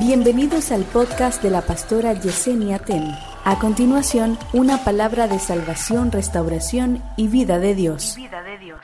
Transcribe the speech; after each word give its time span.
Bienvenidos 0.00 0.72
al 0.72 0.84
podcast 0.84 1.42
de 1.42 1.50
la 1.50 1.60
pastora 1.60 2.18
Yesenia 2.18 2.78
Ten. 2.78 3.04
A 3.44 3.58
continuación, 3.58 4.38
una 4.54 4.82
palabra 4.82 5.28
de 5.28 5.38
salvación, 5.38 6.10
restauración 6.10 7.04
y 7.18 7.28
vida 7.28 7.58
de 7.58 7.74
Dios. 7.74 8.14
Vida 8.16 8.42
de 8.42 8.56
Dios. 8.56 8.80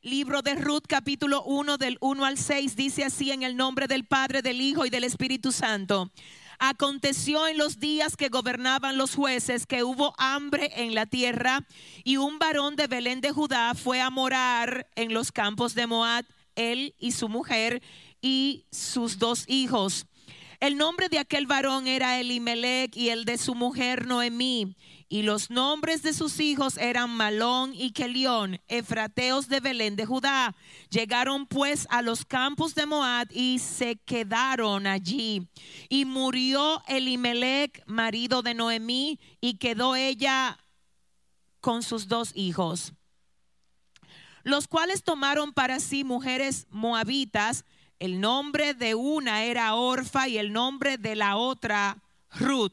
Libro 0.00 0.40
de 0.40 0.54
Ruth 0.54 0.84
capítulo 0.88 1.42
1 1.44 1.76
del 1.76 1.98
1 2.00 2.24
al 2.24 2.38
6 2.38 2.76
dice 2.76 3.04
así 3.04 3.30
en 3.30 3.42
el 3.42 3.58
nombre 3.58 3.88
del 3.88 4.06
Padre, 4.06 4.40
del 4.40 4.62
Hijo 4.62 4.86
y 4.86 4.90
del 4.90 5.04
Espíritu 5.04 5.52
Santo. 5.52 6.10
Aconteció 6.58 7.46
en 7.46 7.58
los 7.58 7.78
días 7.78 8.16
que 8.16 8.30
gobernaban 8.30 8.96
los 8.96 9.14
jueces 9.14 9.66
que 9.66 9.84
hubo 9.84 10.14
hambre 10.16 10.70
en 10.76 10.94
la 10.94 11.04
tierra 11.04 11.66
y 12.04 12.16
un 12.16 12.38
varón 12.38 12.74
de 12.76 12.86
Belén 12.86 13.20
de 13.20 13.32
Judá 13.32 13.74
fue 13.74 14.00
a 14.00 14.08
morar 14.08 14.88
en 14.94 15.12
los 15.12 15.30
campos 15.30 15.74
de 15.74 15.86
Moab, 15.86 16.24
él 16.54 16.94
y 16.98 17.12
su 17.12 17.28
mujer 17.28 17.82
y 18.26 18.66
sus 18.72 19.18
dos 19.18 19.44
hijos. 19.46 20.06
El 20.58 20.76
nombre 20.76 21.08
de 21.08 21.20
aquel 21.20 21.46
varón 21.46 21.86
era 21.86 22.18
Elimelech 22.18 22.96
y 22.96 23.10
el 23.10 23.24
de 23.24 23.38
su 23.38 23.54
mujer 23.54 24.06
Noemí. 24.08 24.74
Y 25.08 25.22
los 25.22 25.48
nombres 25.48 26.02
de 26.02 26.12
sus 26.12 26.40
hijos 26.40 26.76
eran 26.76 27.10
Malón 27.10 27.72
y 27.72 27.92
Kelión, 27.92 28.60
efrateos 28.66 29.48
de 29.48 29.60
Belén 29.60 29.94
de 29.94 30.06
Judá. 30.06 30.56
Llegaron 30.90 31.46
pues 31.46 31.86
a 31.88 32.02
los 32.02 32.24
campos 32.24 32.74
de 32.74 32.86
Moab 32.86 33.28
y 33.30 33.60
se 33.60 33.94
quedaron 33.94 34.88
allí. 34.88 35.46
Y 35.88 36.04
murió 36.04 36.82
Elimelech, 36.88 37.84
marido 37.86 38.42
de 38.42 38.54
Noemí, 38.54 39.20
y 39.40 39.58
quedó 39.58 39.94
ella 39.94 40.58
con 41.60 41.84
sus 41.84 42.08
dos 42.08 42.32
hijos, 42.34 42.92
los 44.42 44.66
cuales 44.66 45.04
tomaron 45.04 45.52
para 45.52 45.78
sí 45.78 46.02
mujeres 46.02 46.66
moabitas. 46.70 47.64
El 47.98 48.20
nombre 48.20 48.74
de 48.74 48.94
una 48.94 49.44
era 49.44 49.74
Orfa 49.74 50.28
y 50.28 50.38
el 50.38 50.52
nombre 50.52 50.98
de 50.98 51.16
la 51.16 51.36
otra 51.36 51.96
Ruth 52.32 52.72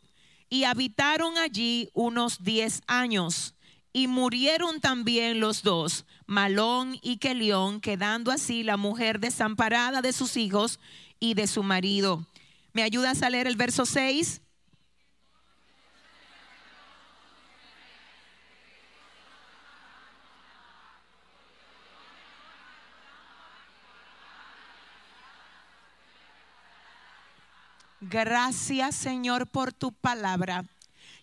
y 0.54 0.66
habitaron 0.66 1.40
allí 1.40 1.90
unos 1.94 2.44
diez 2.44 2.84
años. 2.86 3.56
Y 3.92 4.06
murieron 4.06 4.82
también 4.82 5.40
los 5.40 5.64
dos, 5.64 6.06
Malón 6.28 7.00
y 7.02 7.18
Kelión, 7.18 7.82
quedando 7.82 8.30
así 8.30 8.62
la 8.62 8.78
mujer 8.78 9.20
desamparada 9.20 10.04
de 10.04 10.14
sus 10.14 10.38
hijos 10.38 10.80
y 11.20 11.34
de 11.34 11.48
su 11.48 11.64
marido. 11.64 12.24
¿Me 12.72 12.84
ayudas 12.84 13.24
a 13.24 13.32
leer 13.32 13.48
el 13.48 13.56
verso 13.56 13.88
6? 13.88 14.43
Gracias 28.10 28.96
Señor 28.96 29.48
por 29.48 29.72
tu 29.72 29.94
palabra, 29.94 30.66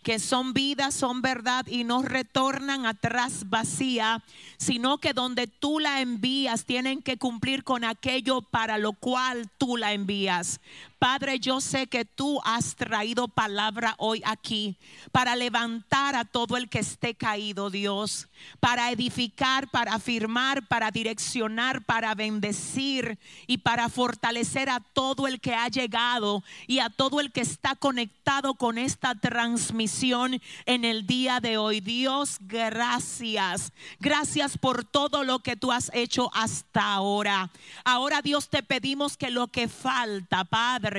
que 0.03 0.19
son 0.19 0.55
vida, 0.55 0.91
son 0.91 1.21
verdad 1.21 1.67
y 1.67 1.85
no 1.85 2.01
retornan 2.01 2.87
atrás 2.87 3.51
vacía, 3.51 4.25
sino 4.57 4.97
que 4.97 5.13
donde 5.13 5.47
tú 5.47 5.79
la 5.79 6.01
envías 6.01 6.65
tienen 6.65 7.03
que 7.03 7.19
cumplir 7.19 7.65
con 7.65 7.85
aquello 7.85 8.41
para 8.41 8.79
lo 8.79 8.95
cual 8.95 9.51
tú 9.59 9.77
la 9.77 9.93
envías. 9.93 10.61
Padre, 11.01 11.41
yo 11.41 11.63
sé 11.63 11.87
que 11.87 12.05
tú 12.05 12.43
has 12.45 12.77
traído 12.77 13.27
palabra 13.27 13.95
hoy 13.97 14.21
aquí 14.23 14.77
para 15.13 15.35
levantar 15.35 16.15
a 16.15 16.27
todo 16.27 16.59
el 16.59 16.69
que 16.69 16.81
esté 16.81 17.15
caído, 17.15 17.71
Dios, 17.71 18.29
para 18.61 18.91
edificar, 18.91 19.71
para 19.71 19.95
afirmar, 19.95 20.69
para 20.69 20.91
direccionar, 20.91 21.87
para 21.87 22.15
bendecir 22.15 23.19
y 23.47 23.57
para 23.59 23.89
fortalecer 23.89 24.69
a 24.69 24.81
todo 24.81 25.27
el 25.27 25.41
que 25.41 25.55
ha 25.55 25.69
llegado 25.69 26.45
y 26.67 26.81
a 26.81 26.91
todo 26.91 27.21
el 27.21 27.33
que 27.33 27.41
está 27.41 27.77
conectado 27.77 28.53
con 28.53 28.77
esta 28.77 29.15
transmisión 29.15 30.39
en 30.67 30.85
el 30.85 31.07
día 31.07 31.41
de 31.41 31.57
hoy. 31.57 31.81
Dios, 31.81 32.37
gracias. 32.41 33.73
Gracias 34.01 34.59
por 34.59 34.85
todo 34.85 35.25
lo 35.25 35.39
que 35.39 35.57
tú 35.57 35.73
has 35.73 35.91
hecho 35.95 36.31
hasta 36.35 36.93
ahora. 36.93 37.51
Ahora, 37.87 38.21
Dios, 38.21 38.51
te 38.51 38.63
pedimos 38.63 39.17
que 39.17 39.31
lo 39.31 39.47
que 39.49 39.67
falta, 39.67 40.45
Padre, 40.45 40.90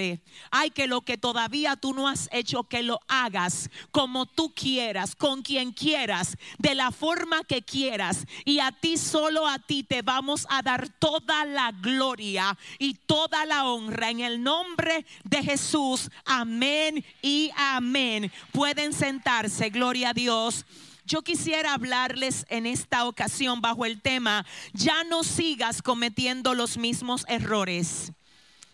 hay 0.51 0.71
que 0.71 0.87
lo 0.87 1.01
que 1.01 1.17
todavía 1.17 1.75
tú 1.75 1.93
no 1.93 2.07
has 2.07 2.29
hecho, 2.31 2.63
que 2.63 2.83
lo 2.83 2.99
hagas 3.07 3.69
como 3.91 4.25
tú 4.25 4.53
quieras, 4.53 5.15
con 5.15 5.41
quien 5.41 5.71
quieras, 5.71 6.37
de 6.57 6.75
la 6.75 6.91
forma 6.91 7.43
que 7.43 7.61
quieras. 7.61 8.25
Y 8.45 8.59
a 8.59 8.71
ti, 8.71 8.97
solo 8.97 9.47
a 9.47 9.59
ti, 9.59 9.83
te 9.83 10.01
vamos 10.01 10.47
a 10.49 10.61
dar 10.61 10.89
toda 10.89 11.45
la 11.45 11.71
gloria 11.71 12.57
y 12.79 12.93
toda 12.93 13.45
la 13.45 13.65
honra 13.65 14.09
en 14.09 14.21
el 14.21 14.41
nombre 14.41 15.05
de 15.23 15.43
Jesús. 15.43 16.09
Amén 16.25 17.03
y 17.21 17.51
amén. 17.55 18.31
Pueden 18.51 18.93
sentarse, 18.93 19.69
gloria 19.69 20.09
a 20.09 20.13
Dios. 20.13 20.65
Yo 21.05 21.23
quisiera 21.23 21.73
hablarles 21.73 22.45
en 22.49 22.65
esta 22.65 23.05
ocasión 23.05 23.59
bajo 23.59 23.85
el 23.85 24.01
tema, 24.01 24.45
ya 24.71 25.03
no 25.03 25.23
sigas 25.23 25.81
cometiendo 25.81 26.53
los 26.53 26.77
mismos 26.77 27.25
errores 27.27 28.13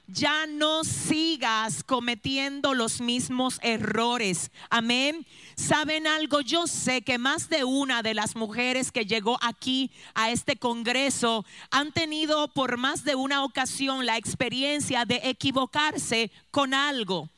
ya 0.07 0.47
no 0.47 0.85
sigas 0.85 1.83
cometiendo 1.83 2.73
los 2.73 3.01
mismos 3.01 3.59
errores. 3.61 4.51
Amén. 4.69 5.27
¿Saben 5.55 6.07
algo? 6.07 6.41
Yo 6.41 6.65
sé 6.65 7.01
que 7.01 7.17
más 7.17 7.49
de 7.49 7.65
una 7.65 8.01
de 8.01 8.13
las 8.13 8.35
mujeres 8.35 8.91
que 8.91 9.05
llegó 9.05 9.37
aquí 9.41 9.91
a 10.15 10.31
este 10.31 10.55
Congreso 10.55 11.45
han 11.71 11.91
tenido 11.91 12.47
por 12.53 12.77
más 12.77 13.03
de 13.03 13.15
una 13.15 13.43
ocasión 13.43 14.05
la 14.05 14.17
experiencia 14.17 15.03
de 15.05 15.19
equivocarse 15.23 16.31
con 16.51 16.73
algo. 16.73 17.29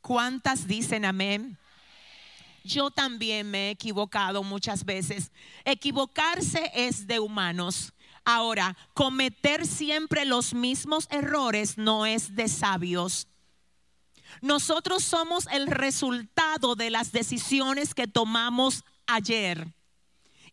¿Cuántas 0.00 0.66
dicen 0.66 1.04
amén? 1.04 1.56
Yo 2.64 2.90
también 2.90 3.50
me 3.50 3.68
he 3.68 3.70
equivocado 3.70 4.42
muchas 4.42 4.84
veces. 4.84 5.30
Equivocarse 5.64 6.72
es 6.74 7.06
de 7.06 7.20
humanos. 7.20 7.93
Ahora, 8.24 8.76
cometer 8.94 9.66
siempre 9.66 10.24
los 10.24 10.54
mismos 10.54 11.06
errores 11.10 11.76
no 11.76 12.06
es 12.06 12.34
de 12.34 12.48
sabios. 12.48 13.28
Nosotros 14.40 15.04
somos 15.04 15.46
el 15.52 15.66
resultado 15.66 16.74
de 16.74 16.90
las 16.90 17.12
decisiones 17.12 17.94
que 17.94 18.06
tomamos 18.06 18.84
ayer. 19.06 19.72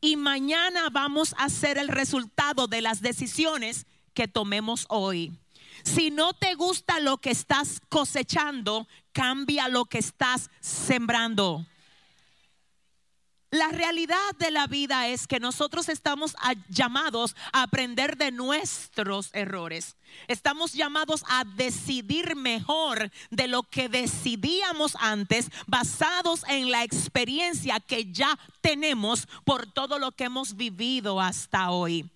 Y 0.01 0.17
mañana 0.17 0.89
vamos 0.91 1.33
a 1.37 1.49
ser 1.49 1.77
el 1.77 1.87
resultado 1.87 2.67
de 2.67 2.81
las 2.81 3.01
decisiones 3.01 3.85
que 4.13 4.27
tomemos 4.27 4.85
hoy. 4.89 5.37
Si 5.83 6.11
no 6.11 6.33
te 6.33 6.55
gusta 6.55 6.99
lo 6.99 7.17
que 7.17 7.31
estás 7.31 7.81
cosechando, 7.89 8.87
cambia 9.13 9.67
lo 9.67 9.85
que 9.85 9.99
estás 9.99 10.49
sembrando. 10.59 11.65
La 13.51 13.67
realidad 13.67 14.15
de 14.39 14.49
la 14.49 14.65
vida 14.65 15.09
es 15.09 15.27
que 15.27 15.41
nosotros 15.41 15.89
estamos 15.89 16.35
llamados 16.69 17.35
a 17.51 17.63
aprender 17.63 18.15
de 18.15 18.31
nuestros 18.31 19.29
errores. 19.33 19.97
Estamos 20.29 20.71
llamados 20.71 21.25
a 21.27 21.43
decidir 21.43 22.37
mejor 22.37 23.11
de 23.29 23.49
lo 23.49 23.63
que 23.63 23.89
decidíamos 23.89 24.95
antes, 25.01 25.49
basados 25.67 26.45
en 26.47 26.71
la 26.71 26.85
experiencia 26.85 27.81
que 27.81 28.09
ya 28.09 28.39
tenemos 28.61 29.27
por 29.43 29.69
todo 29.69 29.99
lo 29.99 30.13
que 30.13 30.23
hemos 30.23 30.55
vivido 30.55 31.19
hasta 31.19 31.71
hoy. 31.71 32.09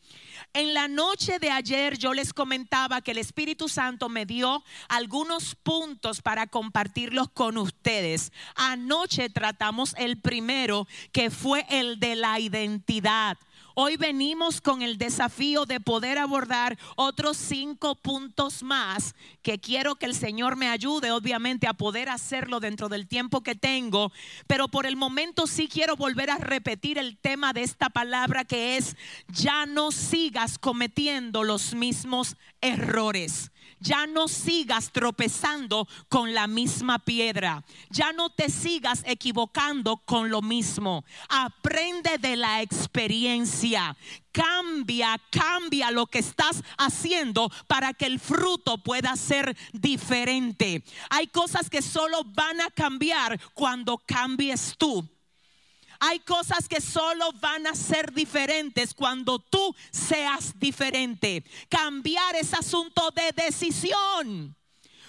En 0.56 0.74
la 0.74 0.88
noche 0.88 1.38
de 1.38 1.52
ayer 1.52 1.98
yo 1.98 2.14
les 2.14 2.32
comentaba 2.32 3.02
que 3.02 3.12
el 3.12 3.18
Espíritu 3.18 3.68
Santo 3.68 4.08
me 4.08 4.26
dio 4.26 4.64
algunos 4.88 5.54
puntos 5.54 6.22
para 6.22 6.48
compartirlos 6.48 7.28
con 7.30 7.58
ustedes. 7.58 8.32
Anoche 8.56 9.30
tratamos 9.30 9.94
el 9.98 10.18
primero, 10.22 10.88
que 11.12 11.30
fue 11.30 11.66
el 11.70 12.00
de 12.00 12.16
la 12.16 12.40
identidad. 12.40 13.38
Hoy 13.78 13.98
venimos 13.98 14.62
con 14.62 14.82
el 14.82 14.98
desafío 14.98 15.66
de 15.66 15.82
poder 15.82 16.18
abordar 16.18 16.78
otros 16.96 17.36
cinco 17.36 17.96
puntos 17.96 18.64
más 18.64 19.16
que 19.42 19.60
quiero 19.60 19.96
que 19.96 20.06
el 20.06 20.16
Señor 20.16 20.56
me 20.56 20.70
ayude, 20.70 21.12
obviamente, 21.12 21.68
a 21.68 21.74
poder 21.74 22.08
hacerlo 22.08 22.62
dentro 22.62 22.88
del 22.88 23.06
tiempo 23.06 23.42
que 23.42 23.54
tengo. 23.54 24.14
Pero 24.48 24.70
por 24.70 24.86
el 24.86 24.96
momento 24.96 25.46
sí 25.46 25.68
quiero 25.68 25.98
volver 25.98 26.30
a 26.30 26.38
repetir 26.38 26.98
el 26.98 27.18
tema 27.18 27.52
de 27.52 27.64
esta 27.64 27.90
palabra 27.90 28.46
que 28.46 28.78
es, 28.78 28.96
ya 29.28 29.66
no 29.66 29.92
sigas 29.92 30.58
cometiendo 30.58 31.44
los 31.44 31.74
mismos 31.74 32.38
errores. 32.66 33.52
Ya 33.80 34.08
no 34.08 34.28
sigas 34.28 34.92
tropezando 34.92 35.88
con 36.10 36.34
la 36.34 36.48
misma 36.48 37.00
piedra. 37.00 37.64
Ya 37.90 38.14
no 38.14 38.30
te 38.30 38.50
sigas 38.50 39.04
equivocando 39.06 39.98
con 39.98 40.30
lo 40.30 40.42
mismo. 40.42 41.04
Aprende 41.30 42.18
de 42.18 42.36
la 42.36 42.62
experiencia. 42.62 43.96
Cambia, 44.32 45.22
cambia 45.30 45.92
lo 45.92 46.08
que 46.08 46.20
estás 46.20 46.64
haciendo 46.78 47.52
para 47.68 47.94
que 47.94 48.06
el 48.06 48.20
fruto 48.20 48.78
pueda 48.78 49.16
ser 49.18 49.56
diferente. 49.74 50.84
Hay 51.10 51.28
cosas 51.28 51.70
que 51.70 51.82
solo 51.82 52.24
van 52.24 52.62
a 52.62 52.70
cambiar 52.72 53.40
cuando 53.54 53.98
cambies 53.98 54.76
tú. 54.78 55.08
Hay 56.08 56.20
cosas 56.20 56.68
que 56.68 56.82
solo 56.82 57.32
van 57.42 57.66
a 57.66 57.74
ser 57.74 58.14
diferentes 58.14 58.94
cuando 58.94 59.40
tú 59.40 59.76
seas 59.92 60.54
diferente. 60.60 61.44
Cambiar 61.68 62.36
es 62.36 62.54
asunto 62.54 63.10
de 63.10 63.32
decisión. 63.32 64.56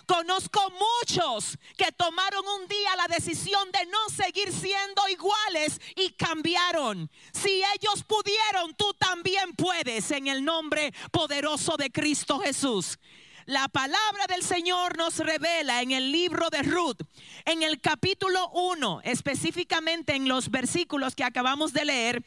Conozco 0.07 0.59
muchos 0.71 1.59
que 1.77 1.93
tomaron 1.93 2.47
un 2.47 2.67
día 2.67 2.97
la 2.97 3.15
decisión 3.15 3.71
de 3.73 3.85
no 3.91 4.09
seguir 4.09 4.51
siendo 4.51 5.07
iguales 5.11 5.79
y 5.97 6.13
cambiaron. 6.13 7.11
Si 7.35 7.63
ellos 7.75 8.03
pudieron, 8.05 8.75
tú 8.75 8.95
también 8.95 9.53
puedes 9.55 10.11
en 10.13 10.29
el 10.29 10.43
nombre 10.43 10.95
poderoso 11.13 11.77
de 11.77 11.91
Cristo 11.91 12.39
Jesús. 12.39 12.99
La 13.47 13.69
palabra 13.69 14.27
del 14.29 14.43
Señor 14.43 14.97
nos 14.97 15.19
revela 15.19 15.81
en 15.81 15.93
el 15.93 16.11
libro 16.11 16.51
de 16.51 16.65
Ruth, 16.65 17.01
en 17.45 17.63
el 17.63 17.81
capítulo 17.81 18.51
1, 18.51 19.03
específicamente 19.05 20.17
en 20.17 20.27
los 20.27 20.51
versículos 20.51 21.15
que 21.15 21.23
acabamos 21.23 21.73
de 21.73 21.85
leer, 21.85 22.25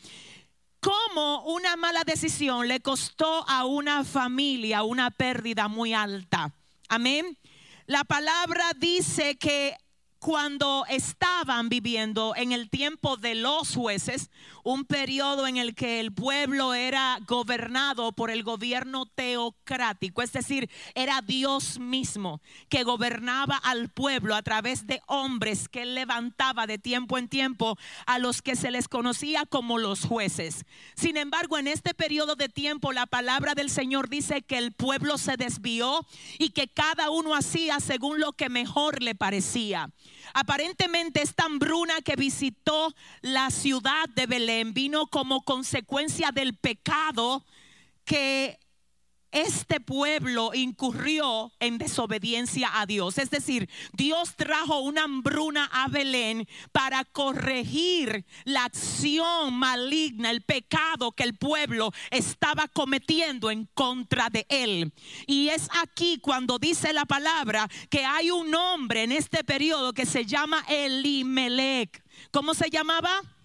cómo 0.79 1.43
una 1.43 1.75
mala 1.75 2.05
decisión 2.05 2.69
le 2.69 2.79
costó 2.79 3.43
a 3.49 3.65
una 3.65 4.05
familia 4.05 4.83
una 4.83 5.11
pérdida 5.11 5.67
muy 5.67 5.93
alta. 5.93 6.53
Amén. 6.87 7.37
La 7.85 8.05
palabra 8.05 8.71
dice 8.77 9.37
que 9.37 9.75
cuando 10.19 10.85
estaban 10.89 11.69
viviendo 11.69 12.33
en 12.35 12.51
el 12.51 12.69
tiempo 12.69 13.15
de 13.15 13.35
los 13.35 13.73
jueces, 13.75 14.29
un 14.63 14.83
periodo 14.85 15.47
en 15.47 15.57
el 15.57 15.75
que 15.75 15.99
el 16.01 16.13
pueblo 16.13 16.73
era 16.73 17.19
gobernado 17.25 18.11
por 18.11 18.29
el 18.29 18.43
gobierno 18.43 19.05
teocrático, 19.05 20.21
es 20.21 20.33
decir, 20.33 20.69
era 20.93 21.21
Dios 21.21 21.79
mismo 21.79 22.41
que 22.67 22.83
gobernaba 22.83 23.55
al 23.55 23.89
pueblo 23.89 24.35
a 24.35 24.41
través 24.41 24.85
de 24.85 25.01
hombres 25.07 25.69
que 25.69 25.85
levantaba 25.85 26.67
de 26.67 26.77
tiempo 26.77 27.17
en 27.17 27.29
tiempo 27.29 27.77
a 28.05 28.19
los 28.19 28.41
que 28.41 28.55
se 28.55 28.71
les 28.71 28.87
conocía 28.87 29.45
como 29.45 29.77
los 29.77 30.03
jueces. 30.05 30.65
Sin 30.95 31.17
embargo, 31.17 31.57
en 31.57 31.67
este 31.67 31.93
periodo 31.93 32.35
de 32.35 32.49
tiempo 32.49 32.91
la 32.91 33.05
palabra 33.05 33.55
del 33.55 33.69
Señor 33.69 34.09
dice 34.09 34.41
que 34.41 34.57
el 34.57 34.73
pueblo 34.73 35.17
se 35.17 35.37
desvió 35.37 36.05
y 36.37 36.49
que 36.49 36.67
cada 36.67 37.09
uno 37.09 37.35
hacía 37.35 37.79
según 37.79 38.19
lo 38.19 38.33
que 38.33 38.49
mejor 38.49 39.01
le 39.01 39.15
parecía. 39.15 39.89
Aparentemente 40.33 41.21
esta 41.21 41.45
hambruna 41.45 42.01
que 42.01 42.15
visitó 42.15 42.93
la 43.21 43.49
ciudad 43.49 44.07
de 44.15 44.25
Belén. 44.25 44.73
Vino 44.73 45.07
como 45.07 45.43
consecuencia 45.43 46.31
del 46.31 46.55
pecado 46.55 47.45
que 48.05 48.59
este 49.31 49.79
pueblo 49.79 50.51
incurrió 50.53 51.51
en 51.59 51.77
desobediencia 51.77 52.69
a 52.79 52.85
Dios. 52.85 53.17
Es 53.17 53.29
decir, 53.29 53.69
Dios 53.93 54.35
trajo 54.35 54.79
una 54.79 55.03
hambruna 55.03 55.69
a 55.71 55.87
Belén 55.87 56.47
para 56.71 57.03
corregir 57.05 58.25
la 58.45 58.65
acción 58.65 59.53
maligna, 59.53 60.31
el 60.31 60.41
pecado 60.41 61.11
que 61.11 61.23
el 61.23 61.35
pueblo 61.35 61.91
estaba 62.11 62.67
cometiendo 62.67 63.51
en 63.51 63.65
contra 63.73 64.29
de 64.29 64.45
él. 64.49 64.93
Y 65.27 65.49
es 65.49 65.69
aquí 65.81 66.19
cuando 66.19 66.59
dice 66.59 66.93
la 66.93 67.05
palabra 67.05 67.67
que 67.89 68.05
hay 68.05 68.31
un 68.31 68.53
hombre 68.55 69.03
en 69.03 69.11
este 69.11 69.43
periodo 69.43 69.93
que 69.93 70.05
se 70.05 70.25
llama 70.25 70.63
Elimelech. 70.67 72.03
¿Cómo 72.31 72.53
se 72.53 72.69
llamaba? 72.69 73.38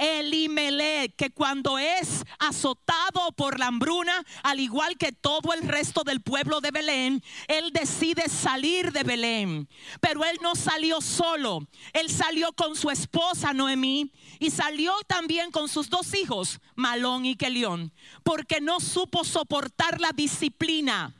Elimelech, 0.00 1.14
que 1.14 1.30
cuando 1.30 1.78
es 1.78 2.24
azotado 2.38 3.32
por 3.36 3.58
la 3.58 3.66
hambruna, 3.66 4.24
al 4.42 4.58
igual 4.58 4.96
que 4.96 5.12
todo 5.12 5.52
el 5.52 5.68
resto 5.68 6.02
del 6.04 6.22
pueblo 6.22 6.62
de 6.62 6.70
Belén, 6.70 7.22
él 7.48 7.70
decide 7.72 8.28
salir 8.30 8.92
de 8.92 9.02
Belén. 9.02 9.68
Pero 10.00 10.24
él 10.24 10.38
no 10.40 10.54
salió 10.54 11.02
solo, 11.02 11.66
él 11.92 12.08
salió 12.08 12.52
con 12.54 12.74
su 12.76 12.90
esposa 12.90 13.52
Noemí 13.52 14.10
y 14.38 14.50
salió 14.50 14.94
también 15.06 15.50
con 15.50 15.68
sus 15.68 15.90
dos 15.90 16.14
hijos, 16.14 16.60
Malón 16.74 17.26
y 17.26 17.36
Kelión, 17.36 17.92
porque 18.22 18.62
no 18.62 18.80
supo 18.80 19.22
soportar 19.22 20.00
la 20.00 20.12
disciplina 20.12 21.14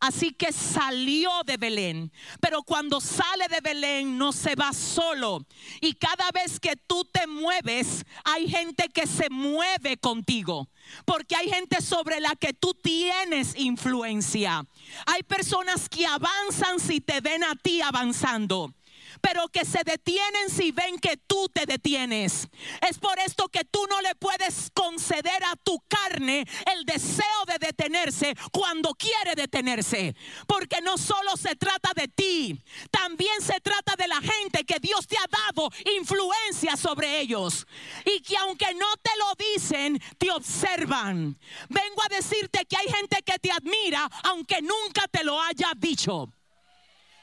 Así 0.00 0.32
que 0.32 0.52
salió 0.52 1.30
de 1.44 1.56
Belén. 1.56 2.12
Pero 2.40 2.62
cuando 2.62 3.00
sale 3.00 3.48
de 3.48 3.60
Belén 3.60 4.18
no 4.18 4.32
se 4.32 4.54
va 4.54 4.72
solo. 4.72 5.44
Y 5.80 5.94
cada 5.94 6.30
vez 6.32 6.60
que 6.60 6.76
tú 6.76 7.04
te 7.04 7.26
mueves, 7.26 8.04
hay 8.24 8.48
gente 8.48 8.88
que 8.88 9.06
se 9.06 9.30
mueve 9.30 9.96
contigo. 9.96 10.68
Porque 11.04 11.34
hay 11.36 11.48
gente 11.50 11.80
sobre 11.80 12.20
la 12.20 12.36
que 12.36 12.52
tú 12.52 12.74
tienes 12.74 13.56
influencia. 13.56 14.64
Hay 15.06 15.22
personas 15.22 15.88
que 15.88 16.06
avanzan 16.06 16.78
si 16.78 17.00
te 17.00 17.20
ven 17.20 17.44
a 17.44 17.54
ti 17.54 17.80
avanzando 17.80 18.72
pero 19.20 19.48
que 19.48 19.64
se 19.64 19.82
detienen 19.84 20.50
si 20.50 20.72
ven 20.72 20.98
que 20.98 21.16
tú 21.16 21.48
te 21.52 21.66
detienes. 21.66 22.48
Es 22.88 22.98
por 22.98 23.18
esto 23.18 23.48
que 23.48 23.64
tú 23.64 23.86
no 23.88 24.00
le 24.00 24.14
puedes 24.14 24.70
conceder 24.74 25.44
a 25.44 25.56
tu 25.56 25.78
carne 25.88 26.44
el 26.74 26.84
deseo 26.84 27.44
de 27.46 27.66
detenerse 27.66 28.34
cuando 28.52 28.94
quiere 28.94 29.34
detenerse. 29.34 30.14
Porque 30.46 30.80
no 30.82 30.98
solo 30.98 31.36
se 31.36 31.56
trata 31.56 31.92
de 31.94 32.08
ti, 32.08 32.60
también 32.90 33.40
se 33.40 33.60
trata 33.60 33.94
de 33.96 34.08
la 34.08 34.20
gente 34.20 34.64
que 34.64 34.78
Dios 34.80 35.06
te 35.06 35.16
ha 35.16 35.26
dado 35.28 35.70
influencia 35.96 36.76
sobre 36.76 37.20
ellos. 37.20 37.66
Y 38.04 38.20
que 38.20 38.36
aunque 38.36 38.74
no 38.74 38.86
te 39.02 39.10
lo 39.18 39.32
dicen, 39.54 40.00
te 40.18 40.30
observan. 40.30 41.38
Vengo 41.68 42.02
a 42.04 42.14
decirte 42.14 42.64
que 42.66 42.76
hay 42.76 42.86
gente 42.88 43.22
que 43.22 43.38
te 43.38 43.50
admira 43.50 44.08
aunque 44.24 44.60
nunca 44.62 45.06
te 45.10 45.24
lo 45.24 45.40
haya 45.40 45.72
dicho. 45.76 46.32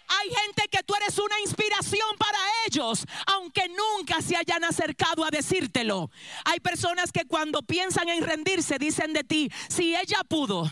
Hay 0.08 0.30
gente 0.30 0.68
que 0.70 0.84
tú 0.84 0.94
eres 0.96 1.18
una 1.18 1.40
inspiración 1.42 2.18
para 2.18 2.38
ellos, 2.68 3.06
aunque 3.28 3.68
nunca 3.70 4.22
se 4.22 4.36
hayan 4.36 4.64
acercado 4.64 5.24
a 5.24 5.30
decírtelo. 5.30 6.10
Hay 6.46 6.60
personas 6.60 7.12
que 7.12 7.26
cuando 7.26 7.62
piensan 7.62 8.10
en 8.10 8.24
rendirse 8.24 8.78
dicen 8.78 9.14
de 9.14 9.24
ti, 9.24 9.52
si 9.70 9.96
ella 9.96 10.22
pudo, 10.28 10.70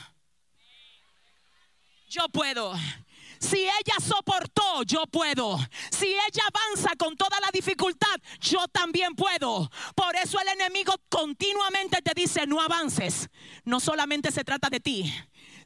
yo 2.10 2.28
puedo. 2.30 2.74
Si 3.42 3.58
ella 3.58 3.96
soportó, 4.00 4.84
yo 4.84 5.08
puedo. 5.08 5.58
Si 5.90 6.06
ella 6.06 6.44
avanza 6.54 6.96
con 6.96 7.18
toda 7.18 7.40
la 7.40 7.50
dificultad, 7.52 8.16
yo 8.40 8.68
también 8.68 9.16
puedo. 9.16 9.72
Por 9.96 10.16
eso 10.16 10.40
el 10.40 10.48
enemigo 10.50 10.94
continuamente 11.10 12.04
te 12.04 12.14
dice, 12.14 12.46
no 12.46 12.62
avances. 12.62 13.30
No 13.64 13.80
solamente 13.80 14.32
se 14.32 14.44
trata 14.44 14.70
de 14.70 14.80
ti, 14.80 15.12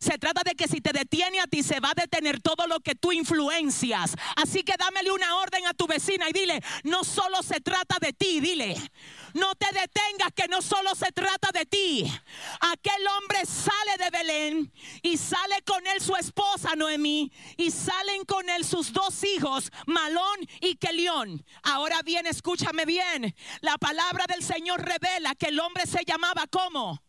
se 0.06 0.20
trata 0.20 0.42
de 0.46 0.56
que 0.56 0.68
si 0.68 0.82
te 0.82 0.94
detiene 0.94 1.40
a 1.40 1.48
ti, 1.48 1.64
se 1.64 1.80
va 1.80 1.90
a 1.90 2.00
detener 2.00 2.40
todo 2.40 2.68
lo 2.68 2.80
que 2.80 2.94
tú 2.94 3.12
influencias. 3.12 4.16
Así 4.36 4.64
que 4.64 4.76
dámele 4.78 5.12
una 5.12 5.38
orden 5.38 5.66
a 5.66 5.74
tu 5.74 5.88
vecina 5.88 6.30
y 6.30 6.34
dile, 6.34 6.62
no 6.84 7.04
solo 7.04 7.42
se 7.42 7.60
trata 7.60 7.98
de 8.00 8.14
ti, 8.14 8.40
dile. 8.40 8.76
No 9.34 9.56
te 9.56 9.66
detengas 9.68 10.32
que 10.36 10.48
no 10.48 10.62
solo 10.62 10.94
se 10.94 11.12
trata 11.12 11.52
de 11.52 11.66
ti. 11.66 12.06
Aquel 12.62 13.08
hombre 13.08 13.46
sale 13.46 13.98
de 13.98 14.10
Belén 14.12 14.74
y 15.02 15.18
sale 15.18 15.62
con 15.66 15.86
él 15.88 16.00
su 16.00 16.16
esposa 16.16 16.76
Noemí 16.76 17.32
y 17.58 17.72
salen 17.72 18.24
con 18.26 18.48
él 18.50 18.64
sus 18.64 18.94
dos 18.94 19.24
hijos, 19.24 19.72
Malón 19.88 20.38
y 20.62 20.76
Kelión. 20.76 21.44
Ahora 21.64 22.02
bien, 22.04 22.28
escúchame 22.28 22.86
bien. 22.86 23.36
La 23.62 23.78
palabra 23.78 24.26
del 24.28 24.44
Señor 24.44 24.82
revela 24.82 25.34
que 25.34 25.48
el 25.48 25.60
hombre 25.60 25.86
se 25.88 26.06
llamaba 26.06 26.46
como 26.48 27.02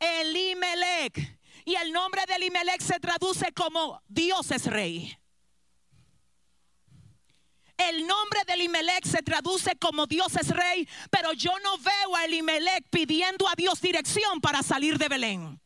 Elimelech. 0.00 1.33
Y 1.64 1.74
el 1.76 1.92
nombre 1.92 2.22
de 2.26 2.34
Elimelech 2.34 2.82
se 2.82 3.00
traduce 3.00 3.52
como 3.52 4.02
Dios 4.08 4.50
es 4.50 4.66
rey. 4.66 5.16
El 7.76 8.06
nombre 8.06 8.40
de 8.46 8.52
Elimelech 8.52 9.04
se 9.04 9.22
traduce 9.22 9.76
como 9.76 10.06
Dios 10.06 10.36
es 10.36 10.48
rey, 10.48 10.88
pero 11.10 11.32
yo 11.32 11.50
no 11.62 11.76
veo 11.78 12.16
a 12.16 12.24
Elimelech 12.24 12.84
pidiendo 12.88 13.48
a 13.48 13.54
Dios 13.56 13.80
dirección 13.80 14.40
para 14.40 14.62
salir 14.62 14.96
de 14.96 15.08
Belén. 15.08 15.60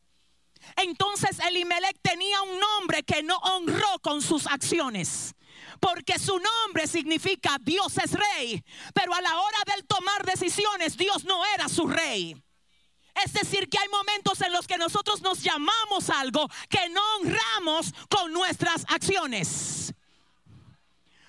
Entonces 0.75 1.39
Elimelech 1.39 1.97
tenía 2.01 2.41
un 2.41 2.59
nombre 2.59 3.03
que 3.03 3.21
no 3.21 3.37
honró 3.37 3.99
con 4.01 4.21
sus 4.21 4.47
acciones. 4.47 5.35
Porque 5.79 6.19
su 6.19 6.37
nombre 6.39 6.87
significa 6.87 7.57
Dios 7.61 7.97
es 7.97 8.11
rey. 8.11 8.63
Pero 8.93 9.13
a 9.13 9.21
la 9.21 9.39
hora 9.39 9.57
de 9.65 9.83
tomar 9.83 10.25
decisiones, 10.25 10.97
Dios 10.97 11.23
no 11.25 11.45
era 11.53 11.69
su 11.69 11.87
rey. 11.87 12.35
Es 13.25 13.33
decir, 13.33 13.67
que 13.69 13.77
hay 13.77 13.89
momentos 13.89 14.39
en 14.41 14.51
los 14.51 14.67
que 14.67 14.77
nosotros 14.77 15.21
nos 15.21 15.41
llamamos 15.41 16.09
algo 16.09 16.49
que 16.69 16.89
no 16.89 17.01
honramos 17.17 17.93
con 18.09 18.31
nuestras 18.31 18.85
acciones. 18.87 19.93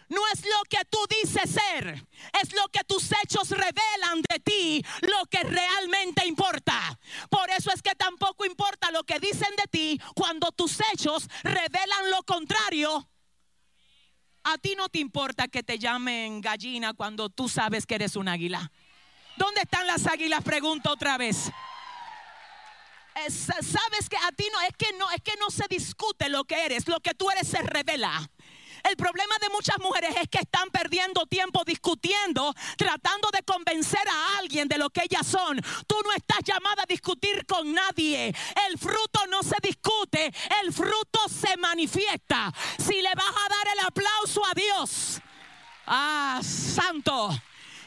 No 0.09 0.21
es 0.33 0.45
lo 0.45 0.63
que 0.69 0.85
tú 0.91 0.99
dices 1.09 1.51
ser, 1.51 2.05
es 2.43 2.53
lo 2.53 2.69
que 2.69 2.83
tus 2.83 3.11
hechos 3.23 3.51
revelan 3.51 4.23
de 4.29 4.41
ti, 4.41 4.85
lo 5.03 5.25
que 5.27 5.45
realmente 5.45 6.27
importa. 6.27 6.99
Por 7.29 7.49
eso 7.51 7.71
es 7.73 7.81
que 7.81 7.95
tampoco 7.95 8.45
importa 8.45 8.91
lo 8.91 9.05
que 9.05 9.21
dicen 9.21 9.55
de 9.57 9.69
ti 9.71 10.01
cuando 10.15 10.51
tus 10.51 10.81
hechos 10.93 11.29
revelan 11.45 12.11
lo 12.11 12.25
contrario. 12.25 13.09
A 14.43 14.59
ti 14.59 14.75
no 14.75 14.89
te 14.89 14.99
importa 14.99 15.47
que 15.47 15.63
te 15.63 15.79
llamen 15.79 16.41
gallina 16.41 16.93
cuando 16.93 17.29
tú 17.29 17.49
sabes 17.49 17.87
que 17.87 17.95
eres 17.95 18.17
un 18.17 18.27
águila. 18.27 18.73
¿Dónde 19.37 19.61
están 19.61 19.87
las 19.87 20.09
águilas? 20.09 20.43
Pregunto 20.43 20.91
otra 20.91 21.19
vez 21.19 21.53
sabes 23.29 24.09
que 24.09 24.17
a 24.17 24.33
ti 24.33 24.47
no 24.53 24.61
es 24.63 24.77
que 24.77 24.93
no 24.99 25.11
es 25.11 25.23
que 25.23 25.37
no 25.39 25.51
se 25.51 25.65
discute 25.69 26.29
lo 26.29 26.45
que 26.45 26.65
eres, 26.65 26.89
lo 26.89 27.01
que 27.01 27.15
tú 27.15 27.31
eres 27.31 27.49
se 27.49 27.63
revela. 27.63 28.31
El 28.83 28.97
problema 28.97 29.35
de 29.41 29.51
muchas 29.51 29.79
mujeres 29.79 30.15
es 30.21 30.29
que 30.29 30.39
están 30.39 30.71
perdiendo 30.71 31.27
tiempo 31.27 31.65
discutiendo, 31.65 32.55
tratando 32.77 33.29
de 33.31 33.43
convencer 33.43 34.01
a 34.09 34.39
alguien 34.39 34.69
de 34.69 34.79
lo 34.79 34.91
que 34.91 35.03
ellas 35.03 35.27
son. 35.27 35.61
Tú 35.87 35.97
no 36.03 36.13
estás 36.13 36.39
llamada 36.45 36.85
a 36.85 36.87
discutir 36.87 37.45
con 37.47 37.73
nadie. 37.73 38.35
El 38.69 38.79
fruto 38.79 39.27
no 39.29 39.43
se 39.43 39.57
discute, 39.63 40.33
el 40.63 40.73
fruto 40.73 41.21
se 41.29 41.57
manifiesta. 41.59 42.53
Si 42.79 42.95
le 43.03 43.15
vas 43.15 43.29
a 43.29 43.49
dar 43.49 43.69
el 43.75 43.87
aplauso 43.87 44.47
a 44.47 44.55
Dios, 44.55 45.21
ah, 45.87 46.41
santo. 46.43 47.31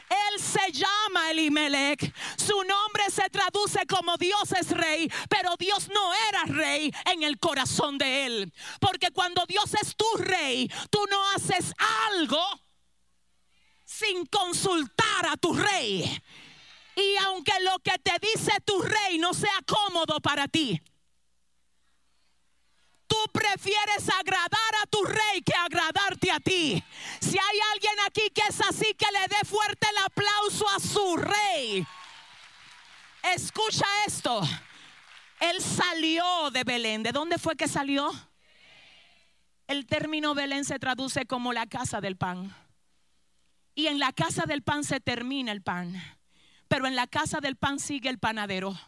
Él 0.08 0.40
se 0.40 0.72
llama 0.72 1.30
Elimelech. 1.30 2.12
Su 2.36 2.56
nombre 2.64 3.04
se 3.10 3.28
traduce 3.30 3.86
como 3.86 4.16
Dios 4.16 4.52
es 4.52 4.70
rey, 4.70 5.10
pero 5.28 5.56
Dios 5.58 5.88
no 5.88 6.12
era 6.28 6.44
rey 6.44 6.92
en 7.06 7.22
el 7.22 7.38
corazón 7.38 7.98
de 7.98 8.26
él. 8.26 8.52
Porque 8.80 9.10
cuando 9.10 9.44
Dios 9.46 9.74
es 9.80 9.96
tu 9.96 10.06
rey, 10.18 10.70
tú 10.90 11.04
no 11.10 11.30
haces 11.30 11.72
algo 12.12 12.42
sin 13.84 14.26
consultar 14.26 15.26
a 15.28 15.36
tu 15.36 15.52
rey. 15.54 16.22
Y 16.96 17.16
aunque 17.24 17.52
lo 17.60 17.78
que 17.80 17.98
te 17.98 18.12
dice 18.20 18.52
tu 18.64 18.80
rey 18.82 19.18
no 19.18 19.34
sea 19.34 19.58
cómodo 19.66 20.20
para 20.20 20.46
ti, 20.48 20.80
prefieres 23.32 24.08
agradar 24.08 24.74
a 24.82 24.86
tu 24.86 25.02
rey 25.04 25.42
que 25.44 25.54
agradarte 25.54 26.30
a 26.30 26.40
ti. 26.40 26.82
Si 27.20 27.38
hay 27.38 27.58
alguien 27.72 27.94
aquí 28.06 28.30
que 28.30 28.42
es 28.48 28.60
así, 28.60 28.94
que 28.94 29.06
le 29.12 29.28
dé 29.28 29.44
fuerte 29.46 29.86
el 29.90 29.98
aplauso 30.04 30.68
a 30.68 30.80
su 30.80 31.16
rey. 31.16 31.86
Escucha 33.34 33.86
esto. 34.06 34.42
Él 35.40 35.60
salió 35.60 36.50
de 36.50 36.64
Belén. 36.64 37.02
¿De 37.02 37.12
dónde 37.12 37.38
fue 37.38 37.56
que 37.56 37.68
salió? 37.68 38.12
El 39.66 39.86
término 39.86 40.34
Belén 40.34 40.64
se 40.64 40.78
traduce 40.78 41.26
como 41.26 41.52
la 41.52 41.66
casa 41.66 42.00
del 42.00 42.16
pan. 42.16 42.54
Y 43.74 43.86
en 43.86 43.98
la 43.98 44.12
casa 44.12 44.44
del 44.46 44.62
pan 44.62 44.84
se 44.84 45.00
termina 45.00 45.52
el 45.52 45.62
pan. 45.62 45.94
Pero 46.68 46.86
en 46.86 46.96
la 46.96 47.06
casa 47.06 47.40
del 47.40 47.56
pan 47.56 47.78
sigue 47.78 48.08
el 48.08 48.18
panadero. 48.18 48.78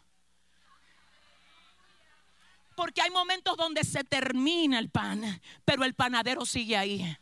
Porque 2.77 3.03
hay 3.03 3.11
momentos 3.11 3.57
donde 3.57 3.83
se 3.83 4.05
termina 4.05 4.79
el 4.79 4.91
pan, 4.91 5.41
pero 5.65 5.83
el 5.83 5.95
panadero 5.95 6.47
sigue 6.47 6.77
ahí. 6.77 7.17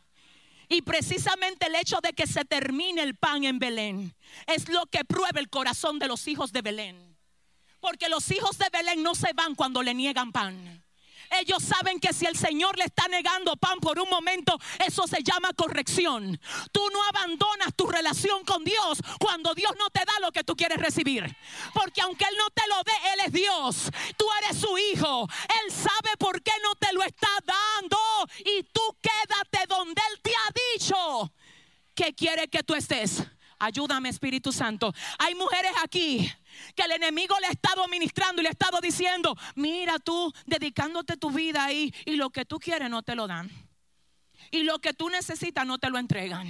Y 0.67 0.81
precisamente 0.83 1.67
el 1.67 1.75
hecho 1.75 1.99
de 2.01 2.13
que 2.13 2.27
se 2.27 2.45
termine 2.45 3.01
el 3.01 3.15
pan 3.15 3.43
en 3.45 3.57
Belén 3.57 4.13
es 4.47 4.69
lo 4.69 4.85
que 4.85 5.05
prueba 5.05 5.39
el 5.39 5.49
corazón 5.49 5.97
de 5.97 6.07
los 6.07 6.27
hijos 6.27 6.51
de 6.51 6.61
Belén. 6.61 7.17
Porque 7.79 8.09
los 8.09 8.29
hijos 8.31 8.57
de 8.57 8.67
Belén 8.71 9.01
no 9.01 9.15
se 9.15 9.33
van 9.33 9.55
cuando 9.55 9.81
le 9.81 9.93
niegan 9.93 10.31
pan. 10.31 10.84
Ellos 11.29 11.63
saben 11.63 11.99
que 11.99 12.13
si 12.13 12.25
el 12.25 12.37
Señor 12.37 12.77
le 12.77 12.85
está 12.85 13.07
negando 13.07 13.55
pan 13.57 13.79
por 13.79 13.99
un 13.99 14.09
momento, 14.09 14.59
eso 14.85 15.07
se 15.07 15.23
llama 15.23 15.53
corrección. 15.53 16.39
Tú 16.71 16.81
no 16.91 17.03
abandonas 17.09 17.75
tu 17.75 17.87
relación 17.87 18.43
con 18.43 18.63
Dios 18.63 18.99
cuando 19.19 19.53
Dios 19.53 19.71
no 19.77 19.89
te 19.89 20.05
da 20.05 20.19
lo 20.21 20.31
que 20.31 20.43
tú 20.43 20.55
quieres 20.55 20.77
recibir. 20.77 21.35
Porque 21.73 22.01
aunque 22.01 22.25
Él 22.25 22.35
no 22.37 22.49
te 22.49 22.67
lo 22.67 22.83
dé, 22.83 23.13
Él 23.13 23.19
es 23.25 23.31
Dios. 23.31 23.91
Tú 24.17 24.25
eres 24.43 24.59
su 24.59 24.77
hijo. 24.77 25.27
Él 25.63 25.71
sabe 25.71 26.15
por 26.17 26.41
qué 26.41 26.53
no 26.63 26.75
te 26.75 26.93
lo 26.93 27.03
está 27.03 27.29
dando. 27.45 27.97
Y 28.39 28.63
tú 28.63 28.81
quédate 29.01 29.67
donde 29.67 30.01
Él 30.11 30.21
te 30.21 30.31
ha 30.31 30.73
dicho 30.73 31.33
que 31.93 32.13
quiere 32.13 32.47
que 32.47 32.63
tú 32.63 32.75
estés. 32.75 33.23
Ayúdame, 33.57 34.09
Espíritu 34.09 34.51
Santo. 34.51 34.93
Hay 35.17 35.33
mujeres 35.33 35.71
aquí 35.81 36.31
que 36.75 36.83
el 36.83 36.91
enemigo 36.91 37.35
le 37.39 37.47
ha 37.47 37.51
estado 37.51 37.87
ministrando 37.87 38.41
y 38.41 38.43
le 38.43 38.49
ha 38.49 38.51
estado 38.51 38.81
diciendo, 38.81 39.35
mira 39.55 39.99
tú 39.99 40.33
dedicándote 40.45 41.17
tu 41.17 41.31
vida 41.31 41.65
ahí 41.65 41.93
y 42.05 42.15
lo 42.15 42.29
que 42.29 42.45
tú 42.45 42.59
quieres 42.59 42.89
no 42.89 43.03
te 43.03 43.15
lo 43.15 43.27
dan. 43.27 43.49
Y 44.51 44.63
lo 44.63 44.79
que 44.79 44.93
tú 44.93 45.09
necesitas 45.09 45.65
no 45.65 45.77
te 45.77 45.89
lo 45.89 45.97
entregan. 45.97 46.47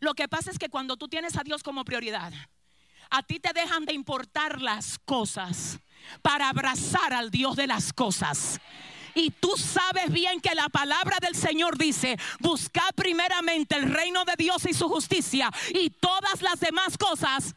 Lo 0.00 0.14
que 0.14 0.28
pasa 0.28 0.50
es 0.50 0.58
que 0.58 0.68
cuando 0.68 0.96
tú 0.96 1.08
tienes 1.08 1.36
a 1.36 1.42
Dios 1.42 1.62
como 1.62 1.84
prioridad, 1.84 2.32
a 3.10 3.22
ti 3.22 3.38
te 3.38 3.52
dejan 3.52 3.84
de 3.84 3.92
importar 3.92 4.60
las 4.60 4.98
cosas 4.98 5.78
para 6.22 6.48
abrazar 6.48 7.12
al 7.12 7.30
Dios 7.30 7.56
de 7.56 7.66
las 7.66 7.92
cosas. 7.92 8.60
Y 9.14 9.30
tú 9.30 9.56
sabes 9.56 10.12
bien 10.12 10.40
que 10.40 10.54
la 10.54 10.68
palabra 10.68 11.16
del 11.20 11.34
Señor 11.34 11.78
dice, 11.78 12.18
buscad 12.40 12.90
primeramente 12.94 13.76
el 13.76 13.90
reino 13.90 14.24
de 14.26 14.34
Dios 14.36 14.66
y 14.66 14.74
su 14.74 14.88
justicia 14.88 15.50
y 15.72 15.88
todas 15.88 16.42
las 16.42 16.60
demás 16.60 16.98
cosas 16.98 17.54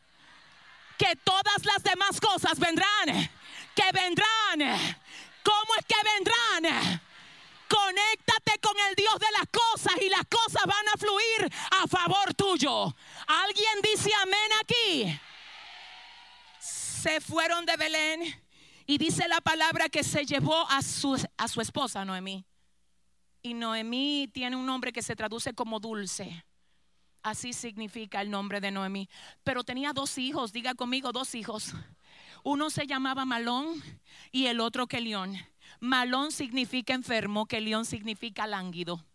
que 0.99 1.15
todas 1.23 1.65
las 1.65 1.81
demás 1.81 2.19
cosas 2.19 2.59
vendrán, 2.59 3.07
que 3.73 3.91
vendrán. 3.93 4.77
¿Cómo 5.41 5.75
es 5.79 5.85
que 5.85 5.95
vendrán? 6.03 7.01
Conéctate 7.69 8.59
con 8.61 8.75
el 8.89 8.95
Dios 8.95 9.17
de 9.17 9.31
las 9.31 9.47
cosas 9.47 9.93
y 10.01 10.09
las 10.09 10.25
cosas 10.25 10.63
van 10.65 10.87
a 10.93 10.97
fluir 10.97 11.53
a 11.71 11.87
favor 11.87 12.33
tuyo. 12.33 12.93
¿Alguien 13.27 13.79
dice 13.81 14.11
amén 14.21 14.51
aquí? 14.61 15.19
Se 16.59 17.21
fueron 17.21 17.65
de 17.65 17.77
Belén 17.77 18.43
y 18.85 18.97
dice 18.97 19.27
la 19.29 19.39
palabra 19.39 19.87
que 19.87 20.03
se 20.03 20.25
llevó 20.25 20.69
a 20.69 20.81
su, 20.81 21.25
a 21.37 21.47
su 21.47 21.61
esposa 21.61 22.03
Noemí. 22.03 22.45
Y 23.41 23.53
Noemí 23.53 24.29
tiene 24.33 24.57
un 24.57 24.65
nombre 24.65 24.91
que 24.91 25.01
se 25.01 25.15
traduce 25.15 25.53
como 25.53 25.79
dulce. 25.79 26.43
Así 27.29 27.53
significa 27.53 28.21
el 28.21 28.31
nombre 28.31 28.59
de 28.59 28.71
Noemí. 28.71 29.07
Pero 29.43 29.63
tenía 29.63 29.93
dos 29.93 30.17
hijos, 30.17 30.51
diga 30.51 30.73
conmigo, 30.73 31.11
dos 31.11 31.35
hijos. 31.35 31.75
Uno 32.43 32.71
se 32.71 32.87
llamaba 32.87 33.23
Malón 33.23 33.83
y 34.31 34.47
el 34.47 34.59
otro 34.59 34.87
Kelión. 34.87 35.37
Malón 35.79 36.31
significa 36.31 36.95
enfermo, 36.95 37.45
Kelión 37.45 37.85
significa 37.85 38.47
lánguido. 38.47 39.05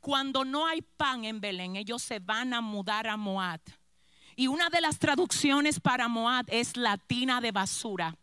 Cuando 0.00 0.46
no 0.46 0.66
hay 0.66 0.80
pan 0.80 1.26
en 1.26 1.42
Belén, 1.42 1.76
ellos 1.76 2.02
se 2.02 2.20
van 2.20 2.54
a 2.54 2.62
mudar 2.62 3.06
a 3.06 3.18
Moab. 3.18 3.60
Y 4.34 4.46
una 4.46 4.70
de 4.70 4.80
las 4.80 4.98
traducciones 4.98 5.78
para 5.78 6.08
Moab 6.08 6.46
es 6.48 6.78
la 6.78 6.96
tina 6.96 7.42
de 7.42 7.52
basura. 7.52 8.16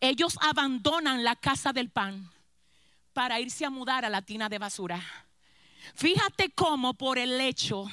Ellos 0.00 0.38
abandonan 0.40 1.24
la 1.24 1.36
casa 1.36 1.74
del 1.74 1.90
pan 1.90 2.30
para 3.12 3.38
irse 3.38 3.66
a 3.66 3.70
mudar 3.70 4.06
a 4.06 4.08
la 4.08 4.22
tina 4.22 4.48
de 4.48 4.58
basura. 4.58 5.27
Fíjate 5.94 6.50
cómo 6.50 6.94
por 6.94 7.18
el 7.18 7.40
hecho 7.40 7.86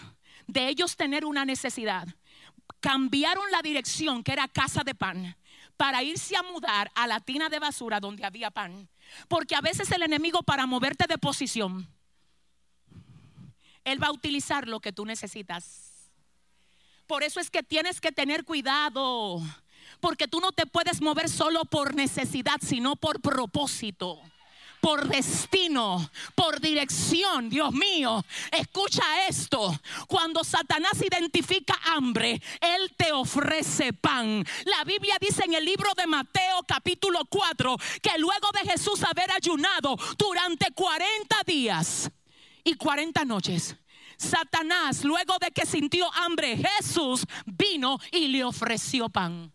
de 0.48 0.68
ellos 0.68 0.96
tener 0.96 1.26
una 1.26 1.46
necesidad, 1.46 2.08
cambiaron 2.80 3.50
la 3.52 3.62
dirección 3.62 4.24
que 4.24 4.34
era 4.34 4.48
casa 4.48 4.84
de 4.84 4.96
pan 4.96 5.36
para 5.78 6.04
irse 6.04 6.36
a 6.36 6.44
mudar 6.44 6.92
a 6.96 7.08
la 7.08 7.20
tina 7.20 7.50
de 7.50 7.60
basura 7.60 8.00
donde 8.00 8.26
había 8.26 8.52
pan. 8.52 8.88
Porque 9.28 9.56
a 9.56 9.62
veces 9.62 9.92
el 9.92 10.04
enemigo 10.04 10.44
para 10.44 10.66
moverte 10.66 11.06
de 11.08 11.18
posición, 11.18 11.88
él 13.84 14.02
va 14.02 14.08
a 14.08 14.14
utilizar 14.14 14.68
lo 14.68 14.80
que 14.80 14.92
tú 14.92 15.06
necesitas. 15.06 16.12
Por 17.08 17.24
eso 17.24 17.40
es 17.40 17.52
que 17.52 17.62
tienes 17.62 18.02
que 18.02 18.12
tener 18.12 18.46
cuidado, 18.46 19.42
porque 20.00 20.28
tú 20.28 20.40
no 20.40 20.52
te 20.52 20.66
puedes 20.66 21.02
mover 21.02 21.30
solo 21.30 21.66
por 21.66 21.94
necesidad, 21.94 22.60
sino 22.62 22.96
por 22.96 23.22
propósito 23.22 24.22
por 24.86 25.08
destino, 25.08 26.12
por 26.36 26.62
dirección. 26.62 27.50
Dios 27.50 27.74
mío, 27.74 28.24
escucha 28.52 29.28
esto. 29.28 29.76
Cuando 30.08 30.44
Satanás 30.44 31.02
identifica 31.02 31.76
hambre, 31.86 32.40
Él 32.62 32.94
te 32.96 33.12
ofrece 33.12 33.94
pan. 33.94 34.46
La 34.64 34.84
Biblia 34.84 35.16
dice 35.20 35.44
en 35.44 35.56
el 35.56 35.66
libro 35.66 35.90
de 35.98 36.06
Mateo 36.06 36.62
capítulo 36.68 37.22
4 37.28 37.76
que 38.00 38.20
luego 38.20 38.48
de 38.54 38.70
Jesús 38.70 39.02
haber 39.04 39.32
ayunado 39.32 39.98
durante 40.20 40.72
40 40.72 41.36
días 41.48 42.12
y 42.64 42.76
40 42.76 43.26
noches, 43.26 43.76
Satanás, 44.18 45.04
luego 45.04 45.40
de 45.42 45.50
que 45.50 45.66
sintió 45.66 46.14
hambre, 46.14 46.58
Jesús 46.58 47.26
vino 47.48 48.00
y 48.12 48.28
le 48.28 48.44
ofreció 48.44 49.10
pan. 49.10 49.55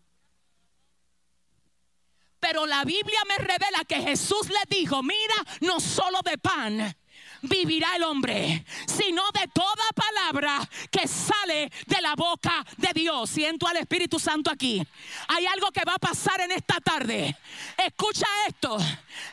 Pero 2.41 2.65
la 2.65 2.83
Biblia 2.83 3.19
me 3.29 3.37
revela 3.37 3.85
que 3.87 4.01
Jesús 4.01 4.49
le 4.49 4.77
dijo, 4.77 5.01
mira, 5.01 5.35
no 5.61 5.79
solo 5.79 6.19
de 6.25 6.37
pan 6.37 6.95
vivirá 7.43 7.95
el 7.95 8.03
hombre, 8.03 8.65
sino 8.87 9.23
de 9.31 9.47
toda 9.47 9.83
palabra 9.95 10.59
que 10.89 11.07
sale 11.07 11.71
de 11.87 12.01
la 12.01 12.15
boca 12.15 12.65
de 12.77 12.89
Dios. 12.93 13.29
Siento 13.29 13.67
al 13.67 13.77
Espíritu 13.77 14.19
Santo 14.19 14.51
aquí. 14.51 14.85
Hay 15.27 15.45
algo 15.45 15.71
que 15.71 15.85
va 15.85 15.93
a 15.93 15.99
pasar 15.99 16.41
en 16.41 16.51
esta 16.51 16.79
tarde. 16.79 17.35
Escucha 17.77 18.27
esto, 18.47 18.77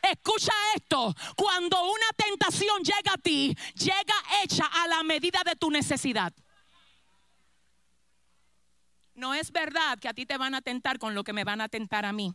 escucha 0.02 0.52
esto. 0.76 1.14
Cuando 1.36 1.82
una 1.84 2.08
tentación 2.16 2.82
llega 2.82 3.14
a 3.14 3.18
ti, 3.18 3.56
llega 3.74 4.14
hecha 4.42 4.64
a 4.64 4.86
la 4.88 5.02
medida 5.02 5.42
de 5.44 5.56
tu 5.56 5.70
necesidad. 5.70 6.32
No 9.14 9.34
es 9.34 9.50
verdad 9.50 9.98
que 9.98 10.08
a 10.08 10.14
ti 10.14 10.26
te 10.26 10.36
van 10.36 10.54
a 10.54 10.60
tentar 10.60 10.98
con 10.98 11.14
lo 11.14 11.24
que 11.24 11.32
me 11.32 11.44
van 11.44 11.60
a 11.60 11.68
tentar 11.68 12.04
a 12.04 12.12
mí. 12.12 12.34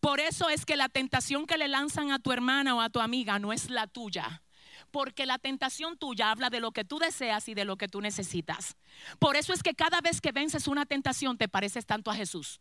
Por 0.00 0.20
eso 0.20 0.48
es 0.48 0.64
que 0.64 0.76
la 0.76 0.88
tentación 0.88 1.46
que 1.46 1.58
le 1.58 1.68
lanzan 1.68 2.10
a 2.12 2.18
tu 2.18 2.32
hermana 2.32 2.74
o 2.74 2.80
a 2.80 2.90
tu 2.90 3.00
amiga 3.00 3.38
no 3.38 3.52
es 3.52 3.70
la 3.70 3.86
tuya. 3.86 4.42
Porque 4.90 5.26
la 5.26 5.38
tentación 5.38 5.98
tuya 5.98 6.30
habla 6.30 6.50
de 6.50 6.60
lo 6.60 6.72
que 6.72 6.84
tú 6.84 6.98
deseas 6.98 7.48
y 7.48 7.54
de 7.54 7.64
lo 7.64 7.76
que 7.76 7.88
tú 7.88 8.00
necesitas. 8.00 8.76
Por 9.18 9.36
eso 9.36 9.52
es 9.52 9.62
que 9.62 9.74
cada 9.74 10.00
vez 10.00 10.20
que 10.20 10.32
vences 10.32 10.68
una 10.68 10.86
tentación 10.86 11.36
te 11.36 11.48
pareces 11.48 11.86
tanto 11.86 12.10
a 12.10 12.14
Jesús. 12.14 12.60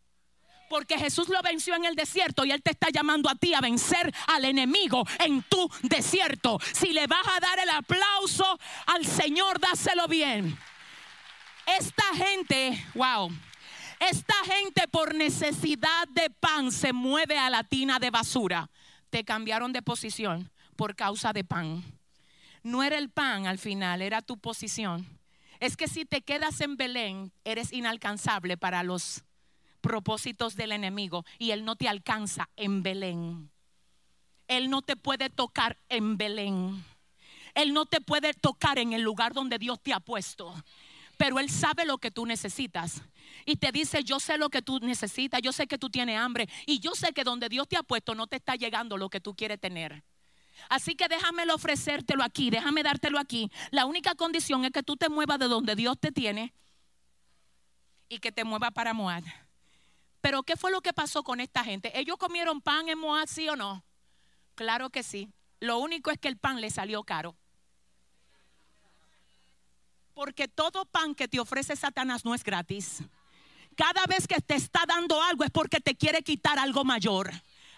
Porque 0.70 0.98
Jesús 0.98 1.30
lo 1.30 1.42
venció 1.42 1.76
en 1.76 1.86
el 1.86 1.96
desierto 1.96 2.44
y 2.44 2.52
Él 2.52 2.64
te 2.64 2.72
está 2.72 2.88
llamando 2.90 3.30
a 3.30 3.36
ti 3.36 3.54
a 3.54 3.62
vencer 3.62 4.14
al 4.28 4.46
enemigo 4.46 5.06
en 5.20 5.44
tu 5.44 5.70
desierto. 5.84 6.60
Si 6.74 6.92
le 6.92 7.06
vas 7.06 7.28
a 7.28 7.40
dar 7.40 7.60
el 7.60 7.70
aplauso 7.70 8.60
al 8.88 9.06
Señor, 9.06 9.60
dáselo 9.60 10.08
bien. 10.08 10.58
Esta 11.68 12.04
gente, 12.16 12.84
wow, 12.96 13.32
esta 14.00 14.36
gente 14.46 14.88
por 14.88 15.16
necesidad 15.16 16.08
de 16.10 16.30
pan 16.30 16.72
se 16.72 16.94
mueve 16.94 17.38
a 17.38 17.50
la 17.50 17.64
tina 17.64 18.00
de 18.00 18.10
basura. 18.10 18.70
Te 19.10 19.24
cambiaron 19.24 19.74
de 19.74 19.82
posición 19.82 20.52
por 20.76 20.96
causa 20.96 21.34
de 21.34 21.44
pan. 21.44 21.84
No 22.64 22.84
era 22.84 22.98
el 22.98 23.10
pan 23.10 23.48
al 23.48 23.60
final, 23.60 24.02
era 24.02 24.22
tu 24.22 24.38
posición. 24.38 25.08
Es 25.60 25.78
que 25.78 25.88
si 25.88 26.06
te 26.06 26.22
quedas 26.22 26.62
en 26.62 26.78
Belén, 26.78 27.32
eres 27.44 27.72
inalcanzable 27.72 28.58
para 28.58 28.84
los 28.84 29.24
propósitos 29.82 30.56
del 30.56 30.72
enemigo 30.72 31.26
y 31.38 31.52
él 31.52 31.64
no 31.64 31.76
te 31.76 31.88
alcanza 31.88 32.50
en 32.56 32.84
Belén. 32.84 33.52
Él 34.48 34.70
no 34.70 34.82
te 34.82 34.96
puede 34.96 35.30
tocar 35.30 35.78
en 35.90 36.18
Belén. 36.18 36.84
Él 37.54 37.74
no 37.74 37.86
te 37.86 38.02
puede 38.02 38.34
tocar 38.34 38.80
en 38.80 38.94
el 38.94 39.02
lugar 39.02 39.34
donde 39.34 39.58
Dios 39.58 39.82
te 39.82 39.94
ha 39.94 40.00
puesto. 40.00 40.54
Pero 41.18 41.40
Él 41.40 41.50
sabe 41.50 41.86
lo 41.86 41.98
que 41.98 42.12
tú 42.12 42.26
necesitas. 42.26 43.02
Y 43.46 43.58
te 43.58 43.72
dice, 43.72 44.04
yo 44.04 44.20
sé 44.20 44.38
lo 44.38 44.50
que 44.50 44.62
tú 44.62 44.80
necesitas, 44.80 45.42
yo 45.42 45.52
sé 45.52 45.68
que 45.68 45.78
tú 45.78 45.90
tienes 45.90 46.20
hambre. 46.20 46.50
Y 46.66 46.80
yo 46.80 46.96
sé 46.96 47.14
que 47.14 47.24
donde 47.24 47.50
Dios 47.50 47.68
te 47.68 47.78
ha 47.78 47.84
puesto 47.84 48.16
no 48.16 48.28
te 48.28 48.38
está 48.38 48.56
llegando 48.56 48.98
lo 48.98 49.10
que 49.10 49.20
tú 49.20 49.36
quieres 49.36 49.60
tener. 49.60 50.04
Así 50.70 50.96
que 50.96 51.08
déjamelo 51.08 51.56
ofrecértelo 51.56 52.24
aquí, 52.24 52.50
déjame 52.50 52.84
dártelo 52.84 53.20
aquí. 53.20 53.52
La 53.72 53.86
única 53.86 54.16
condición 54.16 54.66
es 54.66 54.72
que 54.72 54.84
tú 54.84 54.96
te 54.96 55.10
muevas 55.10 55.40
de 55.40 55.48
donde 55.48 55.76
Dios 55.76 55.98
te 56.00 56.12
tiene 56.12 56.54
y 58.08 58.20
que 58.20 58.32
te 58.32 58.44
mueva 58.44 58.72
para 58.72 58.94
Moab. 58.94 59.24
Pero 60.22 60.44
¿qué 60.44 60.56
fue 60.56 60.72
lo 60.72 60.82
que 60.82 60.94
pasó 60.94 61.24
con 61.24 61.40
esta 61.40 61.64
gente? 61.64 61.98
¿Ellos 62.00 62.18
comieron 62.18 62.62
pan 62.62 62.90
en 62.90 62.98
Moab, 62.98 63.28
sí 63.28 63.48
o 63.50 63.56
no? 63.56 63.84
Claro 64.56 64.90
que 64.90 65.04
sí. 65.04 65.30
Lo 65.60 65.78
único 65.78 66.10
es 66.10 66.18
que 66.18 66.28
el 66.28 66.38
pan 66.38 66.62
le 66.62 66.70
salió 66.70 67.04
caro. 67.04 67.36
Porque 70.16 70.48
todo 70.48 70.86
pan 70.86 71.14
que 71.14 71.28
te 71.28 71.42
ofrece 71.42 71.76
Satanás 71.76 72.24
no 72.24 72.34
es 72.34 72.42
gratis. 72.42 73.04
Cada 73.76 74.06
vez 74.06 74.26
que 74.26 74.40
te 74.40 74.56
está 74.56 74.86
dando 74.88 75.22
algo 75.22 75.44
es 75.44 75.52
porque 75.52 75.82
te 75.82 75.94
quiere 75.94 76.22
quitar 76.24 76.58
algo 76.58 76.86
mayor. 76.86 77.30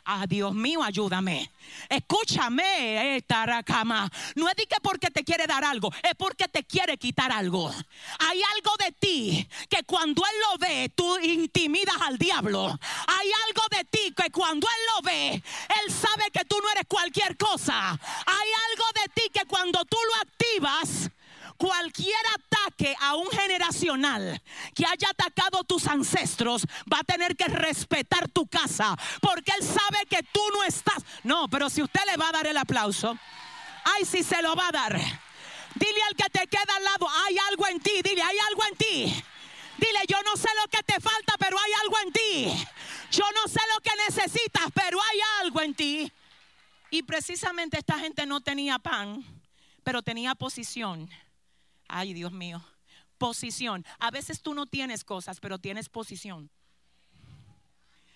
Ah, 0.05 0.25
Dios 0.27 0.53
mío, 0.53 0.83
ayúdame. 0.83 1.51
Escúchame, 1.89 3.17
esta 3.17 3.43
racama. 3.45 4.09
No 4.35 4.47
es 4.47 4.55
de 4.55 4.67
que 4.67 4.77
porque 4.83 5.09
te 5.09 5.23
quiere 5.23 5.47
dar 5.47 5.65
algo, 5.65 5.91
es 6.03 6.13
porque 6.15 6.47
te 6.47 6.63
quiere 6.63 6.97
quitar 6.97 7.31
algo. 7.31 7.73
Hay 8.19 8.41
algo 8.55 8.71
de 8.85 8.91
ti 8.91 9.49
que 9.67 9.83
cuando 9.83 10.21
Él 10.21 10.37
lo 10.51 10.57
ve, 10.59 10.91
tú 10.95 11.17
intimidas 11.19 11.97
al 12.01 12.19
diablo. 12.19 12.67
Hay 13.07 13.31
algo 13.47 13.63
de 13.71 13.83
ti 13.85 14.13
que 14.15 14.29
cuando 14.29 14.67
Él 14.67 14.81
lo 14.95 15.01
ve, 15.01 15.33
Él 15.33 15.91
sabe 15.91 16.29
que 16.31 16.45
tú 16.45 16.55
no 16.61 16.69
eres 16.69 16.85
cualquier 16.87 17.35
cosa. 17.35 17.89
Hay 17.91 18.49
algo 18.69 18.85
de 18.93 19.11
ti 19.13 19.29
que 19.33 19.45
cuando 19.45 19.83
tú 19.85 19.97
lo 20.07 20.21
activas, 20.21 21.09
cualquier 21.57 22.15
a 22.99 23.15
un 23.15 23.29
generacional 23.29 24.41
que 24.73 24.85
haya 24.85 25.09
atacado 25.09 25.63
tus 25.63 25.87
ancestros 25.87 26.65
va 26.91 26.99
a 26.99 27.03
tener 27.03 27.35
que 27.35 27.45
respetar 27.45 28.29
tu 28.29 28.47
casa 28.47 28.95
porque 29.21 29.51
él 29.57 29.63
sabe 29.63 30.05
que 30.09 30.23
tú 30.23 30.41
no 30.53 30.63
estás. 30.63 31.03
No, 31.23 31.47
pero 31.47 31.69
si 31.69 31.81
usted 31.81 32.01
le 32.09 32.17
va 32.17 32.29
a 32.29 32.33
dar 32.33 32.47
el 32.47 32.57
aplauso, 32.57 33.17
ay, 33.83 34.05
si 34.05 34.23
se 34.23 34.41
lo 34.41 34.55
va 34.55 34.67
a 34.67 34.71
dar. 34.71 34.93
Dile 35.75 36.01
al 36.09 36.15
que 36.15 36.29
te 36.29 36.47
queda 36.47 36.75
al 36.75 36.83
lado, 36.83 37.07
hay 37.25 37.37
algo 37.49 37.67
en 37.67 37.79
ti, 37.79 38.01
dile, 38.03 38.21
hay 38.21 38.37
algo 38.49 38.63
en 38.69 38.75
ti. 38.77 39.23
Dile, 39.77 39.99
yo 40.07 40.17
no 40.23 40.35
sé 40.35 40.49
lo 40.61 40.67
que 40.69 40.81
te 40.83 40.99
falta, 40.99 41.35
pero 41.37 41.57
hay 41.59 41.71
algo 41.83 41.97
en 42.05 42.11
ti. 42.11 42.67
Yo 43.11 43.23
no 43.35 43.47
sé 43.47 43.59
lo 43.75 43.81
que 43.81 43.91
necesitas, 44.07 44.65
pero 44.73 44.97
hay 45.01 45.19
algo 45.41 45.61
en 45.61 45.75
ti. 45.75 46.11
Y 46.89 47.03
precisamente 47.03 47.77
esta 47.77 47.99
gente 47.99 48.25
no 48.25 48.41
tenía 48.41 48.79
pan, 48.79 49.23
pero 49.83 50.01
tenía 50.01 50.33
posición. 50.33 51.09
Ay, 51.87 52.13
Dios 52.13 52.31
mío. 52.31 52.63
Posición. 53.17 53.85
A 53.99 54.11
veces 54.11 54.41
tú 54.41 54.53
no 54.53 54.65
tienes 54.65 55.03
cosas, 55.03 55.39
pero 55.39 55.57
tienes 55.57 55.89
posición. 55.89 56.49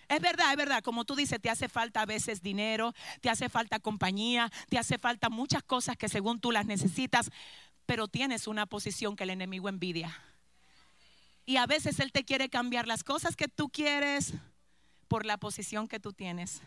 Es 0.08 0.20
verdad, 0.20 0.50
es 0.50 0.56
verdad, 0.56 0.82
como 0.82 1.04
tú 1.04 1.14
dices, 1.14 1.40
te 1.40 1.48
hace 1.48 1.68
falta 1.68 2.02
a 2.02 2.06
veces 2.06 2.42
dinero, 2.42 2.92
te 3.22 3.30
hace 3.30 3.48
falta 3.48 3.78
compañía, 3.78 4.52
te 4.68 4.78
hace 4.78 4.98
falta 4.98 5.30
muchas 5.30 5.62
cosas 5.62 5.96
que 5.96 6.08
según 6.08 6.38
tú 6.38 6.52
las 6.52 6.66
necesitas, 6.66 7.30
pero 7.86 8.08
tienes 8.08 8.46
una 8.46 8.66
posición 8.66 9.16
que 9.16 9.24
el 9.24 9.30
enemigo 9.30 9.70
envidia. 9.70 10.14
Y 11.46 11.56
a 11.56 11.66
veces 11.66 11.98
él 11.98 12.12
te 12.12 12.24
quiere 12.24 12.48
cambiar 12.50 12.86
las 12.86 13.04
cosas 13.04 13.36
que 13.36 13.48
tú 13.48 13.70
quieres 13.70 14.34
por 15.08 15.24
la 15.24 15.38
posición 15.38 15.88
que 15.88 15.98
tú 15.98 16.12
tienes. 16.12 16.60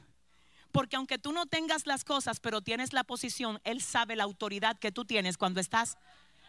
Porque 0.72 0.98
aunque 0.98 1.18
tú 1.18 1.32
no 1.32 1.46
tengas 1.46 1.86
las 1.86 2.04
cosas, 2.04 2.40
pero 2.40 2.62
tienes 2.62 2.94
la 2.94 3.04
posición, 3.04 3.62
él 3.64 3.82
sabe 3.82 4.16
la 4.16 4.24
autoridad 4.24 4.78
que 4.78 4.92
tú 4.92 5.06
tienes 5.06 5.38
cuando 5.38 5.62
estás 5.62 5.98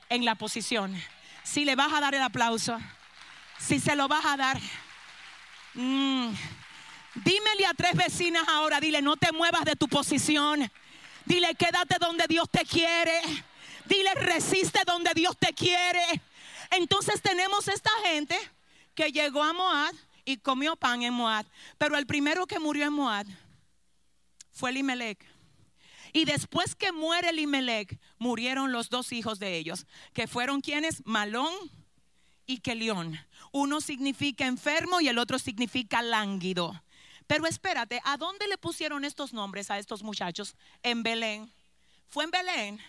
en 0.09 0.25
la 0.25 0.35
posición. 0.35 0.97
Si 1.47 1.65
le 1.65 1.77
vas 1.77 1.93
a 1.93 2.01
dar 2.01 2.13
el 2.13 2.23
aplauso, 2.23 2.77
si 3.57 3.79
se 3.79 3.95
lo 3.95 4.09
vas 4.09 4.27
a 4.27 4.37
dar, 4.37 4.61
mm, 5.75 6.35
dímele 7.15 7.67
a 7.67 7.73
tres 7.73 7.95
vecinas 7.95 8.43
ahora, 8.49 8.81
dile, 8.81 9.01
no 9.01 9.17
te 9.17 9.31
muevas 9.31 9.65
de 9.65 9.77
tu 9.77 9.87
posición. 9.87 10.69
Dile, 11.25 11.55
quédate 11.55 11.99
donde 12.01 12.25
Dios 12.29 12.51
te 12.51 12.65
quiere. 12.65 13.21
Dile, 13.85 14.13
resiste 14.15 14.81
donde 14.85 15.13
Dios 15.15 15.37
te 15.39 15.55
quiere. 15.55 16.21
Entonces 16.73 17.23
tenemos 17.23 17.69
esta 17.69 17.93
gente 18.05 18.37
que 18.97 19.13
llegó 19.13 19.45
a 19.45 19.53
Moab 19.53 19.95
y 20.25 20.39
comió 20.39 20.75
pan 20.75 21.03
en 21.03 21.15
Moab. 21.15 21.47
Pero 21.79 21.97
el 21.97 22.07
primero 22.09 22.49
que 22.49 22.59
murió 22.59 22.85
en 22.87 22.93
Moab 22.93 23.27
fue 24.51 24.71
Elimelech. 24.71 25.25
Y 26.17 26.25
después 26.25 26.75
que 26.75 26.93
muere 26.93 27.29
Elimelech, 27.29 28.01
murieron 28.17 28.73
los 28.73 28.89
dos 28.89 29.13
hijos 29.13 29.39
de 29.39 29.59
ellos, 29.59 29.85
que 30.15 30.27
fueron 30.27 30.63
quienes, 30.63 31.05
Malón 31.05 31.53
y 32.47 32.61
Kelión. 32.61 33.21
Uno 33.53 33.83
significa 33.83 34.47
enfermo 34.47 35.03
y 35.03 35.09
el 35.09 35.19
otro 35.19 35.39
significa 35.39 36.01
lánguido. 36.01 36.73
Pero 37.27 37.47
espérate, 37.47 38.01
¿a 38.03 38.17
dónde 38.17 38.49
le 38.49 38.57
pusieron 38.57 39.05
estos 39.05 39.35
nombres 39.35 39.71
a 39.71 39.79
estos 39.79 40.03
muchachos? 40.03 40.57
En 40.83 41.03
Belén. 41.03 41.53
¿Fue 42.09 42.25
en 42.25 42.31
Belén? 42.31 42.81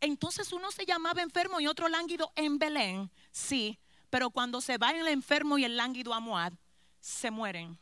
Entonces 0.00 0.52
uno 0.52 0.70
se 0.70 0.86
llamaba 0.86 1.22
enfermo 1.22 1.58
y 1.58 1.66
otro 1.66 1.88
lánguido 1.88 2.30
en 2.36 2.60
Belén. 2.60 3.10
Sí, 3.32 3.80
pero 4.10 4.30
cuando 4.30 4.60
se 4.60 4.78
va 4.78 4.92
el 4.92 5.08
enfermo 5.08 5.58
y 5.58 5.64
el 5.64 5.76
lánguido 5.76 6.14
a 6.14 6.20
Moab, 6.20 6.52
se 7.00 7.32
mueren. 7.32 7.80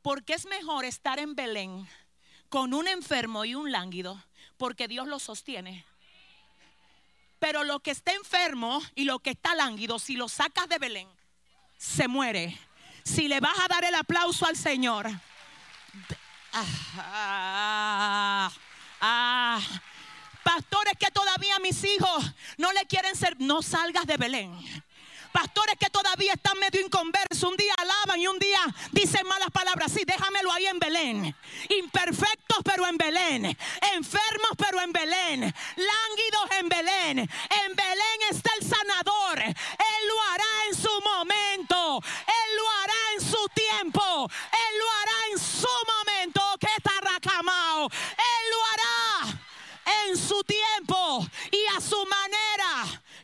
Porque 0.00 0.32
es 0.32 0.46
mejor 0.46 0.86
estar 0.86 1.18
en 1.18 1.34
Belén 1.34 1.86
con 2.54 2.72
un 2.72 2.86
enfermo 2.86 3.44
y 3.44 3.56
un 3.56 3.72
lánguido, 3.72 4.22
porque 4.58 4.86
Dios 4.86 5.08
lo 5.08 5.18
sostiene. 5.18 5.84
Pero 7.40 7.64
lo 7.64 7.80
que 7.80 7.90
está 7.90 8.12
enfermo 8.12 8.80
y 8.94 9.06
lo 9.06 9.18
que 9.18 9.30
está 9.30 9.56
lánguido, 9.56 9.98
si 9.98 10.14
lo 10.14 10.28
sacas 10.28 10.68
de 10.68 10.78
Belén, 10.78 11.08
se 11.76 12.06
muere. 12.06 12.56
Si 13.02 13.26
le 13.26 13.40
vas 13.40 13.58
a 13.58 13.66
dar 13.66 13.82
el 13.82 13.96
aplauso 13.96 14.46
al 14.46 14.56
Señor. 14.56 15.10
Pastores 20.44 20.94
que 20.96 21.10
todavía 21.10 21.58
mis 21.58 21.82
hijos 21.82 22.24
no 22.56 22.72
le 22.72 22.86
quieren 22.86 23.16
ser, 23.16 23.34
no 23.40 23.62
salgas 23.62 24.06
de 24.06 24.16
Belén. 24.16 24.56
Pastores 25.34 25.74
que 25.80 25.90
todavía 25.90 26.34
están 26.34 26.56
medio 26.60 26.80
inconversos, 26.80 27.42
un 27.42 27.56
día 27.56 27.74
alaban 27.76 28.20
y 28.20 28.28
un 28.28 28.38
día 28.38 28.60
dicen 28.92 29.26
malas 29.26 29.50
palabras. 29.50 29.90
Sí, 29.90 30.04
déjamelo 30.06 30.52
ahí 30.52 30.66
en 30.66 30.78
Belén. 30.78 31.36
Imperfectos, 31.70 32.58
pero 32.62 32.86
en 32.86 32.96
Belén. 32.96 33.44
Enfermos, 33.96 34.52
pero 34.56 34.80
en 34.80 34.92
Belén. 34.92 35.40
Lánguidos 35.40 36.50
en 36.60 36.68
Belén. 36.68 37.18
En 37.18 37.74
Belén 37.74 38.18
está 38.30 38.48
el 38.60 38.64
sanador. 38.64 39.40
Él 39.40 40.02
lo 40.06 40.22
hará 40.30 40.52
en 40.68 40.74
su 40.76 41.00
momento. 41.00 42.00
Él 42.28 42.56
lo 42.56 42.70
hará 42.70 42.94
en 43.14 43.20
su 43.20 43.48
tiempo. 43.54 43.93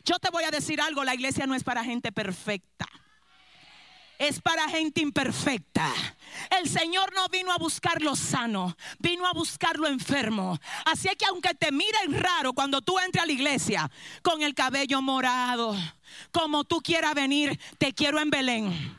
Yo 0.03 0.17
te 0.19 0.29
voy 0.29 0.43
a 0.43 0.51
decir 0.51 0.81
algo, 0.81 1.03
la 1.03 1.13
iglesia 1.13 1.45
no 1.45 1.55
es 1.55 1.63
para 1.63 1.83
gente 1.83 2.11
perfecta. 2.11 2.87
Es 4.17 4.39
para 4.39 4.69
gente 4.69 5.01
imperfecta. 5.01 5.91
El 6.51 6.69
Señor 6.69 7.11
no 7.13 7.27
vino 7.29 7.51
a 7.51 7.57
buscar 7.57 8.01
lo 8.01 8.15
sano, 8.15 8.75
vino 8.99 9.25
a 9.25 9.33
buscar 9.33 9.77
lo 9.77 9.87
enfermo. 9.87 10.59
Así 10.85 11.09
que 11.17 11.25
aunque 11.25 11.55
te 11.55 11.71
miren 11.71 12.21
raro 12.21 12.53
cuando 12.53 12.81
tú 12.81 12.99
entres 12.99 13.23
a 13.23 13.25
la 13.25 13.31
iglesia 13.31 13.91
con 14.21 14.43
el 14.43 14.53
cabello 14.53 15.01
morado, 15.01 15.75
como 16.31 16.63
tú 16.63 16.81
quieras 16.81 17.15
venir, 17.15 17.59
te 17.79 17.93
quiero 17.93 18.19
en 18.19 18.29
Belén. 18.29 18.97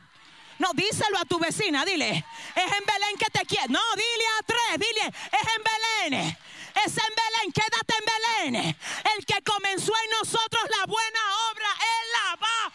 No, 0.59 0.69
díselo 0.73 1.17
a 1.17 1.25
tu 1.25 1.39
vecina, 1.39 1.85
dile, 1.85 2.09
es 2.09 2.63
en 2.63 2.85
Belén 2.85 3.17
que 3.17 3.29
te 3.31 3.45
quiero. 3.45 3.67
No, 3.69 3.81
dile 3.95 4.25
a 4.39 4.43
tres, 4.43 4.87
dile, 4.87 5.07
es 5.07 5.47
en 5.57 6.11
Belén 6.11 6.37
es 6.85 6.97
en 6.97 7.13
Belén, 7.15 7.51
quédate 7.53 7.93
en 7.99 8.53
Belén. 8.53 8.77
El 9.17 9.25
que 9.25 9.41
comenzó 9.43 9.91
en 10.03 10.09
nosotros 10.19 10.63
la 10.77 10.85
buena 10.85 11.19
obra, 11.51 11.67
Él 11.79 12.07
la 12.13 12.35
va 12.35 12.73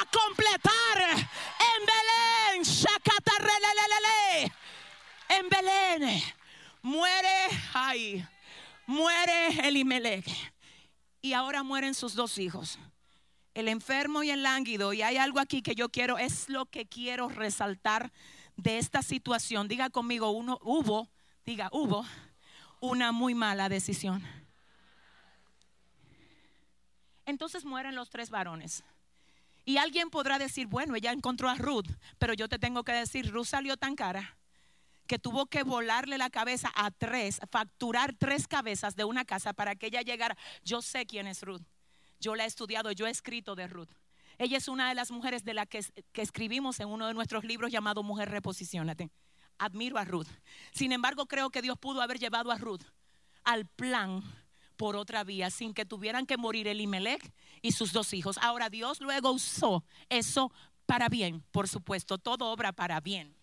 a 0.00 0.10
completar 0.10 1.10
en 1.10 1.86
Belén. 1.86 2.00
en 5.28 5.48
Belén. 5.48 6.22
Muere, 6.82 7.48
ay, 7.74 8.26
muere 8.86 9.68
Elimelech. 9.68 10.26
Y 11.22 11.32
ahora 11.34 11.62
mueren 11.62 11.94
sus 11.94 12.14
dos 12.14 12.38
hijos. 12.38 12.78
El 13.54 13.68
enfermo 13.68 14.22
y 14.22 14.30
el 14.30 14.42
lánguido. 14.42 14.92
Y 14.92 15.02
hay 15.02 15.16
algo 15.16 15.40
aquí 15.40 15.62
que 15.62 15.74
yo 15.74 15.88
quiero, 15.90 16.18
es 16.18 16.48
lo 16.48 16.66
que 16.66 16.86
quiero 16.86 17.28
resaltar 17.28 18.12
de 18.56 18.78
esta 18.78 19.02
situación. 19.02 19.68
Diga 19.68 19.90
conmigo, 19.90 20.30
uno, 20.30 20.58
hubo, 20.62 21.08
diga, 21.44 21.68
hubo 21.72 22.04
una 22.80 23.12
muy 23.12 23.34
mala 23.34 23.68
decisión. 23.68 24.22
Entonces 27.26 27.64
mueren 27.64 27.94
los 27.94 28.10
tres 28.10 28.30
varones. 28.30 28.82
Y 29.64 29.76
alguien 29.76 30.10
podrá 30.10 30.38
decir, 30.38 30.66
bueno, 30.66 30.96
ella 30.96 31.12
encontró 31.12 31.48
a 31.48 31.54
Ruth, 31.54 31.86
pero 32.18 32.34
yo 32.34 32.48
te 32.48 32.58
tengo 32.58 32.82
que 32.82 32.92
decir, 32.92 33.30
Ruth 33.30 33.46
salió 33.46 33.76
tan 33.76 33.94
cara 33.94 34.36
que 35.06 35.18
tuvo 35.18 35.46
que 35.46 35.62
volarle 35.64 36.18
la 36.18 36.30
cabeza 36.30 36.72
a 36.74 36.90
tres, 36.90 37.40
facturar 37.50 38.14
tres 38.16 38.46
cabezas 38.46 38.96
de 38.96 39.04
una 39.04 39.24
casa 39.24 39.52
para 39.52 39.74
que 39.74 39.86
ella 39.86 40.02
llegara. 40.02 40.36
Yo 40.64 40.82
sé 40.82 41.04
quién 41.04 41.26
es 41.26 41.42
Ruth. 41.42 41.62
Yo 42.20 42.36
la 42.36 42.44
he 42.44 42.46
estudiado, 42.46 42.92
yo 42.92 43.06
he 43.06 43.10
escrito 43.10 43.54
de 43.54 43.66
Ruth. 43.66 43.90
Ella 44.38 44.56
es 44.56 44.68
una 44.68 44.88
de 44.88 44.94
las 44.94 45.10
mujeres 45.10 45.44
de 45.44 45.54
la 45.54 45.66
que, 45.66 45.84
que 46.12 46.22
escribimos 46.22 46.80
en 46.80 46.88
uno 46.88 47.06
de 47.06 47.14
nuestros 47.14 47.44
libros 47.44 47.72
llamado 47.72 48.02
Mujer 48.02 48.30
Reposicionate. 48.30 49.10
Admiro 49.60 49.98
a 49.98 50.04
Ruth. 50.04 50.28
Sin 50.72 50.90
embargo, 50.90 51.26
creo 51.26 51.50
que 51.50 51.62
Dios 51.62 51.78
pudo 51.78 52.00
haber 52.00 52.18
llevado 52.18 52.50
a 52.50 52.56
Ruth 52.56 52.82
al 53.44 53.66
plan 53.66 54.22
por 54.76 54.96
otra 54.96 55.22
vía 55.22 55.50
sin 55.50 55.74
que 55.74 55.84
tuvieran 55.84 56.24
que 56.24 56.38
morir 56.38 56.66
Elimelech 56.66 57.32
y 57.60 57.72
sus 57.72 57.92
dos 57.92 58.14
hijos. 58.14 58.38
Ahora 58.38 58.70
Dios 58.70 59.00
luego 59.00 59.30
usó 59.30 59.84
eso 60.08 60.50
para 60.86 61.10
bien, 61.10 61.44
por 61.52 61.68
supuesto, 61.68 62.16
todo 62.16 62.46
obra 62.46 62.72
para 62.72 63.00
bien 63.00 63.36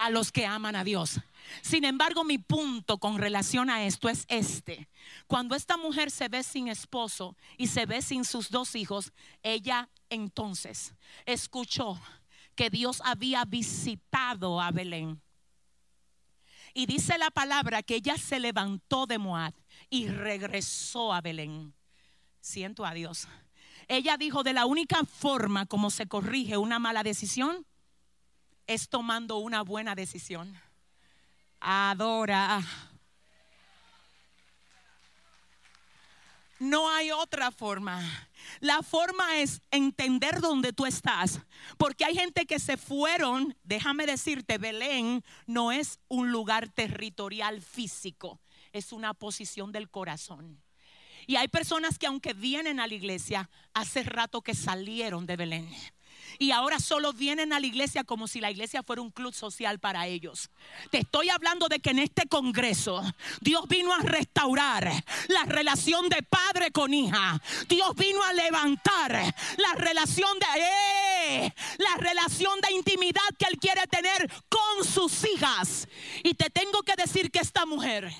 a 0.00 0.08
los 0.08 0.32
que 0.32 0.46
aman 0.46 0.76
a 0.76 0.82
Dios. 0.82 1.20
Sin 1.60 1.84
embargo, 1.84 2.24
mi 2.24 2.38
punto 2.38 2.96
con 2.96 3.18
relación 3.18 3.68
a 3.68 3.84
esto 3.84 4.08
es 4.08 4.24
este. 4.28 4.88
Cuando 5.26 5.54
esta 5.54 5.76
mujer 5.76 6.10
se 6.10 6.28
ve 6.28 6.42
sin 6.42 6.68
esposo 6.68 7.36
y 7.58 7.66
se 7.66 7.84
ve 7.84 8.00
sin 8.00 8.24
sus 8.24 8.48
dos 8.48 8.74
hijos, 8.76 9.12
ella 9.42 9.90
entonces 10.08 10.94
escuchó 11.26 12.00
que 12.54 12.70
Dios 12.70 13.02
había 13.04 13.44
visitado 13.44 14.58
a 14.58 14.70
Belén. 14.70 15.20
Y 16.74 16.86
dice 16.86 17.18
la 17.18 17.30
palabra 17.30 17.82
que 17.82 17.96
ella 17.96 18.16
se 18.16 18.38
levantó 18.38 19.06
de 19.06 19.18
Moab 19.18 19.54
y 19.88 20.08
regresó 20.08 21.12
a 21.12 21.20
Belén. 21.20 21.74
Siento 22.40 22.84
a 22.84 22.94
Dios. 22.94 23.28
Ella 23.88 24.16
dijo, 24.16 24.42
de 24.42 24.52
la 24.52 24.66
única 24.66 25.04
forma 25.04 25.66
como 25.66 25.90
se 25.90 26.06
corrige 26.06 26.56
una 26.56 26.78
mala 26.78 27.02
decisión 27.02 27.66
es 28.66 28.88
tomando 28.88 29.38
una 29.38 29.62
buena 29.62 29.94
decisión. 29.94 30.56
Adora. 31.58 32.62
No 36.60 36.88
hay 36.90 37.10
otra 37.10 37.50
forma. 37.50 38.00
La 38.60 38.82
forma 38.82 39.38
es 39.38 39.60
entender 39.72 40.40
dónde 40.40 40.72
tú 40.72 40.86
estás. 40.86 41.40
Porque 41.76 42.04
hay 42.04 42.14
gente 42.14 42.46
que 42.46 42.60
se 42.60 42.76
fueron, 42.76 43.56
déjame 43.64 44.06
decirte, 44.06 44.58
Belén 44.58 45.24
no 45.46 45.72
es 45.72 45.98
un 46.06 46.30
lugar 46.30 46.68
territorial 46.68 47.60
físico 47.60 48.40
es 48.72 48.92
una 48.92 49.14
posición 49.14 49.72
del 49.72 49.88
corazón. 49.90 50.62
Y 51.26 51.36
hay 51.36 51.48
personas 51.48 51.98
que 51.98 52.06
aunque 52.06 52.32
vienen 52.32 52.80
a 52.80 52.86
la 52.86 52.94
iglesia, 52.94 53.50
hace 53.74 54.02
rato 54.02 54.42
que 54.42 54.54
salieron 54.54 55.26
de 55.26 55.36
Belén. 55.36 55.70
Y 56.38 56.50
ahora 56.50 56.78
solo 56.78 57.12
vienen 57.12 57.52
a 57.52 57.60
la 57.60 57.66
iglesia 57.66 58.04
como 58.04 58.28
si 58.28 58.40
la 58.40 58.50
iglesia 58.50 58.82
fuera 58.82 59.02
un 59.02 59.10
club 59.10 59.34
social 59.34 59.78
para 59.78 60.06
ellos. 60.06 60.50
Te 60.90 60.98
estoy 60.98 61.28
hablando 61.30 61.68
de 61.68 61.80
que 61.80 61.90
en 61.90 61.98
este 61.98 62.26
congreso 62.28 63.02
Dios 63.40 63.66
vino 63.68 63.92
a 63.92 63.98
restaurar 63.98 64.90
la 65.28 65.44
relación 65.44 66.08
de 66.08 66.22
padre 66.22 66.70
con 66.70 66.92
hija. 66.94 67.40
Dios 67.68 67.94
vino 67.96 68.22
a 68.22 68.32
levantar 68.32 69.34
la 69.56 69.74
relación 69.76 70.38
de 70.38 70.46
¡eh! 70.60 71.54
la 71.78 71.96
relación 71.98 72.60
de 72.60 72.72
intimidad 72.74 73.20
que 73.38 73.46
él 73.46 73.58
quiere 73.58 73.86
tener 73.86 74.30
con 74.48 74.84
sus 74.84 75.24
hijas. 75.24 75.88
Y 76.22 76.34
te 76.34 76.50
tengo 76.50 76.82
que 76.82 76.94
decir 76.96 77.30
que 77.30 77.40
esta 77.40 77.66
mujer 77.66 78.10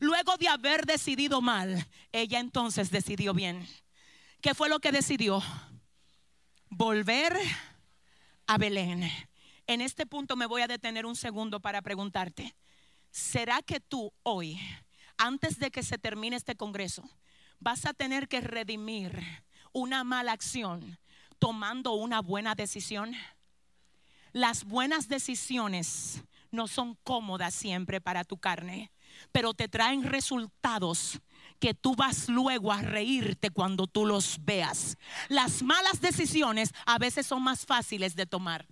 Luego 0.00 0.36
de 0.36 0.48
haber 0.48 0.84
decidido 0.84 1.40
mal, 1.40 1.86
ella 2.12 2.40
entonces 2.40 2.90
decidió 2.90 3.32
bien. 3.32 3.66
¿Qué 4.40 4.54
fue 4.54 4.68
lo 4.68 4.78
que 4.80 4.92
decidió? 4.92 5.42
Volver 6.68 7.36
a 8.46 8.58
Belén. 8.58 9.10
En 9.66 9.80
este 9.80 10.06
punto 10.06 10.36
me 10.36 10.46
voy 10.46 10.62
a 10.62 10.66
detener 10.66 11.06
un 11.06 11.16
segundo 11.16 11.60
para 11.60 11.82
preguntarte, 11.82 12.54
¿será 13.10 13.62
que 13.62 13.80
tú 13.80 14.12
hoy, 14.22 14.60
antes 15.16 15.58
de 15.58 15.70
que 15.70 15.82
se 15.82 15.98
termine 15.98 16.36
este 16.36 16.56
congreso, 16.56 17.02
vas 17.58 17.86
a 17.86 17.94
tener 17.94 18.28
que 18.28 18.40
redimir 18.40 19.20
una 19.72 20.04
mala 20.04 20.32
acción 20.32 20.98
tomando 21.38 21.92
una 21.94 22.20
buena 22.20 22.54
decisión? 22.54 23.14
Las 24.32 24.64
buenas 24.64 25.08
decisiones 25.08 26.22
no 26.50 26.68
son 26.68 26.94
cómodas 27.02 27.54
siempre 27.54 28.00
para 28.00 28.24
tu 28.24 28.38
carne 28.38 28.90
pero 29.32 29.54
te 29.54 29.68
traen 29.68 30.02
resultados 30.02 31.20
que 31.58 31.74
tú 31.74 31.94
vas 31.94 32.28
luego 32.28 32.72
a 32.72 32.82
reírte 32.82 33.50
cuando 33.50 33.86
tú 33.86 34.06
los 34.06 34.38
veas. 34.44 34.96
Las 35.28 35.62
malas 35.62 36.00
decisiones 36.00 36.72
a 36.84 36.98
veces 36.98 37.26
son 37.26 37.42
más 37.42 37.66
fáciles 37.66 38.14
de 38.16 38.26
tomar. 38.26 38.66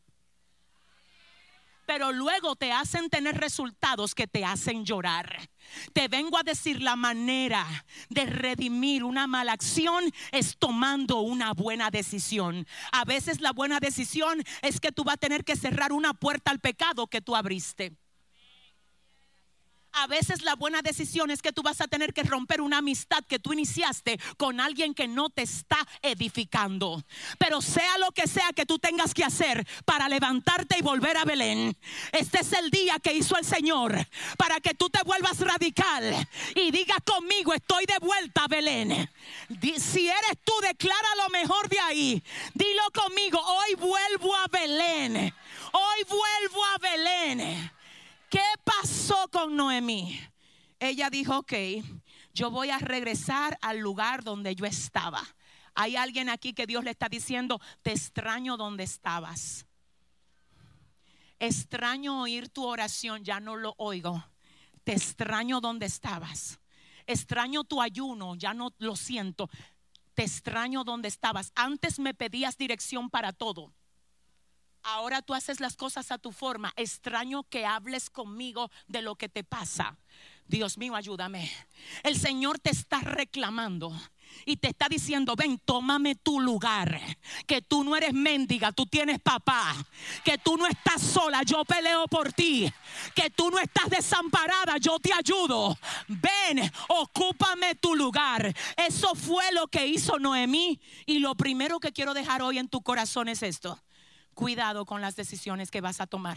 Pero 1.86 2.12
luego 2.12 2.56
te 2.56 2.72
hacen 2.72 3.10
tener 3.10 3.36
resultados 3.36 4.14
que 4.14 4.26
te 4.26 4.44
hacen 4.44 4.84
llorar. 4.84 5.50
Te 5.92 6.08
vengo 6.08 6.38
a 6.38 6.42
decir 6.42 6.80
la 6.80 6.96
manera 6.96 7.66
de 8.08 8.24
redimir 8.24 9.04
una 9.04 9.26
mala 9.26 9.52
acción 9.52 10.04
es 10.32 10.56
tomando 10.58 11.20
una 11.20 11.52
buena 11.52 11.90
decisión. 11.90 12.66
A 12.92 13.04
veces 13.04 13.40
la 13.40 13.52
buena 13.52 13.80
decisión 13.80 14.42
es 14.62 14.80
que 14.80 14.92
tú 14.92 15.04
vas 15.04 15.14
a 15.14 15.18
tener 15.18 15.44
que 15.44 15.56
cerrar 15.56 15.92
una 15.92 16.14
puerta 16.14 16.50
al 16.50 16.60
pecado 16.60 17.06
que 17.06 17.20
tú 17.20 17.36
abriste. 17.36 17.92
A 19.96 20.06
veces 20.08 20.42
la 20.42 20.56
buena 20.56 20.82
decisión 20.82 21.30
es 21.30 21.40
que 21.40 21.52
tú 21.52 21.62
vas 21.62 21.80
a 21.80 21.86
tener 21.86 22.12
que 22.12 22.24
romper 22.24 22.60
una 22.60 22.78
amistad 22.78 23.24
que 23.28 23.38
tú 23.38 23.52
iniciaste 23.52 24.18
con 24.36 24.60
alguien 24.60 24.92
que 24.92 25.06
no 25.06 25.30
te 25.30 25.42
está 25.42 25.78
edificando. 26.02 27.04
Pero 27.38 27.62
sea 27.62 27.98
lo 27.98 28.10
que 28.10 28.26
sea 28.26 28.52
que 28.52 28.66
tú 28.66 28.78
tengas 28.78 29.14
que 29.14 29.24
hacer 29.24 29.66
para 29.84 30.08
levantarte 30.08 30.78
y 30.78 30.82
volver 30.82 31.16
a 31.16 31.24
Belén, 31.24 31.76
este 32.12 32.40
es 32.40 32.52
el 32.52 32.70
día 32.70 32.98
que 32.98 33.14
hizo 33.14 33.36
el 33.36 33.44
Señor 33.44 33.94
para 34.36 34.60
que 34.60 34.74
tú 34.74 34.90
te 34.90 35.02
vuelvas 35.04 35.38
radical 35.40 36.28
y 36.54 36.70
diga 36.70 36.96
conmigo, 37.04 37.54
estoy 37.54 37.86
de 37.86 37.98
vuelta 38.00 38.44
a 38.44 38.48
Belén. 38.48 39.08
Si 39.76 40.08
eres 40.08 40.38
tú, 40.44 40.52
declara 40.60 41.08
lo 41.22 41.28
mejor 41.30 41.68
de 41.68 41.78
ahí. 41.78 42.22
Dilo 42.54 42.82
conmigo, 42.92 43.40
hoy 43.40 43.74
vuelvo 43.76 44.34
a 44.34 44.46
Belén. 44.48 45.32
Hoy 45.72 46.04
vuelvo 46.08 46.64
a 46.64 46.78
Belén. 46.78 47.70
¿Qué 48.34 48.40
pasó 48.64 49.28
con 49.30 49.54
Noemí? 49.54 50.18
Ella 50.80 51.08
dijo, 51.08 51.38
ok, 51.38 51.52
yo 52.32 52.50
voy 52.50 52.70
a 52.70 52.78
regresar 52.78 53.56
al 53.62 53.78
lugar 53.78 54.24
donde 54.24 54.56
yo 54.56 54.66
estaba. 54.66 55.22
Hay 55.72 55.94
alguien 55.94 56.28
aquí 56.28 56.52
que 56.52 56.66
Dios 56.66 56.82
le 56.82 56.90
está 56.90 57.08
diciendo, 57.08 57.60
te 57.82 57.92
extraño 57.92 58.56
donde 58.56 58.82
estabas. 58.82 59.66
Extraño 61.38 62.22
oír 62.22 62.48
tu 62.48 62.64
oración, 62.64 63.22
ya 63.22 63.38
no 63.38 63.54
lo 63.54 63.76
oigo. 63.78 64.24
Te 64.82 64.94
extraño 64.94 65.60
donde 65.60 65.86
estabas. 65.86 66.58
Extraño 67.06 67.62
tu 67.62 67.80
ayuno, 67.80 68.34
ya 68.34 68.52
no 68.52 68.74
lo 68.78 68.96
siento. 68.96 69.48
Te 70.14 70.24
extraño 70.24 70.82
donde 70.82 71.06
estabas. 71.06 71.52
Antes 71.54 72.00
me 72.00 72.14
pedías 72.14 72.58
dirección 72.58 73.10
para 73.10 73.32
todo 73.32 73.72
Ahora 74.84 75.22
tú 75.22 75.32
haces 75.32 75.60
las 75.60 75.76
cosas 75.76 76.12
a 76.12 76.18
tu 76.18 76.30
forma. 76.30 76.72
Extraño 76.76 77.42
que 77.44 77.64
hables 77.64 78.10
conmigo 78.10 78.70
de 78.86 79.00
lo 79.00 79.16
que 79.16 79.30
te 79.30 79.42
pasa. 79.42 79.96
Dios 80.46 80.76
mío, 80.76 80.94
ayúdame. 80.94 81.50
El 82.02 82.18
Señor 82.18 82.58
te 82.58 82.70
está 82.70 83.00
reclamando 83.00 83.98
y 84.44 84.56
te 84.56 84.68
está 84.68 84.88
diciendo, 84.90 85.34
ven, 85.36 85.58
tómame 85.64 86.16
tu 86.16 86.38
lugar. 86.38 87.00
Que 87.46 87.62
tú 87.62 87.82
no 87.82 87.96
eres 87.96 88.12
mendiga, 88.12 88.72
tú 88.72 88.84
tienes 88.84 89.20
papá. 89.20 89.74
Que 90.22 90.36
tú 90.36 90.58
no 90.58 90.66
estás 90.66 91.00
sola, 91.00 91.42
yo 91.44 91.64
peleo 91.64 92.06
por 92.08 92.34
ti. 92.34 92.70
Que 93.14 93.30
tú 93.30 93.50
no 93.50 93.58
estás 93.58 93.88
desamparada, 93.88 94.76
yo 94.76 94.98
te 94.98 95.14
ayudo. 95.14 95.78
Ven, 96.08 96.70
ocúpame 96.88 97.74
tu 97.76 97.96
lugar. 97.96 98.54
Eso 98.76 99.14
fue 99.14 99.50
lo 99.52 99.66
que 99.68 99.86
hizo 99.86 100.18
Noemí. 100.18 100.78
Y 101.06 101.20
lo 101.20 101.34
primero 101.36 101.80
que 101.80 101.92
quiero 101.92 102.12
dejar 102.12 102.42
hoy 102.42 102.58
en 102.58 102.68
tu 102.68 102.82
corazón 102.82 103.28
es 103.28 103.42
esto 103.42 103.83
cuidado 104.34 104.84
con 104.84 105.00
las 105.00 105.16
decisiones 105.16 105.70
que 105.70 105.80
vas 105.80 106.00
a 106.00 106.06
tomar. 106.06 106.36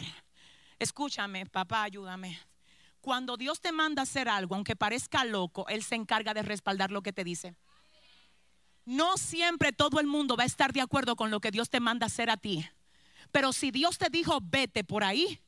Escúchame, 0.78 1.44
papá, 1.46 1.82
ayúdame. 1.82 2.38
Cuando 3.00 3.36
Dios 3.36 3.60
te 3.60 3.72
manda 3.72 4.02
a 4.02 4.04
hacer 4.04 4.28
algo, 4.28 4.54
aunque 4.54 4.76
parezca 4.76 5.24
loco, 5.24 5.66
Él 5.68 5.82
se 5.82 5.94
encarga 5.94 6.34
de 6.34 6.42
respaldar 6.42 6.90
lo 6.90 7.02
que 7.02 7.12
te 7.12 7.24
dice. 7.24 7.54
No 8.84 9.18
siempre 9.18 9.72
todo 9.72 10.00
el 10.00 10.06
mundo 10.06 10.36
va 10.36 10.44
a 10.44 10.46
estar 10.46 10.72
de 10.72 10.80
acuerdo 10.80 11.14
con 11.14 11.30
lo 11.30 11.40
que 11.40 11.50
Dios 11.50 11.68
te 11.68 11.80
manda 11.80 12.06
hacer 12.06 12.30
a 12.30 12.36
ti. 12.36 12.66
Pero 13.30 13.52
si 13.52 13.70
Dios 13.70 13.98
te 13.98 14.08
dijo, 14.08 14.38
vete 14.42 14.84
por 14.84 15.04
ahí, 15.04 15.40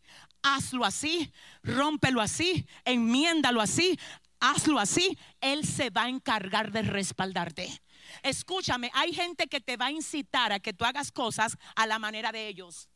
hazlo 0.42 0.84
así, 0.84 1.32
rómpelo 1.62 2.20
así, 2.20 2.66
enmiéndalo 2.84 3.60
así, 3.60 3.98
hazlo 4.40 4.78
así. 4.78 5.18
Él 5.40 5.64
se 5.64 5.90
va 5.90 6.04
a 6.04 6.08
encargar 6.08 6.70
de 6.72 6.82
respaldarte. 6.82 7.80
Escúchame, 8.22 8.90
hay 8.94 9.12
gente 9.12 9.46
que 9.46 9.60
te 9.60 9.76
va 9.76 9.86
a 9.86 9.92
incitar 9.92 10.52
a 10.52 10.60
que 10.60 10.72
tú 10.72 10.84
hagas 10.84 11.12
cosas 11.12 11.56
a 11.76 11.86
la 11.86 11.98
manera 11.98 12.32
de 12.32 12.48
ellos. 12.48 12.88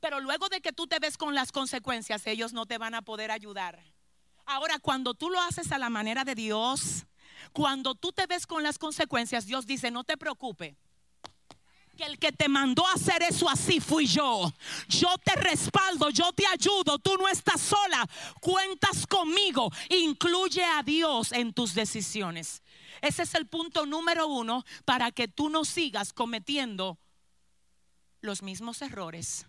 Pero 0.00 0.20
luego 0.20 0.48
de 0.48 0.60
que 0.60 0.72
tú 0.72 0.86
te 0.86 0.98
ves 0.98 1.16
con 1.16 1.34
las 1.34 1.52
consecuencias, 1.52 2.26
ellos 2.26 2.52
no 2.52 2.66
te 2.66 2.76
van 2.76 2.94
a 2.94 3.02
poder 3.02 3.30
ayudar. 3.30 3.78
Ahora, 4.46 4.78
cuando 4.80 5.14
tú 5.14 5.30
lo 5.30 5.40
haces 5.40 5.70
a 5.70 5.78
la 5.78 5.90
manera 5.90 6.24
de 6.24 6.34
Dios, 6.34 7.06
cuando 7.52 7.94
tú 7.94 8.12
te 8.12 8.26
ves 8.26 8.46
con 8.46 8.62
las 8.62 8.78
consecuencias, 8.78 9.46
Dios 9.46 9.66
dice, 9.66 9.90
no 9.90 10.04
te 10.04 10.16
preocupes. 10.16 10.74
Que 11.96 12.04
el 12.04 12.18
que 12.18 12.32
te 12.32 12.48
mandó 12.48 12.86
a 12.86 12.94
hacer 12.94 13.22
eso 13.22 13.48
así 13.48 13.78
fui 13.78 14.06
yo. 14.06 14.52
Yo 14.88 15.14
te 15.22 15.36
respaldo, 15.36 16.08
yo 16.10 16.32
te 16.32 16.46
ayudo. 16.46 16.98
Tú 16.98 17.16
no 17.18 17.28
estás 17.28 17.60
sola. 17.60 18.08
Cuentas 18.40 19.06
conmigo. 19.06 19.70
Incluye 19.90 20.64
a 20.64 20.82
Dios 20.82 21.32
en 21.32 21.52
tus 21.52 21.74
decisiones. 21.74 22.62
Ese 23.02 23.24
es 23.24 23.34
el 23.34 23.46
punto 23.46 23.84
número 23.84 24.28
uno 24.28 24.64
para 24.84 25.10
que 25.10 25.28
tú 25.28 25.50
no 25.50 25.64
sigas 25.64 26.12
cometiendo 26.12 26.98
los 28.20 28.42
mismos 28.42 28.80
errores. 28.80 29.46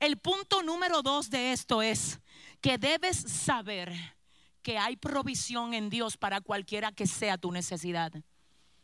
El 0.00 0.18
punto 0.18 0.62
número 0.62 1.02
dos 1.02 1.30
de 1.30 1.52
esto 1.52 1.80
es 1.80 2.20
que 2.60 2.76
debes 2.76 3.16
saber 3.16 3.94
que 4.60 4.76
hay 4.76 4.96
provisión 4.96 5.72
en 5.72 5.88
Dios 5.88 6.16
para 6.16 6.40
cualquiera 6.40 6.90
que 6.90 7.06
sea 7.06 7.38
tu 7.38 7.52
necesidad. 7.52 8.12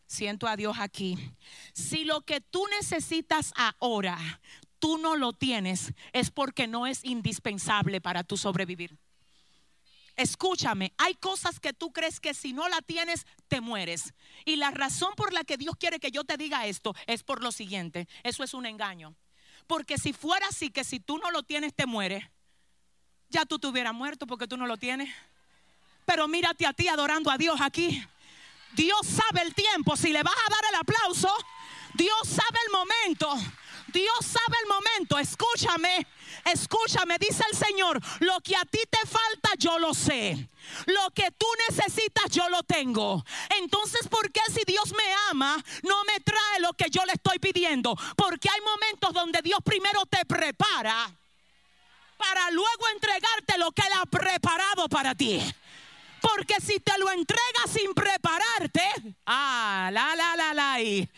Siento 0.06 0.46
a 0.46 0.56
Dios 0.56 0.76
aquí. 0.78 1.18
Si 1.74 2.04
lo 2.04 2.20
que 2.20 2.40
tú 2.40 2.64
necesitas 2.78 3.52
ahora, 3.56 4.18
tú 4.78 4.98
no 4.98 5.16
lo 5.16 5.32
tienes, 5.32 5.92
es 6.12 6.30
porque 6.30 6.68
no 6.68 6.86
es 6.86 7.04
indispensable 7.04 8.00
para 8.00 8.22
tu 8.22 8.36
sobrevivir. 8.36 8.96
Escúchame, 10.16 10.92
hay 10.98 11.14
cosas 11.14 11.58
que 11.58 11.72
tú 11.72 11.92
crees 11.92 12.20
que 12.20 12.34
si 12.34 12.52
no 12.52 12.68
la 12.68 12.82
tienes, 12.82 13.26
te 13.48 13.60
mueres. 13.60 14.12
Y 14.44 14.56
la 14.56 14.70
razón 14.70 15.12
por 15.16 15.32
la 15.32 15.44
que 15.44 15.56
Dios 15.56 15.76
quiere 15.76 15.98
que 15.98 16.10
yo 16.10 16.24
te 16.24 16.36
diga 16.36 16.66
esto 16.66 16.94
es 17.06 17.22
por 17.22 17.42
lo 17.42 17.50
siguiente. 17.50 18.08
Eso 18.22 18.44
es 18.44 18.52
un 18.54 18.66
engaño. 18.66 19.14
Porque 19.66 19.96
si 19.96 20.12
fuera 20.12 20.46
así, 20.48 20.70
que 20.70 20.84
si 20.84 21.00
tú 21.00 21.18
no 21.18 21.30
lo 21.30 21.42
tienes, 21.42 21.74
te 21.74 21.86
mueres, 21.86 22.24
ya 23.30 23.46
tú 23.46 23.58
te 23.58 23.66
hubieras 23.68 23.94
muerto 23.94 24.26
porque 24.26 24.46
tú 24.46 24.56
no 24.56 24.66
lo 24.66 24.76
tienes. 24.76 25.08
Pero 26.04 26.28
mírate 26.28 26.66
a 26.66 26.72
ti 26.72 26.88
adorando 26.88 27.30
a 27.30 27.38
Dios 27.38 27.60
aquí. 27.60 28.04
Dios 28.74 29.06
sabe 29.06 29.42
el 29.42 29.54
tiempo. 29.54 29.96
Si 29.96 30.12
le 30.12 30.22
vas 30.22 30.34
a 30.34 30.50
dar 30.50 30.64
el 30.68 30.74
aplauso, 30.74 31.30
Dios 31.94 32.20
sabe 32.24 32.58
el 32.66 32.72
momento. 32.72 33.34
Dios 33.92 34.18
sabe 34.20 34.56
el 34.62 34.68
momento. 34.68 35.18
Escúchame, 35.18 36.06
escúchame, 36.46 37.16
dice 37.18 37.44
el 37.50 37.56
Señor. 37.56 38.00
Lo 38.20 38.40
que 38.40 38.56
a 38.56 38.64
ti 38.64 38.80
te 38.90 39.06
falta, 39.06 39.50
yo 39.58 39.78
lo 39.78 39.94
sé. 39.94 40.48
Lo 40.86 41.10
que 41.10 41.30
tú 41.32 41.46
necesitas, 41.68 42.30
yo 42.30 42.48
lo 42.48 42.62
tengo. 42.62 43.24
Entonces, 43.60 44.08
¿por 44.08 44.30
qué 44.30 44.40
si 44.52 44.62
Dios 44.66 44.92
me 44.92 45.14
ama, 45.30 45.62
no 45.82 46.04
me 46.04 46.20
trae 46.20 46.60
lo 46.60 46.72
que 46.72 46.90
yo 46.90 47.04
le 47.04 47.12
estoy 47.12 47.38
pidiendo? 47.38 47.96
Porque 48.16 48.48
hay 48.48 48.60
momentos 48.60 49.12
donde 49.12 49.42
Dios 49.42 49.60
primero 49.64 50.04
te 50.06 50.24
prepara 50.24 51.10
para 52.16 52.50
luego 52.50 52.88
entregarte 52.94 53.58
lo 53.58 53.72
que 53.72 53.82
Él 53.82 53.92
ha 54.00 54.06
preparado 54.06 54.88
para 54.88 55.14
ti. 55.14 55.40
Porque 56.20 56.54
si 56.64 56.78
te 56.78 56.96
lo 56.98 57.10
entregas 57.10 57.68
sin 57.72 57.92
prepararte, 57.94 58.82
ah, 59.26 59.90
la, 59.92 60.14
la, 60.14 60.36
la, 60.36 60.54
la, 60.54 60.80
y 60.80 61.08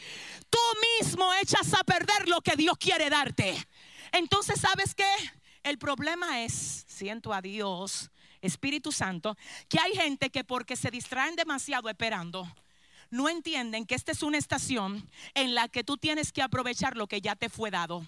tú 0.55 0.61
mismo 1.01 1.35
echas 1.43 1.75
a 1.75 1.83
perder 1.83 2.29
lo 2.29 2.41
que 2.41 2.55
Dios 2.55 2.79
quiere 2.79 3.11
darte. 3.11 3.57
Entonces, 4.13 4.61
¿sabes 4.61 4.95
qué? 4.95 5.13
El 5.65 5.79
problema 5.79 6.45
es, 6.45 6.85
siento 6.87 7.33
a 7.33 7.43
Dios, 7.43 8.13
Espíritu 8.41 8.93
Santo, 8.93 9.37
que 9.69 9.81
hay 9.81 9.95
gente 9.95 10.31
que 10.31 10.45
porque 10.45 10.77
se 10.77 10.93
distraen 10.93 11.35
demasiado 11.35 11.89
esperando, 11.89 12.47
no 13.11 13.29
entienden 13.29 13.85
que 13.85 13.97
esta 13.97 14.13
es 14.13 14.23
una 14.23 14.39
estación 14.39 15.11
en 15.35 15.55
la 15.55 15.67
que 15.69 15.83
tú 15.83 15.97
tienes 15.97 16.31
que 16.31 16.43
aprovechar 16.43 16.97
lo 16.97 17.09
que 17.09 17.21
ya 17.21 17.35
te 17.35 17.49
fue 17.49 17.73
dado. 17.73 18.07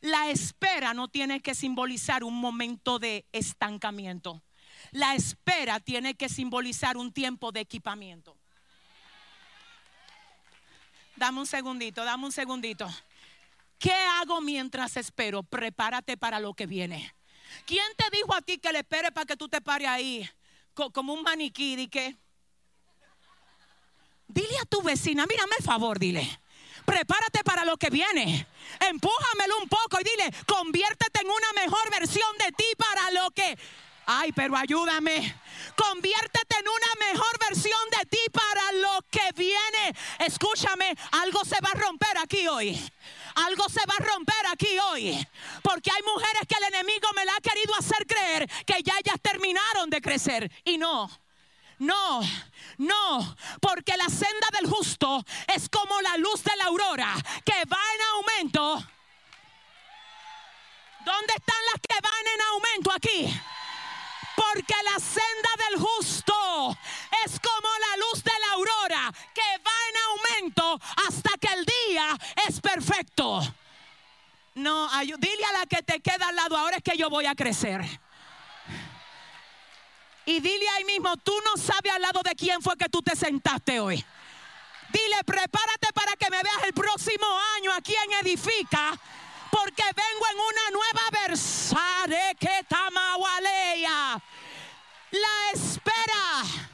La 0.00 0.30
espera 0.30 0.94
no 0.94 1.08
tiene 1.08 1.40
que 1.40 1.54
simbolizar 1.54 2.24
un 2.24 2.34
momento 2.34 2.98
de 2.98 3.26
estancamiento. 3.32 4.42
La 4.90 5.14
espera 5.14 5.80
tiene 5.80 6.14
que 6.14 6.28
simbolizar 6.28 6.96
un 6.96 7.12
tiempo 7.12 7.52
de 7.52 7.60
equipamiento. 7.60 8.35
Dame 11.16 11.40
un 11.40 11.46
segundito, 11.46 12.04
dame 12.04 12.26
un 12.26 12.32
segundito. 12.32 12.88
¿Qué 13.78 13.92
hago 13.92 14.40
mientras 14.40 14.96
espero? 14.96 15.42
Prepárate 15.42 16.16
para 16.16 16.40
lo 16.40 16.54
que 16.54 16.66
viene. 16.66 17.14
¿Quién 17.64 17.86
te 17.96 18.04
dijo 18.10 18.34
a 18.34 18.42
ti 18.42 18.58
que 18.58 18.72
le 18.72 18.80
espere 18.80 19.12
para 19.12 19.26
que 19.26 19.36
tú 19.36 19.48
te 19.48 19.60
pares 19.60 19.88
ahí 19.88 20.28
como 20.74 21.14
un 21.14 21.22
maniquí? 21.22 21.74
¿Y 21.74 21.88
qué? 21.88 22.16
Dile 24.28 24.58
a 24.60 24.66
tu 24.66 24.82
vecina, 24.82 25.24
mírame 25.26 25.54
el 25.58 25.64
favor, 25.64 25.98
dile. 25.98 26.40
Prepárate 26.84 27.42
para 27.44 27.64
lo 27.64 27.76
que 27.76 27.90
viene. 27.90 28.46
Empújamelo 28.80 29.58
un 29.62 29.68
poco 29.68 29.98
y 30.00 30.04
dile, 30.04 30.30
conviértete 30.46 31.20
en 31.20 31.26
una 31.26 31.52
mejor 31.64 31.90
versión 31.90 32.36
de 32.38 32.52
ti 32.52 32.64
para 32.76 33.10
lo 33.10 33.30
que 33.30 33.58
Ay, 34.06 34.30
pero 34.32 34.56
ayúdame. 34.56 35.34
Conviértete 35.76 36.56
en 36.60 36.68
una 36.68 37.10
mejor 37.10 37.38
versión 37.40 37.90
de 37.90 38.06
ti 38.06 38.18
para 38.32 38.72
lo 38.72 39.00
que 39.10 39.32
viene. 39.34 39.96
Escúchame, 40.20 40.96
algo 41.10 41.44
se 41.44 41.60
va 41.60 41.70
a 41.70 41.78
romper 41.78 42.16
aquí 42.18 42.46
hoy. 42.46 42.80
Algo 43.34 43.68
se 43.68 43.80
va 43.80 43.94
a 43.98 44.04
romper 44.04 44.46
aquí 44.52 44.78
hoy. 44.78 45.26
Porque 45.62 45.90
hay 45.90 46.02
mujeres 46.02 46.42
que 46.48 46.54
el 46.54 46.72
enemigo 46.74 47.08
me 47.16 47.24
la 47.24 47.34
ha 47.34 47.40
querido 47.40 47.74
hacer 47.74 48.06
creer 48.06 48.48
que 48.64 48.80
ya 48.84 48.94
ellas 48.98 49.16
terminaron 49.20 49.90
de 49.90 50.00
crecer. 50.00 50.50
Y 50.64 50.78
no. 50.78 51.10
No, 51.78 52.22
no, 52.78 53.36
porque 53.60 53.98
la 53.98 54.08
senda 54.08 54.48
del 54.58 54.66
justo 54.66 55.22
es 55.46 55.68
como 55.68 56.00
la 56.00 56.16
luz 56.16 56.42
de 56.42 56.56
la 56.56 56.64
aurora 56.64 57.12
que 57.44 57.52
va 57.70 57.78
en 57.94 58.02
aumento. 58.14 58.82
¿Dónde 61.04 61.34
están 61.36 61.64
las 61.72 61.80
que 61.86 62.00
van 62.00 62.26
en 62.34 62.40
aumento 62.40 62.92
aquí? 62.92 63.40
Porque 64.36 64.74
la 64.84 65.00
senda 65.00 65.50
del 65.68 65.80
justo 65.80 66.78
es 67.24 67.40
como 67.40 67.68
la 67.80 67.96
luz 67.96 68.22
de 68.22 68.32
la 68.38 68.52
aurora 68.52 69.12
que 69.34 69.42
va 69.64 69.72
en 69.88 69.96
aumento 70.42 70.80
hasta 71.08 71.30
que 71.40 71.48
el 71.54 71.64
día 71.64 72.16
es 72.46 72.60
perfecto. 72.60 73.40
No, 74.54 74.88
dile 75.18 75.44
a 75.44 75.58
la 75.58 75.66
que 75.66 75.82
te 75.82 76.00
queda 76.00 76.28
al 76.28 76.36
lado, 76.36 76.56
ahora 76.56 76.76
es 76.76 76.82
que 76.82 76.96
yo 76.96 77.10
voy 77.10 77.26
a 77.26 77.34
crecer. 77.34 77.82
Y 80.26 80.40
dile 80.40 80.68
ahí 80.70 80.84
mismo, 80.84 81.16
tú 81.18 81.32
no 81.44 81.60
sabes 81.60 81.92
al 81.92 82.02
lado 82.02 82.20
de 82.22 82.34
quién 82.34 82.60
fue 82.60 82.76
que 82.76 82.88
tú 82.88 83.00
te 83.00 83.14
sentaste 83.14 83.80
hoy. 83.80 84.04
Dile, 84.92 85.16
prepárate 85.24 85.92
para 85.94 86.16
que 86.16 86.30
me 86.30 86.42
veas 86.42 86.64
el 86.64 86.72
próximo 86.72 87.26
año 87.56 87.72
aquí 87.72 87.94
en 87.94 88.26
Edifica 88.26 88.98
porque 89.50 89.82
vengo 89.82 90.26
en 90.32 90.38
una 90.38 90.70
nueva 90.70 91.26
versare 91.26 92.36
que 92.38 92.64
tamawaleya. 92.68 94.22
La 95.10 95.50
espera. 95.52 96.66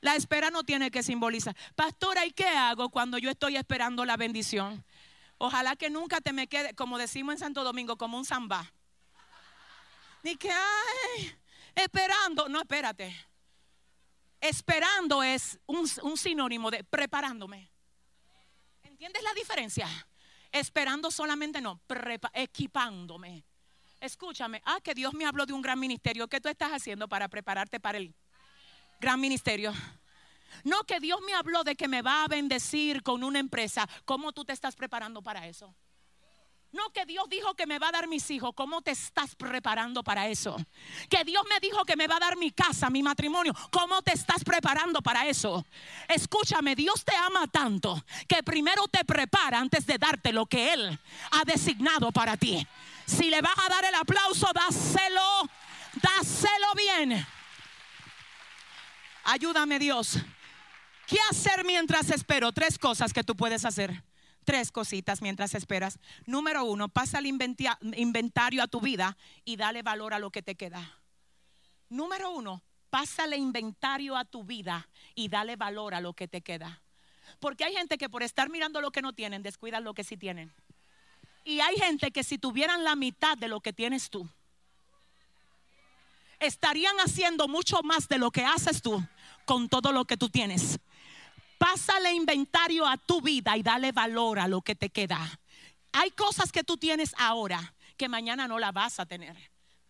La 0.00 0.16
espera 0.16 0.50
no 0.50 0.64
tiene 0.64 0.90
que 0.90 1.02
simbolizar. 1.02 1.56
Pastora, 1.74 2.26
¿y 2.26 2.32
qué 2.32 2.46
hago 2.48 2.90
cuando 2.90 3.18
yo 3.18 3.30
estoy 3.30 3.56
esperando 3.56 4.04
la 4.04 4.16
bendición? 4.16 4.84
Ojalá 5.38 5.76
que 5.76 5.90
nunca 5.90 6.20
te 6.20 6.32
me 6.32 6.46
quede, 6.46 6.74
como 6.74 6.98
decimos 6.98 7.34
en 7.34 7.38
Santo 7.38 7.64
Domingo, 7.64 7.96
como 7.96 8.18
un 8.18 8.24
zamba. 8.24 8.70
Ni 10.22 10.36
que, 10.36 10.50
ay, 10.50 11.34
esperando. 11.74 12.48
No, 12.48 12.60
espérate. 12.60 13.14
Esperando 14.40 15.22
es 15.22 15.58
un, 15.66 15.88
un 16.02 16.16
sinónimo 16.16 16.70
de 16.70 16.84
preparándome. 16.84 17.70
¿Entiendes 18.82 19.22
la 19.22 19.32
diferencia? 19.32 19.88
Esperando 20.54 21.10
solamente 21.10 21.60
no, 21.60 21.80
equipándome. 22.32 23.44
Escúchame, 24.00 24.62
ah, 24.64 24.78
que 24.80 24.94
Dios 24.94 25.12
me 25.12 25.26
habló 25.26 25.46
de 25.46 25.52
un 25.52 25.60
gran 25.60 25.80
ministerio. 25.80 26.28
¿Qué 26.28 26.40
tú 26.40 26.48
estás 26.48 26.70
haciendo 26.70 27.08
para 27.08 27.26
prepararte 27.26 27.80
para 27.80 27.98
el 27.98 28.14
gran 29.00 29.20
ministerio? 29.20 29.74
No, 30.62 30.84
que 30.84 31.00
Dios 31.00 31.20
me 31.26 31.34
habló 31.34 31.64
de 31.64 31.74
que 31.74 31.88
me 31.88 32.02
va 32.02 32.22
a 32.22 32.28
bendecir 32.28 33.02
con 33.02 33.24
una 33.24 33.40
empresa. 33.40 33.88
¿Cómo 34.04 34.30
tú 34.30 34.44
te 34.44 34.52
estás 34.52 34.76
preparando 34.76 35.22
para 35.22 35.48
eso? 35.48 35.74
No, 36.74 36.90
que 36.90 37.06
Dios 37.06 37.28
dijo 37.28 37.54
que 37.54 37.68
me 37.68 37.78
va 37.78 37.88
a 37.88 37.92
dar 37.92 38.08
mis 38.08 38.28
hijos. 38.32 38.50
¿Cómo 38.52 38.82
te 38.82 38.90
estás 38.90 39.36
preparando 39.36 40.02
para 40.02 40.26
eso? 40.26 40.56
Que 41.08 41.22
Dios 41.22 41.44
me 41.48 41.60
dijo 41.60 41.84
que 41.84 41.94
me 41.94 42.08
va 42.08 42.16
a 42.16 42.18
dar 42.18 42.36
mi 42.36 42.50
casa, 42.50 42.90
mi 42.90 43.00
matrimonio. 43.00 43.54
¿Cómo 43.70 44.02
te 44.02 44.12
estás 44.12 44.42
preparando 44.42 45.00
para 45.00 45.28
eso? 45.28 45.64
Escúchame, 46.08 46.74
Dios 46.74 47.04
te 47.04 47.14
ama 47.14 47.46
tanto 47.46 48.04
que 48.26 48.42
primero 48.42 48.88
te 48.88 49.04
prepara 49.04 49.60
antes 49.60 49.86
de 49.86 49.98
darte 49.98 50.32
lo 50.32 50.46
que 50.46 50.72
Él 50.72 50.98
ha 51.30 51.44
designado 51.44 52.10
para 52.10 52.36
ti. 52.36 52.66
Si 53.06 53.30
le 53.30 53.40
vas 53.40 53.56
a 53.56 53.68
dar 53.68 53.84
el 53.84 53.94
aplauso, 53.94 54.48
dáselo, 54.52 55.48
dáselo 56.02 56.74
bien. 56.76 57.24
Ayúdame 59.22 59.78
Dios. 59.78 60.18
¿Qué 61.06 61.18
hacer 61.30 61.64
mientras 61.64 62.10
espero? 62.10 62.50
Tres 62.50 62.80
cosas 62.80 63.12
que 63.12 63.22
tú 63.22 63.36
puedes 63.36 63.64
hacer. 63.64 64.02
Tres 64.44 64.70
cositas 64.70 65.22
mientras 65.22 65.54
esperas. 65.54 65.98
Número 66.26 66.64
uno, 66.64 66.88
pasa 66.88 67.18
el 67.18 67.26
inventario 67.26 68.62
a 68.62 68.68
tu 68.68 68.80
vida 68.80 69.16
y 69.44 69.56
dale 69.56 69.82
valor 69.82 70.14
a 70.14 70.18
lo 70.18 70.30
que 70.30 70.42
te 70.42 70.54
queda. 70.54 70.98
Número 71.88 72.30
uno, 72.30 72.62
pásale 72.90 73.36
inventario 73.36 74.16
a 74.16 74.24
tu 74.24 74.44
vida 74.44 74.88
y 75.14 75.28
dale 75.28 75.56
valor 75.56 75.94
a 75.94 76.00
lo 76.00 76.12
que 76.12 76.28
te 76.28 76.42
queda. 76.42 76.82
Porque 77.40 77.64
hay 77.64 77.74
gente 77.74 77.98
que 77.98 78.08
por 78.08 78.22
estar 78.22 78.50
mirando 78.50 78.80
lo 78.80 78.90
que 78.90 79.02
no 79.02 79.12
tienen, 79.12 79.42
descuidan 79.42 79.84
lo 79.84 79.94
que 79.94 80.04
sí 80.04 80.16
tienen. 80.16 80.52
Y 81.44 81.60
hay 81.60 81.76
gente 81.76 82.10
que 82.10 82.24
si 82.24 82.38
tuvieran 82.38 82.84
la 82.84 82.96
mitad 82.96 83.36
de 83.36 83.48
lo 83.48 83.60
que 83.60 83.72
tienes 83.72 84.10
tú, 84.10 84.28
estarían 86.38 86.96
haciendo 86.98 87.48
mucho 87.48 87.82
más 87.82 88.08
de 88.08 88.18
lo 88.18 88.30
que 88.30 88.44
haces 88.44 88.80
tú 88.80 89.02
con 89.44 89.68
todo 89.68 89.92
lo 89.92 90.04
que 90.04 90.16
tú 90.16 90.28
tienes. 90.28 90.78
Pásale 91.64 92.12
inventario 92.12 92.86
a 92.86 92.98
tu 92.98 93.22
vida 93.22 93.56
y 93.56 93.62
dale 93.62 93.90
valor 93.90 94.38
a 94.38 94.46
lo 94.46 94.60
que 94.60 94.74
te 94.74 94.90
queda. 94.90 95.40
Hay 95.92 96.10
cosas 96.10 96.52
que 96.52 96.62
tú 96.62 96.76
tienes 96.76 97.14
ahora 97.16 97.74
que 97.96 98.06
mañana 98.06 98.46
no 98.46 98.58
la 98.58 98.70
vas 98.70 99.00
a 99.00 99.06
tener. 99.06 99.34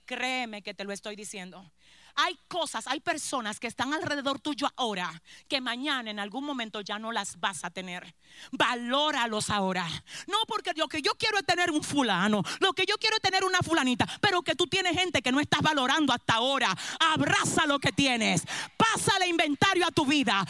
Créeme 0.05 0.63
que 0.63 0.73
te 0.73 0.85
lo 0.85 0.93
estoy 0.93 1.17
diciendo. 1.17 1.69
Hay 2.17 2.39
cosas, 2.47 2.87
hay 2.87 3.01
personas 3.01 3.59
que 3.59 3.67
están 3.67 3.93
alrededor 3.93 4.39
tuyo 4.39 4.69
ahora 4.77 5.21
que 5.49 5.61
mañana 5.61 6.13
en 6.13 6.21
algún 6.21 6.45
momento 6.45 6.81
ya 6.81 6.97
no 7.01 7.11
las 7.11 7.41
vas 7.41 7.65
a 7.65 7.71
tener. 7.71 8.15
Valóralos 8.53 9.51
ahora. 9.51 9.85
No 10.29 10.39
porque 10.47 10.73
lo 10.77 10.87
que 10.87 11.03
yo 11.03 11.13
quiero 11.19 11.39
es 11.39 11.45
tener 11.45 11.73
un 11.73 11.83
fulano, 11.83 12.43
lo 12.61 12.73
que 12.73 12.87
yo 12.87 12.97
quiero 12.99 13.17
es 13.17 13.23
tener 13.23 13.43
una 13.43 13.59
fulanita, 13.59 14.07
pero 14.21 14.43
que 14.43 14.55
tú 14.55 14.69
tienes 14.69 14.97
gente 14.97 15.23
que 15.23 15.33
no 15.33 15.41
estás 15.41 15.61
valorando 15.61 16.13
hasta 16.13 16.35
ahora. 16.35 16.77
Abraza 17.01 17.67
lo 17.67 17.81
que 17.81 17.91
tienes. 17.91 18.45
Pásale 18.77 19.27
inventario 19.27 19.85
a 19.85 19.91
tu 19.91 20.07
vida. 20.07 20.47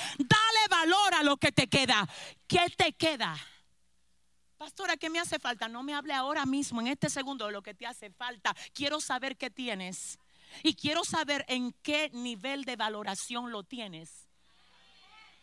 Valor 0.84 1.14
a 1.14 1.22
lo 1.22 1.36
que 1.38 1.50
te 1.50 1.66
queda. 1.66 2.06
¿Qué 2.46 2.66
te 2.76 2.92
queda? 2.92 3.36
Pastora, 4.58 4.96
¿qué 4.96 5.08
me 5.08 5.18
hace 5.18 5.38
falta? 5.38 5.66
No 5.66 5.82
me 5.82 5.94
hable 5.94 6.12
ahora 6.12 6.44
mismo, 6.44 6.80
en 6.80 6.88
este 6.88 7.08
segundo, 7.08 7.46
de 7.46 7.52
lo 7.52 7.62
que 7.62 7.74
te 7.74 7.86
hace 7.86 8.10
falta. 8.10 8.54
Quiero 8.74 9.00
saber 9.00 9.36
qué 9.36 9.50
tienes. 9.50 10.18
Y 10.62 10.74
quiero 10.74 11.04
saber 11.04 11.44
en 11.48 11.72
qué 11.82 12.10
nivel 12.12 12.64
de 12.64 12.76
valoración 12.76 13.50
lo 13.50 13.64
tienes. 13.64 14.28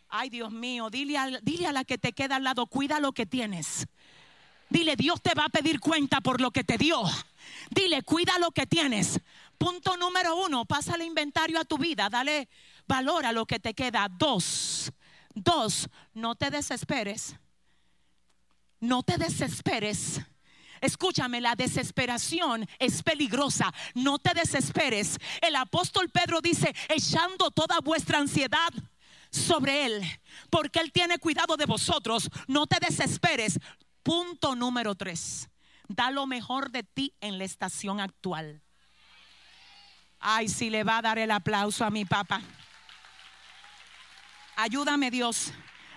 Ay, 0.10 0.30
Dios 0.30 0.52
mío, 0.52 0.90
dile 0.90 1.18
a, 1.18 1.28
dile 1.42 1.68
a 1.68 1.72
la 1.72 1.86
que 1.86 1.98
te 1.98 2.14
queda 2.14 2.36
al 2.36 2.44
lado, 2.44 2.68
cuida 2.68 3.00
lo 3.00 3.12
que 3.12 3.26
tienes. 3.26 3.88
Dile, 4.70 4.96
Dios 4.96 5.22
te 5.22 5.34
va 5.34 5.46
a 5.46 5.50
pedir 5.50 5.80
cuenta 5.80 6.22
por 6.22 6.40
lo 6.40 6.52
que 6.52 6.64
te 6.64 6.78
dio. 6.78 7.02
Dile, 7.72 8.04
cuida 8.04 8.38
lo 8.40 8.52
que 8.52 8.68
tienes. 8.68 9.20
Punto 9.58 9.98
número 9.98 10.36
uno, 10.36 10.66
pasa 10.66 10.96
el 10.96 11.02
inventario 11.02 11.60
a 11.60 11.66
tu 11.66 11.78
vida, 11.78 12.10
dale 12.10 12.48
valor 12.88 13.26
a 13.26 13.32
lo 13.32 13.46
que 13.46 13.60
te 13.60 13.74
queda. 13.74 14.08
Dos, 14.10 14.92
dos, 15.34 15.90
no 16.14 16.36
te 16.36 16.50
desesperes. 16.50 17.36
No 18.80 19.04
te 19.04 19.18
desesperes 19.18 20.22
Escúchame, 20.82 21.40
la 21.40 21.56
desesperación 21.56 22.68
es 22.80 23.04
peligrosa. 23.04 23.72
No 23.94 24.18
te 24.18 24.34
desesperes. 24.34 25.20
El 25.40 25.56
apóstol 25.56 26.10
Pedro 26.10 26.42
dice, 26.42 26.76
echando 26.90 27.52
toda 27.52 27.80
vuestra 27.82 28.18
ansiedad 28.18 28.74
sobre 29.30 29.86
Él, 29.86 30.04
porque 30.50 30.80
Él 30.80 30.92
tiene 30.92 31.20
cuidado 31.20 31.56
de 31.56 31.68
vosotros. 31.68 32.30
No 32.48 32.66
te 32.66 32.78
desesperes. 32.84 33.60
Punto 34.02 34.56
número 34.56 34.96
tres. 34.96 35.48
Da 35.88 36.10
lo 36.10 36.26
mejor 36.26 36.72
de 36.72 36.82
ti 36.82 37.14
en 37.22 37.38
la 37.38 37.44
estación 37.44 38.00
actual. 38.00 38.64
Ay, 40.20 40.48
si 40.48 40.72
le 40.72 40.84
va 40.84 40.98
a 40.98 41.02
dar 41.04 41.20
el 41.20 41.30
aplauso 41.30 41.86
a 41.86 41.92
mi 41.92 42.06
papá. 42.06 42.42
Ayúdame 44.62 45.10
Dios. 45.10 45.52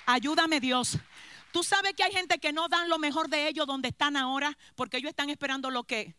Ayúdame 0.06 0.58
Dios. 0.58 0.96
Tú 1.52 1.62
sabes 1.62 1.92
que 1.92 2.02
hay 2.02 2.12
gente 2.12 2.38
que 2.38 2.50
no 2.50 2.66
dan 2.66 2.88
lo 2.88 2.98
mejor 2.98 3.28
de 3.28 3.46
ellos 3.46 3.66
donde 3.66 3.88
están 3.88 4.16
ahora 4.16 4.56
porque 4.74 4.96
ellos 4.96 5.10
están 5.10 5.28
esperando 5.28 5.68
lo 5.68 5.84
que 5.84 6.14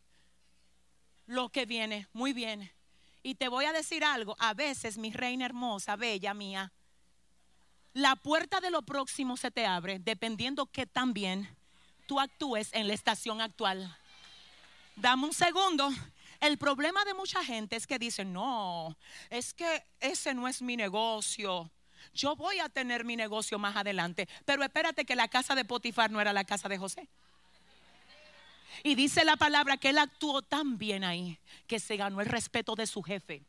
lo 1.26 1.50
que 1.50 1.66
viene. 1.66 2.08
Muy 2.14 2.34
bien. 2.34 2.72
Y 3.24 3.34
te 3.34 3.48
voy 3.48 3.66
a 3.66 3.74
decir 3.74 4.06
algo, 4.06 4.36
a 4.38 4.54
veces 4.54 5.00
mi 5.00 5.12
reina 5.12 5.44
hermosa, 5.44 5.96
bella 5.96 6.36
mía, 6.36 6.72
la 7.94 8.16
puerta 8.16 8.60
de 8.60 8.70
lo 8.70 8.84
próximo 8.84 9.38
se 9.38 9.50
te 9.50 9.66
abre 9.66 9.98
dependiendo 9.98 10.68
que 10.68 10.86
también 10.86 11.50
tú 12.06 12.20
actúes 12.20 12.70
en 12.74 12.88
la 12.88 12.94
estación 12.94 13.42
actual. 13.42 13.98
Dame 14.96 15.26
un 15.26 15.34
segundo. 15.34 15.90
El 16.40 16.60
problema 16.60 17.04
de 17.06 17.16
mucha 17.16 17.44
gente 17.44 17.76
es 17.76 17.88
que 17.88 17.98
dicen, 17.98 18.32
no, 18.32 18.96
es 19.32 19.52
que 19.52 19.84
ese 20.00 20.36
no 20.36 20.48
es 20.48 20.62
mi 20.62 20.78
negocio 20.78 21.72
yo 22.14 22.36
voy 22.36 22.60
a 22.60 22.70
tener 22.70 23.06
mi 23.06 23.16
negocio 23.16 23.60
más 23.60 23.76
adelante. 23.76 24.28
Pero 24.46 24.64
espérate 24.64 25.06
que 25.06 25.16
la 25.16 25.28
casa 25.28 25.56
de 25.56 25.66
Potifar 25.66 26.12
no 26.12 26.22
era 26.22 26.34
la 26.34 26.44
casa 26.44 26.70
de 26.70 26.78
José. 26.78 27.08
Y 28.84 28.96
dice 28.96 29.26
la 29.26 29.38
palabra 29.38 29.78
que 29.78 29.90
él 29.90 29.98
actuó 29.98 30.42
tan 30.42 30.78
bien 30.78 31.04
ahí 31.04 31.38
que 31.68 31.80
se 31.80 31.98
ganó 31.98 32.22
el 32.22 32.28
respeto 32.28 32.76
de 32.76 32.88
su 32.88 33.02
jefe. 33.02 33.44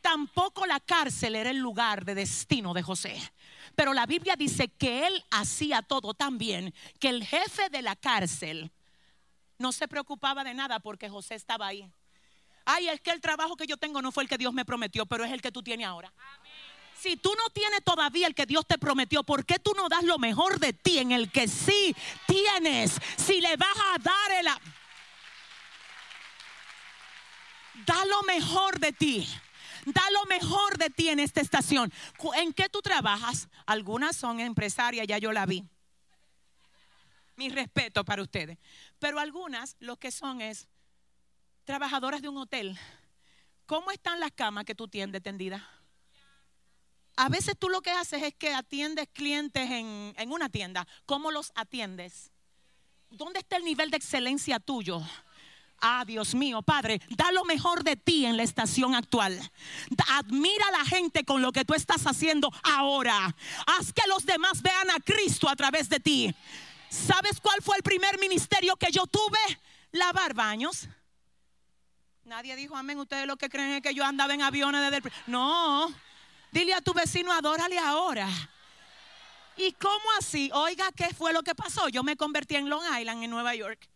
Tampoco 0.00 0.64
la 0.64 0.80
cárcel 0.80 1.36
era 1.36 1.50
el 1.50 1.58
lugar 1.58 2.04
de 2.04 2.14
destino 2.14 2.72
de 2.72 2.82
José. 2.82 3.20
Pero 3.74 3.92
la 3.92 4.06
Biblia 4.06 4.36
dice 4.36 4.68
que 4.68 5.06
él 5.06 5.24
hacía 5.30 5.82
todo 5.82 6.14
tan 6.14 6.38
bien 6.38 6.72
que 6.98 7.08
el 7.08 7.24
jefe 7.24 7.68
de 7.68 7.82
la 7.82 7.96
cárcel 7.96 8.70
no 9.58 9.72
se 9.72 9.86
preocupaba 9.88 10.42
de 10.42 10.54
nada 10.54 10.80
porque 10.80 11.10
José 11.10 11.34
estaba 11.34 11.66
ahí. 11.66 11.86
Ay, 12.64 12.88
es 12.88 13.00
que 13.00 13.10
el 13.10 13.20
trabajo 13.20 13.56
que 13.56 13.66
yo 13.66 13.76
tengo 13.76 14.00
no 14.00 14.12
fue 14.12 14.22
el 14.22 14.28
que 14.28 14.38
Dios 14.38 14.54
me 14.54 14.64
prometió, 14.64 15.04
pero 15.06 15.24
es 15.24 15.32
el 15.32 15.42
que 15.42 15.52
tú 15.52 15.62
tienes 15.62 15.86
ahora. 15.86 16.12
Si 17.00 17.16
tú 17.16 17.32
no 17.34 17.48
tienes 17.48 17.82
todavía 17.82 18.26
el 18.26 18.34
que 18.34 18.44
Dios 18.44 18.66
te 18.66 18.76
prometió, 18.76 19.22
¿por 19.22 19.46
qué 19.46 19.58
tú 19.58 19.72
no 19.74 19.88
das 19.88 20.04
lo 20.04 20.18
mejor 20.18 20.60
de 20.60 20.74
ti 20.74 20.98
en 20.98 21.12
el 21.12 21.30
que 21.30 21.48
sí 21.48 21.96
tienes? 22.26 22.98
Si 23.16 23.40
le 23.40 23.56
vas 23.56 23.76
a 23.94 23.98
dar 23.98 24.32
el... 24.38 24.46
Da 27.86 28.04
lo 28.04 28.22
mejor 28.24 28.78
de 28.78 28.92
ti. 28.92 29.26
Da 29.86 30.02
lo 30.10 30.26
mejor 30.26 30.76
de 30.76 30.90
ti 30.90 31.08
en 31.08 31.20
esta 31.20 31.40
estación. 31.40 31.90
¿En 32.34 32.52
qué 32.52 32.68
tú 32.68 32.82
trabajas? 32.82 33.48
Algunas 33.64 34.14
son 34.14 34.38
empresarias, 34.38 35.06
ya 35.06 35.16
yo 35.16 35.32
la 35.32 35.46
vi. 35.46 35.64
Mi 37.36 37.48
respeto 37.48 38.04
para 38.04 38.20
ustedes. 38.20 38.58
Pero 38.98 39.18
algunas 39.18 39.74
lo 39.80 39.96
que 39.96 40.10
son 40.10 40.42
es 40.42 40.68
trabajadoras 41.64 42.20
de 42.20 42.28
un 42.28 42.36
hotel. 42.36 42.78
¿Cómo 43.64 43.90
están 43.90 44.20
las 44.20 44.32
camas 44.32 44.66
que 44.66 44.74
tú 44.74 44.86
tienes 44.86 45.22
tendidas? 45.22 45.62
A 47.16 47.28
veces 47.28 47.54
tú 47.58 47.68
lo 47.68 47.82
que 47.82 47.90
haces 47.90 48.22
es 48.22 48.34
que 48.34 48.54
atiendes 48.54 49.08
clientes 49.12 49.70
en, 49.70 50.14
en 50.16 50.32
una 50.32 50.48
tienda. 50.48 50.86
¿Cómo 51.06 51.30
los 51.30 51.52
atiendes? 51.54 52.30
¿Dónde 53.10 53.40
está 53.40 53.56
el 53.56 53.64
nivel 53.64 53.90
de 53.90 53.96
excelencia 53.96 54.60
tuyo? 54.60 55.02
Ah, 55.80 56.04
Dios 56.06 56.34
mío, 56.34 56.60
Padre, 56.60 57.00
da 57.08 57.32
lo 57.32 57.44
mejor 57.44 57.82
de 57.82 57.96
ti 57.96 58.26
en 58.26 58.36
la 58.36 58.42
estación 58.42 58.94
actual. 58.94 59.38
Admira 60.08 60.66
a 60.68 60.78
la 60.78 60.84
gente 60.84 61.24
con 61.24 61.40
lo 61.40 61.52
que 61.52 61.64
tú 61.64 61.74
estás 61.74 62.06
haciendo 62.06 62.52
ahora. 62.62 63.34
Haz 63.66 63.92
que 63.92 64.06
los 64.06 64.26
demás 64.26 64.60
vean 64.60 64.90
a 64.90 65.00
Cristo 65.00 65.48
a 65.48 65.56
través 65.56 65.88
de 65.88 65.98
ti. 65.98 66.34
¿Sabes 66.90 67.40
cuál 67.40 67.62
fue 67.62 67.76
el 67.76 67.82
primer 67.82 68.18
ministerio 68.18 68.76
que 68.76 68.92
yo 68.92 69.06
tuve? 69.06 69.38
Lavar 69.92 70.34
baños. 70.34 70.86
Nadie 72.24 72.56
dijo 72.56 72.76
amén. 72.76 72.98
Ustedes 72.98 73.26
lo 73.26 73.36
que 73.36 73.48
creen 73.48 73.72
es 73.72 73.82
que 73.82 73.94
yo 73.94 74.04
andaba 74.04 74.34
en 74.34 74.42
aviones 74.42 74.82
desde 74.82 75.08
el... 75.08 75.12
No. 75.26 75.92
Dile 76.52 76.74
a 76.74 76.80
tu 76.80 76.92
vecino, 76.92 77.32
adórale 77.32 77.78
ahora. 77.78 78.28
¿Y 79.56 79.72
cómo 79.72 80.04
así? 80.18 80.50
Oiga, 80.52 80.90
¿qué 80.92 81.14
fue 81.14 81.32
lo 81.32 81.42
que 81.42 81.54
pasó? 81.54 81.88
Yo 81.88 82.02
me 82.02 82.16
convertí 82.16 82.56
en 82.56 82.68
Long 82.68 82.82
Island, 82.98 83.22
en 83.22 83.30
Nueva 83.30 83.54
York. 83.54 83.88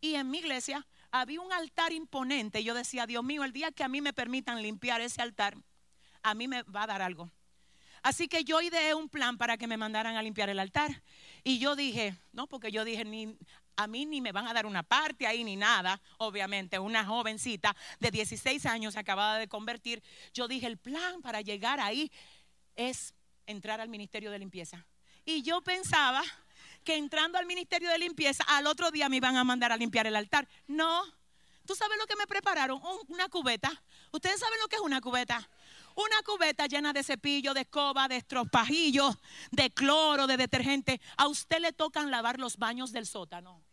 Y 0.00 0.14
en 0.14 0.30
mi 0.30 0.38
iglesia 0.38 0.86
había 1.10 1.40
un 1.40 1.52
altar 1.52 1.92
imponente. 1.92 2.62
Yo 2.62 2.74
decía, 2.74 3.06
Dios 3.06 3.24
mío, 3.24 3.42
el 3.44 3.52
día 3.52 3.72
que 3.72 3.82
a 3.82 3.88
mí 3.88 4.00
me 4.00 4.12
permitan 4.12 4.62
limpiar 4.62 5.00
ese 5.00 5.22
altar, 5.22 5.56
a 6.22 6.34
mí 6.34 6.48
me 6.48 6.62
va 6.64 6.84
a 6.84 6.86
dar 6.86 7.02
algo. 7.02 7.30
Así 8.02 8.28
que 8.28 8.44
yo 8.44 8.60
ideé 8.60 8.94
un 8.94 9.08
plan 9.08 9.36
para 9.36 9.56
que 9.56 9.66
me 9.66 9.76
mandaran 9.76 10.16
a 10.16 10.22
limpiar 10.22 10.48
el 10.48 10.60
altar. 10.60 11.02
Y 11.42 11.58
yo 11.58 11.74
dije, 11.74 12.14
no, 12.32 12.46
porque 12.46 12.70
yo 12.70 12.84
dije, 12.84 13.04
ni, 13.04 13.36
a 13.76 13.86
mí 13.86 14.06
ni 14.06 14.20
me 14.20 14.32
van 14.32 14.48
a 14.48 14.54
dar 14.54 14.66
una 14.66 14.82
parte 14.82 15.26
ahí 15.26 15.44
ni 15.44 15.56
nada, 15.56 16.00
obviamente, 16.18 16.78
una 16.78 17.04
jovencita 17.04 17.76
de 18.00 18.10
16 18.10 18.64
años 18.66 18.96
acabada 18.96 19.38
de 19.38 19.48
convertir. 19.48 20.02
Yo 20.32 20.48
dije, 20.48 20.66
el 20.66 20.78
plan 20.78 21.20
para 21.22 21.40
llegar 21.40 21.80
ahí 21.80 22.10
es 22.74 23.14
entrar 23.46 23.80
al 23.80 23.88
ministerio 23.88 24.30
de 24.30 24.38
limpieza. 24.38 24.86
Y 25.24 25.42
yo 25.42 25.60
pensaba 25.60 26.22
que 26.84 26.96
entrando 26.96 27.38
al 27.38 27.46
ministerio 27.46 27.90
de 27.90 27.98
limpieza, 27.98 28.44
al 28.44 28.66
otro 28.66 28.90
día 28.90 29.08
me 29.08 29.16
iban 29.16 29.36
a 29.36 29.44
mandar 29.44 29.72
a 29.72 29.76
limpiar 29.76 30.06
el 30.06 30.16
altar. 30.16 30.48
No, 30.66 31.02
¿tú 31.66 31.74
sabes 31.74 31.98
lo 31.98 32.06
que 32.06 32.16
me 32.16 32.26
prepararon? 32.26 32.80
Una 33.08 33.28
cubeta. 33.28 33.70
¿Ustedes 34.12 34.38
saben 34.38 34.58
lo 34.60 34.68
que 34.68 34.76
es 34.76 34.82
una 34.82 35.00
cubeta? 35.00 35.48
Una 35.96 36.22
cubeta 36.24 36.66
llena 36.66 36.92
de 36.92 37.02
cepillo, 37.02 37.54
de 37.54 37.62
escoba, 37.62 38.06
de 38.06 38.16
estropajillos, 38.16 39.16
de 39.50 39.70
cloro, 39.70 40.26
de 40.26 40.36
detergente. 40.36 41.00
A 41.16 41.26
usted 41.26 41.58
le 41.58 41.72
tocan 41.72 42.10
lavar 42.10 42.38
los 42.38 42.56
baños 42.56 42.92
del 42.92 43.06
sótano. 43.06 43.65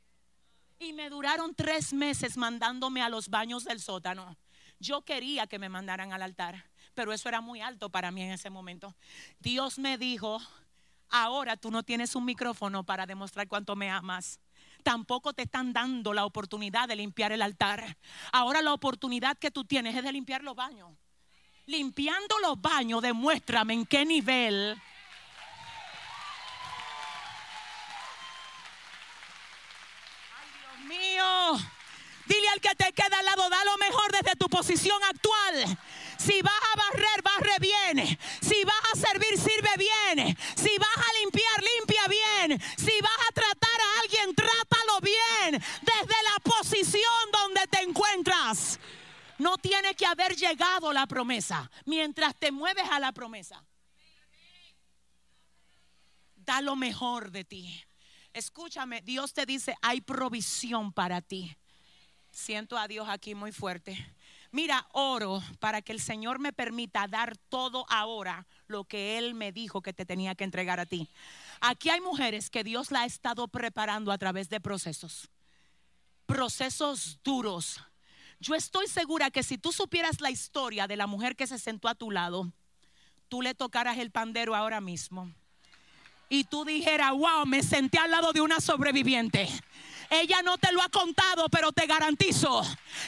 Y 0.84 0.92
me 0.92 1.10
duraron 1.10 1.56
tres 1.56 1.94
meses 1.94 2.36
mandándome 2.36 3.02
a 3.02 3.08
los 3.08 3.30
baños 3.30 3.64
del 3.64 3.80
sótano. 3.80 4.36
Yo 4.80 5.04
quería 5.04 5.48
que 5.48 5.58
me 5.58 5.70
mandaran 5.70 6.12
al 6.12 6.22
altar, 6.22 6.70
pero 6.94 7.14
eso 7.14 7.30
era 7.30 7.40
muy 7.40 7.62
alto 7.62 7.90
para 7.90 8.12
mí 8.12 8.22
en 8.22 8.32
ese 8.32 8.50
momento. 8.50 8.94
Dios 9.40 9.80
me 9.80 9.98
dijo, 9.98 10.42
Ahora 11.10 11.56
tú 11.56 11.70
no 11.70 11.84
tienes 11.84 12.16
un 12.16 12.26
micrófono 12.26 12.84
para 12.84 13.06
demostrar 13.06 13.48
cuánto 13.48 13.76
me 13.76 13.90
amas. 13.90 14.40
Tampoco 14.82 15.32
te 15.32 15.44
están 15.44 15.72
dando 15.72 16.12
la 16.12 16.26
oportunidad 16.26 16.88
de 16.88 16.96
limpiar 16.96 17.32
el 17.32 17.44
altar. 17.44 17.98
Ahora 18.32 18.62
la 18.62 18.74
oportunidad 18.74 19.38
que 19.38 19.52
tú 19.52 19.64
tienes 19.64 19.96
es 19.96 20.04
de 20.04 20.12
limpiar 20.12 20.44
los 20.44 20.56
baños. 20.56 20.92
Limpiando 21.68 22.40
los 22.40 22.60
baños, 22.60 23.02
demuéstrame 23.02 23.74
en 23.74 23.86
qué 23.86 24.06
nivel 24.06 24.76
que 32.64 32.74
te 32.76 32.94
queda 32.94 33.20
al 33.20 33.26
lado, 33.26 33.50
da 33.50 33.64
lo 33.66 33.78
mejor 33.78 34.12
desde 34.12 34.36
tu 34.38 34.48
posición 34.48 34.98
actual. 35.04 35.78
Si 36.18 36.42
vas 36.42 36.62
a 36.72 36.78
barrer, 36.78 37.22
barre 37.22 37.58
bien. 37.60 38.20
Si 38.42 38.64
vas 38.64 38.82
a 38.94 38.96
servir, 38.96 39.38
sirve 39.38 39.70
bien. 39.78 40.38
Si 40.56 40.78
vas 40.78 40.98
a 40.98 41.14
limpiar, 41.22 41.64
limpia 41.76 42.08
bien. 42.08 42.62
Si 42.78 43.02
vas 43.02 43.20
a 43.30 43.34
tratar 43.34 43.82
a 43.82 44.00
alguien, 44.02 44.34
trátalo 44.34 45.00
bien. 45.02 45.62
Desde 45.82 46.16
la 46.24 46.40
posición 46.44 47.32
donde 47.32 47.68
te 47.68 47.82
encuentras. 47.82 48.80
No 49.38 49.58
tiene 49.58 49.94
que 49.96 50.06
haber 50.06 50.36
llegado 50.36 50.94
la 50.94 51.06
promesa 51.06 51.70
mientras 51.86 52.34
te 52.36 52.52
mueves 52.52 52.90
a 52.90 53.00
la 53.00 53.12
promesa. 53.12 53.62
Da 56.36 56.62
lo 56.62 56.78
mejor 56.78 57.32
de 57.32 57.44
ti. 57.44 57.84
Escúchame, 58.32 59.02
Dios 59.02 59.34
te 59.34 59.46
dice, 59.46 59.76
hay 59.82 60.00
provisión 60.02 60.94
para 60.94 61.22
ti. 61.22 61.56
Siento 62.34 62.80
a 62.80 62.88
Dios 62.88 63.08
aquí 63.10 63.36
muy 63.36 63.52
fuerte. 63.52 63.96
Mira, 64.52 64.88
oro 64.92 65.42
para 65.60 65.84
que 65.84 65.92
el 65.92 66.02
Señor 66.02 66.40
me 66.40 66.52
permita 66.52 67.08
dar 67.08 67.38
todo 67.38 67.86
ahora 67.90 68.48
lo 68.68 68.86
que 68.86 69.20
Él 69.20 69.36
me 69.36 69.52
dijo 69.52 69.84
que 69.84 69.94
te 69.94 70.04
tenía 70.04 70.34
que 70.34 70.44
entregar 70.44 70.80
a 70.80 70.88
ti. 70.88 71.08
Aquí 71.62 71.92
hay 71.92 72.02
mujeres 72.02 72.50
que 72.50 72.64
Dios 72.64 72.90
la 72.90 73.02
ha 73.02 73.06
estado 73.06 73.48
preparando 73.48 74.12
a 74.12 74.18
través 74.18 74.50
de 74.50 74.60
procesos. 74.60 75.30
Procesos 76.26 77.20
duros. 77.24 77.80
Yo 78.40 78.56
estoy 78.56 78.88
segura 78.88 79.30
que 79.30 79.44
si 79.44 79.60
tú 79.60 79.72
supieras 79.72 80.20
la 80.20 80.32
historia 80.32 80.88
de 80.88 80.98
la 80.98 81.06
mujer 81.06 81.36
que 81.36 81.46
se 81.46 81.60
sentó 81.60 81.88
a 81.88 81.96
tu 81.96 82.10
lado, 82.10 82.52
tú 83.30 83.44
le 83.44 83.54
tocaras 83.54 84.00
el 84.00 84.10
pandero 84.10 84.56
ahora 84.56 84.82
mismo 84.82 85.32
y 86.30 86.46
tú 86.46 86.66
dijeras, 86.66 87.12
wow, 87.12 87.46
me 87.46 87.62
senté 87.62 88.00
al 88.00 88.10
lado 88.10 88.34
de 88.34 88.42
una 88.42 88.60
sobreviviente. 88.60 89.48
Ella 90.14 90.44
no 90.44 90.60
te 90.60 90.72
lo 90.72 90.82
ha 90.84 90.90
contado, 90.90 91.50
pero 91.50 91.72
te 91.72 91.88
garantizo 91.88 92.62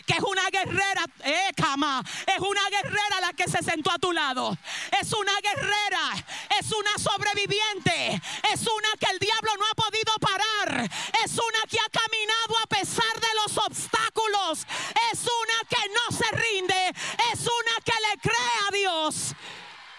que 0.07 0.13
es 0.13 0.23
una 0.23 0.49
guerrera, 0.49 1.05
eh, 1.23 1.51
cama, 1.55 2.03
es 2.25 2.39
una 2.39 2.67
guerrera 2.69 3.21
la 3.21 3.33
que 3.33 3.47
se 3.47 3.61
sentó 3.61 3.91
a 3.91 3.99
tu 3.99 4.11
lado. 4.11 4.57
Es 4.99 5.13
una 5.13 5.33
guerrera, 5.39 6.25
es 6.59 6.71
una 6.71 6.97
sobreviviente, 6.97 8.19
es 8.51 8.61
una 8.61 8.89
que 8.99 9.11
el 9.11 9.19
diablo 9.19 9.51
no 9.59 9.65
ha 9.71 9.75
podido 9.75 10.13
parar, 10.19 10.89
es 11.23 11.31
una 11.33 11.61
que 11.69 11.77
ha 11.79 11.89
caminado 11.89 12.57
a 12.63 12.67
pesar 12.67 13.19
de 13.19 13.27
los 13.43 13.55
obstáculos, 13.55 14.65
es 15.11 15.19
una 15.21 15.69
que 15.69 15.89
no 15.89 16.17
se 16.17 16.35
rinde, 16.35 16.89
es 17.33 17.41
una 17.41 17.83
que 17.85 17.93
le 18.09 18.19
cree 18.19 18.67
a 18.67 18.71
Dios. 18.71 19.35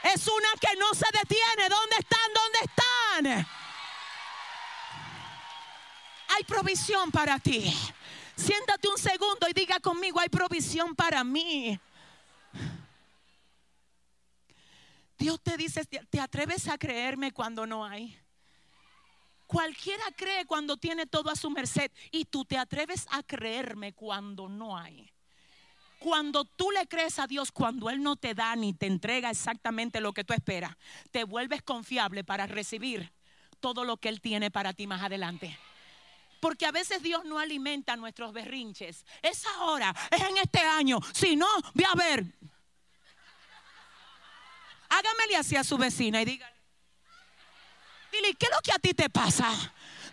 Es 0.03 0.29
una 0.29 0.49
que 0.61 0.77
no 0.79 0.95
se 0.95 1.07
detiene. 1.13 1.69
¿Dónde 1.69 1.97
están? 1.99 2.33
¿Dónde 2.33 2.59
están? 2.63 3.66
Hay 6.37 6.45
provisión 6.45 7.11
para 7.11 7.39
ti. 7.39 7.73
Siéntate 8.37 8.89
un 8.89 8.99
segundo 8.99 9.49
y 9.49 9.55
diga 9.55 9.81
conmigo, 9.81 10.21
hay 10.21 10.29
provisión 10.29 10.95
para 10.95 11.25
mí. 11.25 11.81
Dios 15.17 15.41
te 15.43 15.57
dice, 15.57 15.87
¿te 15.87 16.21
atreves 16.21 16.69
a 16.69 16.77
creerme 16.77 17.33
cuando 17.33 17.67
no 17.67 17.87
hay? 17.87 18.19
Cualquiera 19.47 20.05
cree 20.15 20.45
cuando 20.45 20.77
tiene 20.77 21.07
todo 21.07 21.31
a 21.31 21.37
su 21.37 21.49
merced 21.49 21.91
y 22.11 22.27
tú 22.27 22.45
te 22.45 22.59
atreves 22.59 23.07
a 23.13 23.23
creerme 23.23 23.95
cuando 23.95 24.47
no 24.47 24.77
hay. 24.77 25.11
Cuando 25.99 26.45
tú 26.45 26.71
le 26.71 26.87
crees 26.87 27.19
a 27.19 27.27
Dios, 27.27 27.51
cuando 27.51 27.89
Él 27.89 28.03
no 28.03 28.17
te 28.17 28.35
da 28.35 28.55
ni 28.57 28.75
te 28.75 28.87
entrega 28.87 29.31
exactamente 29.31 30.03
lo 30.03 30.13
que 30.13 30.25
tú 30.25 30.35
esperas, 30.35 30.77
te 31.11 31.25
vuelves 31.25 31.63
confiable 31.63 32.25
para 32.25 32.47
recibir 32.47 33.11
todo 33.59 33.85
lo 33.85 33.97
que 33.97 34.11
Él 34.11 34.21
tiene 34.21 34.51
para 34.51 34.75
ti 34.75 34.87
más 34.87 35.03
adelante. 35.03 35.59
Porque 36.41 36.67
a 36.67 36.71
veces 36.71 37.03
Dios 37.03 37.25
no 37.25 37.39
alimenta 37.39 37.97
nuestros 37.97 38.33
berrinches. 38.33 39.05
Es 39.23 39.45
ahora, 39.59 39.95
es 40.11 40.21
en 40.21 40.37
este 40.39 40.61
año. 40.61 40.99
Si 41.13 41.37
no, 41.37 41.49
ve 41.75 41.85
a 41.85 41.95
ver. 41.95 42.25
Hágamele 44.89 45.37
así 45.37 45.57
a 45.57 45.65
su 45.65 45.77
vecina 45.77 46.23
y 46.23 46.25
dígale. 46.25 46.57
Dile, 48.13 48.35
¿qué 48.35 48.47
es 48.47 48.53
lo 48.53 48.61
que 48.63 48.73
a 48.73 48.79
ti 48.79 48.95
te 48.95 49.11
pasa? 49.11 49.51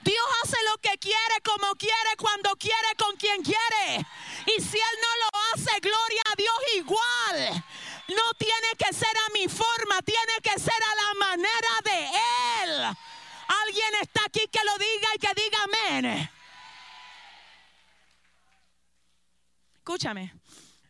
Dios 0.04 0.26
hace 0.44 0.58
lo 0.70 0.78
que 0.80 0.98
quiere, 0.98 1.42
como 1.46 1.76
quiere, 1.76 2.18
cuando 2.18 2.56
quiere, 2.58 2.96
con 2.98 3.16
quien 3.16 3.42
quiere. 3.42 4.06
Y 4.46 4.62
si 4.62 4.78
Él 4.78 4.98
no 5.02 5.16
lo 5.24 5.30
hace, 5.54 5.80
gloria 5.80 6.22
a 6.26 6.36
Dios 6.36 6.58
igual. 6.76 7.64
No 8.10 8.34
tiene 8.38 8.76
que 8.78 8.94
ser 8.94 9.16
a 9.18 9.34
mi 9.34 9.48
forma, 9.48 10.02
tiene 10.02 10.34
que 10.42 10.60
ser 10.60 10.84
a 10.84 10.96
la 10.96 11.14
manera 11.26 11.74
de 11.86 12.10
Él. 12.64 12.98
Alguien 13.64 13.96
está 14.02 14.13
aquí 14.34 14.48
que 14.52 14.60
lo 14.66 14.78
diga 14.80 15.08
y 15.16 15.20
que 15.20 15.42
diga 15.42 15.58
amén. 15.64 16.30
Escúchame. 19.76 20.34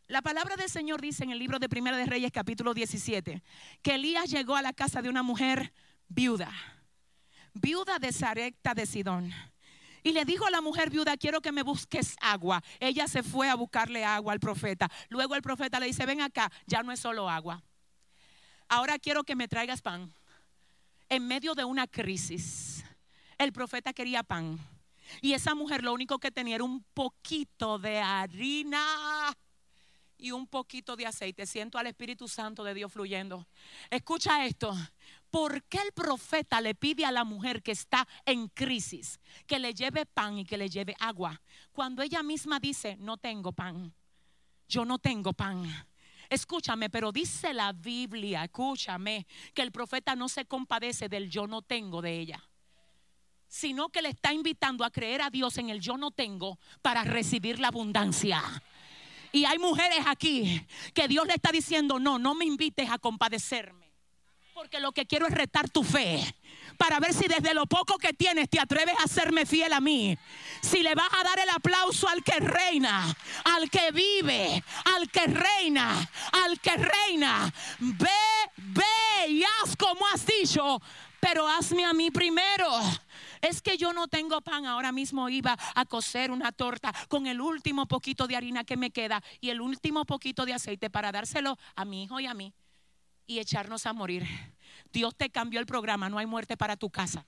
La 0.07 0.21
palabra 0.21 0.55
del 0.55 0.69
Señor 0.69 1.01
dice 1.01 1.23
en 1.23 1.31
el 1.31 1.39
libro 1.39 1.59
de 1.59 1.67
Primera 1.67 1.97
de 1.97 2.05
Reyes 2.05 2.31
capítulo 2.31 2.73
17 2.73 3.41
que 3.81 3.95
Elías 3.95 4.29
llegó 4.29 4.55
a 4.55 4.61
la 4.61 4.71
casa 4.71 5.01
de 5.01 5.09
una 5.09 5.23
mujer 5.23 5.73
viuda 6.07 6.51
viuda 7.53 7.99
de 7.99 8.11
Sarepta 8.11 8.73
de 8.73 8.85
Sidón. 8.85 9.31
Y 10.01 10.11
le 10.11 10.25
dijo 10.25 10.45
a 10.45 10.51
la 10.51 10.59
mujer 10.59 10.89
viuda, 10.89 11.15
quiero 11.17 11.39
que 11.39 11.51
me 11.51 11.61
busques 11.63 12.15
agua. 12.19 12.63
Ella 12.79 13.07
se 13.07 13.23
fue 13.23 13.49
a 13.49 13.55
buscarle 13.55 14.03
agua 14.03 14.33
al 14.33 14.39
profeta. 14.39 14.89
Luego 15.09 15.35
el 15.35 15.41
profeta 15.41 15.79
le 15.79 15.85
dice, 15.85 16.05
ven 16.05 16.21
acá, 16.21 16.51
ya 16.65 16.81
no 16.81 16.91
es 16.91 16.99
solo 16.99 17.29
agua. 17.29 17.63
Ahora 18.67 18.97
quiero 18.97 19.23
que 19.23 19.35
me 19.35 19.47
traigas 19.47 19.81
pan. 19.81 20.11
En 21.09 21.27
medio 21.27 21.53
de 21.53 21.63
una 21.63 21.85
crisis, 21.85 22.72
el 23.43 23.53
profeta 23.53 23.93
quería 23.93 24.23
pan. 24.23 24.59
Y 25.21 25.33
esa 25.33 25.55
mujer 25.55 25.83
lo 25.83 25.93
único 25.93 26.19
que 26.19 26.31
tenía 26.31 26.55
era 26.55 26.63
un 26.63 26.83
poquito 26.93 27.77
de 27.77 27.99
harina 27.99 29.35
y 30.17 30.31
un 30.31 30.47
poquito 30.47 30.95
de 30.95 31.05
aceite. 31.05 31.45
Siento 31.45 31.77
al 31.77 31.87
Espíritu 31.87 32.27
Santo 32.27 32.63
de 32.63 32.73
Dios 32.73 32.91
fluyendo. 32.91 33.45
Escucha 33.89 34.45
esto. 34.45 34.73
¿Por 35.29 35.63
qué 35.63 35.79
el 35.79 35.91
profeta 35.91 36.61
le 36.61 36.75
pide 36.75 37.05
a 37.05 37.11
la 37.11 37.23
mujer 37.23 37.61
que 37.61 37.71
está 37.71 38.07
en 38.25 38.47
crisis 38.47 39.19
que 39.47 39.59
le 39.59 39.73
lleve 39.73 40.05
pan 40.05 40.37
y 40.37 40.45
que 40.45 40.57
le 40.57 40.69
lleve 40.69 40.95
agua? 40.99 41.41
Cuando 41.71 42.01
ella 42.01 42.23
misma 42.23 42.59
dice, 42.59 42.95
no 42.99 43.17
tengo 43.17 43.51
pan, 43.51 43.93
yo 44.67 44.85
no 44.85 44.99
tengo 44.99 45.33
pan. 45.33 45.65
Escúchame, 46.29 46.89
pero 46.89 47.11
dice 47.11 47.53
la 47.53 47.73
Biblia, 47.73 48.45
escúchame, 48.45 49.27
que 49.53 49.61
el 49.61 49.71
profeta 49.71 50.15
no 50.15 50.29
se 50.29 50.45
compadece 50.45 51.09
del 51.09 51.29
yo 51.29 51.47
no 51.47 51.61
tengo 51.61 52.01
de 52.01 52.19
ella, 52.19 52.43
sino 53.53 53.89
que 53.89 54.01
le 54.01 54.09
está 54.09 54.33
invitando 54.33 54.83
a 54.83 54.89
creer 54.89 55.21
a 55.21 55.29
Dios 55.29 55.59
en 55.59 55.69
el 55.69 55.79
yo 55.79 55.95
no 55.95 56.09
tengo 56.09 56.57
para 56.81 57.03
recibir 57.03 57.59
la 57.59 57.67
abundancia. 57.67 58.41
Y 59.31 59.45
hay 59.45 59.59
mujeres 59.59 59.99
aquí 60.07 60.65
que 60.95 61.07
Dios 61.07 61.27
le 61.27 61.35
está 61.35 61.51
diciendo, 61.51 61.99
no, 61.99 62.17
no 62.17 62.33
me 62.33 62.45
invites 62.45 62.89
a 62.89 62.97
compadecerme 62.97 63.83
porque 64.53 64.79
lo 64.79 64.91
que 64.91 65.05
quiero 65.05 65.27
es 65.27 65.33
retar 65.33 65.69
tu 65.69 65.83
fe. 65.83 66.23
Para 66.77 66.99
ver 66.99 67.13
si 67.13 67.27
desde 67.27 67.53
lo 67.53 67.65
poco 67.65 67.97
que 67.97 68.13
tienes 68.13 68.49
te 68.49 68.59
atreves 68.59 68.95
a 69.03 69.07
serme 69.07 69.45
fiel 69.45 69.73
a 69.73 69.79
mí. 69.79 70.17
Si 70.61 70.81
le 70.81 70.95
vas 70.95 71.09
a 71.11 71.23
dar 71.23 71.39
el 71.39 71.49
aplauso 71.49 72.07
al 72.07 72.23
que 72.23 72.39
reina, 72.39 73.15
al 73.43 73.69
que 73.69 73.91
vive, 73.91 74.63
al 74.95 75.09
que 75.09 75.27
reina, 75.27 76.09
al 76.31 76.59
que 76.59 76.77
reina. 76.77 77.53
Ve, 77.79 78.09
ve 78.57 79.27
y 79.29 79.43
haz 79.43 79.75
como 79.75 80.05
has 80.07 80.25
dicho, 80.25 80.81
pero 81.19 81.47
hazme 81.47 81.85
a 81.85 81.93
mí 81.93 82.09
primero. 82.09 82.79
Es 83.43 83.61
que 83.61 83.77
yo 83.77 83.91
no 83.91 84.07
tengo 84.07 84.39
pan. 84.39 84.65
Ahora 84.65 84.93
mismo 84.93 85.27
iba 85.27 85.57
a 85.75 85.85
cocer 85.85 86.31
una 86.31 86.53
torta 86.53 86.93
con 87.09 87.27
el 87.27 87.41
último 87.41 87.85
poquito 87.89 88.25
de 88.25 88.37
harina 88.37 88.63
que 88.63 88.77
me 88.77 88.89
queda 88.89 89.21
y 89.41 89.49
el 89.49 89.59
último 89.59 90.05
poquito 90.05 90.45
de 90.45 90.53
aceite 90.53 90.89
para 90.89 91.11
dárselo 91.11 91.57
a 91.75 91.83
mi 91.83 92.03
hijo 92.03 92.21
y 92.21 92.25
a 92.25 92.33
mí 92.33 92.53
y 93.27 93.39
echarnos 93.39 93.85
a 93.85 93.91
morir. 93.91 94.25
Dios 94.93 95.13
te 95.17 95.29
cambió 95.29 95.59
el 95.59 95.65
programa, 95.65 96.07
no 96.07 96.19
hay 96.19 96.25
muerte 96.25 96.55
para 96.55 96.77
tu 96.77 96.89
casa. 96.89 97.27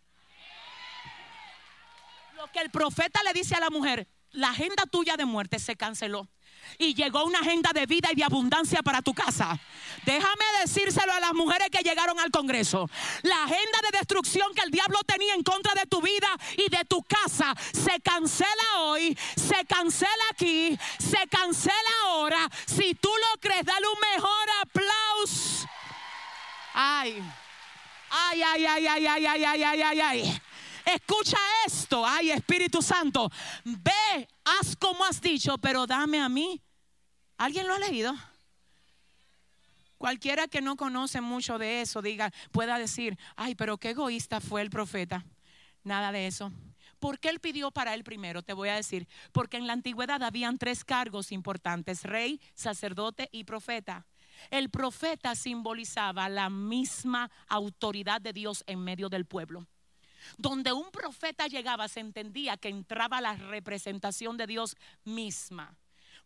Lo 2.38 2.50
que 2.50 2.60
el 2.60 2.70
profeta 2.70 3.22
le 3.24 3.34
dice 3.34 3.56
a 3.56 3.60
la 3.60 3.70
mujer, 3.70 4.08
la 4.36 4.50
agenda 4.50 4.84
tuya 4.86 5.18
de 5.18 5.26
muerte 5.26 5.60
se 5.60 5.76
canceló 5.76 6.28
y 6.78 6.94
llegó 6.94 7.24
una 7.26 7.40
agenda 7.40 7.72
de 7.74 7.86
vida 7.86 8.10
y 8.12 8.16
de 8.16 8.24
abundancia 8.24 8.82
para 8.82 9.02
tu 9.02 9.14
casa. 9.14 9.60
Déjame 10.06 10.46
decírselo 10.62 11.12
a 11.14 11.20
las 11.20 11.34
mujeres 11.34 11.70
que 11.72 11.84
llegaron 11.84 12.20
al 12.20 12.32
Congreso. 12.32 12.90
La 13.24 13.44
agenda 13.44 13.80
de 13.84 13.98
destrucción 13.98 14.54
que 14.54 14.62
el 14.62 14.72
diablo 14.72 15.00
tenía 15.06 15.34
en 15.34 15.44
contra 15.44 15.74
de 15.74 15.86
tu 15.86 16.02
vida 16.02 16.28
y 16.58 16.70
de 16.70 16.84
tu 16.86 17.02
casa 17.04 17.56
se 17.72 18.00
cancela 18.02 18.80
hoy, 18.80 19.18
se 19.36 19.66
cancela 19.66 20.12
aquí, 20.32 20.78
se 21.00 21.28
cancela 21.28 21.76
ahora. 22.04 22.50
Si 22.66 22.94
tú 22.96 23.10
lo 23.10 23.40
crees, 23.40 23.64
dale 23.66 23.86
un 23.88 24.16
mejor 24.16 24.50
aplauso. 24.62 25.68
Ay. 26.74 27.24
Ay, 28.10 28.42
ay, 28.44 28.66
ay, 28.66 28.88
ay, 28.88 29.08
ay, 29.08 29.26
ay, 29.26 29.44
ay, 29.44 29.64
ay, 29.64 29.82
ay, 29.82 30.02
ay. 30.02 30.42
Escucha 30.86 31.38
esto, 31.66 32.06
ay 32.06 32.32
Espíritu 32.32 32.82
Santo, 32.82 33.32
ve, 33.64 34.28
haz 34.44 34.76
como 34.76 35.04
has 35.04 35.20
dicho, 35.20 35.58
pero 35.58 35.88
dame 35.88 36.22
a 36.22 36.30
mí. 36.30 36.62
¿Alguien 37.38 37.68
lo 37.68 37.74
ha 37.74 37.80
leído? 37.80 38.14
Cualquiera 39.98 40.48
que 40.48 40.62
no 40.62 40.76
conoce 40.76 41.22
mucho 41.22 41.58
de 41.58 41.82
eso, 41.82 42.02
diga, 42.02 42.32
pueda 42.52 42.78
decir, 42.78 43.18
ay, 43.36 43.56
pero 43.56 43.78
qué 43.78 43.92
egoísta 43.92 44.40
fue 44.42 44.62
el 44.62 44.70
profeta. 44.70 45.26
Nada 45.84 46.12
de 46.12 46.28
eso. 46.28 46.52
¿Por 47.00 47.20
qué 47.20 47.30
él 47.30 47.40
pidió 47.40 47.72
para 47.72 47.94
él 47.94 48.04
primero? 48.04 48.44
Te 48.44 48.54
voy 48.54 48.70
a 48.70 48.76
decir, 48.76 49.08
porque 49.32 49.58
en 49.58 49.68
la 49.68 49.74
antigüedad 49.74 50.22
habían 50.24 50.58
tres 50.58 50.84
cargos 50.84 51.32
importantes, 51.32 52.04
rey, 52.04 52.40
sacerdote 52.54 53.30
y 53.32 53.44
profeta. 53.44 54.06
El 54.50 54.70
profeta 54.70 55.34
simbolizaba 55.36 56.30
la 56.30 56.50
misma 56.50 57.32
autoridad 57.48 58.22
de 58.22 58.34
Dios 58.34 58.64
en 58.68 58.80
medio 58.84 59.10
del 59.10 59.26
pueblo. 59.26 59.66
Donde 60.38 60.74
un 60.74 60.92
profeta 60.92 61.48
llegaba 61.48 61.88
se 61.88 62.00
entendía 62.00 62.58
que 62.58 62.70
entraba 62.70 63.22
la 63.22 63.36
representación 63.36 64.38
de 64.38 64.48
Dios 64.48 64.76
misma. 65.04 65.78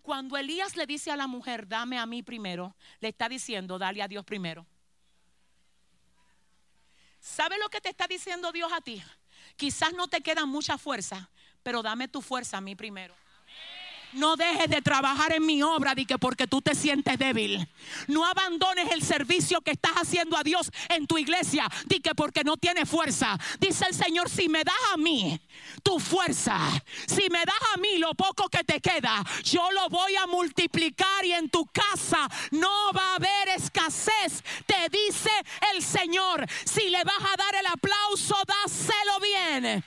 Cuando 0.01 0.37
Elías 0.37 0.75
le 0.75 0.85
dice 0.85 1.11
a 1.11 1.17
la 1.17 1.27
mujer, 1.27 1.67
dame 1.67 1.97
a 1.99 2.05
mí 2.05 2.23
primero, 2.23 2.75
le 2.99 3.09
está 3.09 3.29
diciendo, 3.29 3.77
dale 3.77 4.01
a 4.01 4.07
Dios 4.07 4.25
primero. 4.25 4.65
¿Sabe 7.19 7.57
lo 7.59 7.69
que 7.69 7.81
te 7.81 7.89
está 7.89 8.07
diciendo 8.07 8.51
Dios 8.51 8.71
a 8.71 8.81
ti? 8.81 9.03
Quizás 9.55 9.93
no 9.93 10.07
te 10.07 10.21
queda 10.21 10.45
mucha 10.45 10.77
fuerza, 10.77 11.29
pero 11.63 11.81
dame 11.81 12.07
tu 12.07 12.21
fuerza 12.21 12.57
a 12.57 12.61
mí 12.61 12.75
primero. 12.75 13.13
No 14.13 14.35
dejes 14.35 14.69
de 14.69 14.81
trabajar 14.81 15.33
en 15.33 15.45
mi 15.45 15.61
obra 15.61 15.93
di 15.93 16.05
que 16.05 16.17
porque 16.17 16.47
tú 16.47 16.61
te 16.61 16.73
sientes 16.73 17.17
débil. 17.19 17.67
No 18.07 18.25
abandones 18.25 18.91
el 18.91 19.03
servicio 19.03 19.61
que 19.61 19.71
estás 19.71 19.93
haciendo 19.93 20.37
a 20.37 20.43
Dios 20.43 20.71
en 20.89 21.05
tu 21.05 21.17
iglesia 21.17 21.67
di 21.85 21.99
que 21.99 22.15
porque 22.15 22.43
no 22.43 22.57
tienes 22.57 22.89
fuerza. 22.89 23.37
Dice 23.59 23.85
el 23.87 23.93
Señor, 23.93 24.29
si 24.29 24.49
me 24.49 24.63
das 24.63 24.75
a 24.93 24.97
mí 24.97 25.39
tu 25.83 25.99
fuerza, 25.99 26.57
si 27.07 27.29
me 27.29 27.39
das 27.39 27.61
a 27.75 27.77
mí 27.77 27.97
lo 27.97 28.13
poco 28.15 28.49
que 28.49 28.63
te 28.63 28.79
queda, 28.81 29.23
yo 29.43 29.71
lo 29.71 29.89
voy 29.89 30.15
a 30.15 30.27
multiplicar 30.27 31.25
y 31.25 31.33
en 31.33 31.49
tu 31.49 31.65
casa 31.67 32.27
no 32.51 32.91
va 32.93 33.11
a 33.11 33.15
haber 33.15 33.49
escasez. 33.55 34.43
Te 34.65 34.89
dice 34.89 35.31
el 35.73 35.83
Señor, 35.83 36.45
si 36.65 36.89
le 36.89 37.03
vas 37.03 37.21
a 37.21 37.37
dar 37.37 37.55
el 37.55 37.65
aplauso, 37.67 38.35
dáselo 38.47 39.19
bien. 39.21 39.83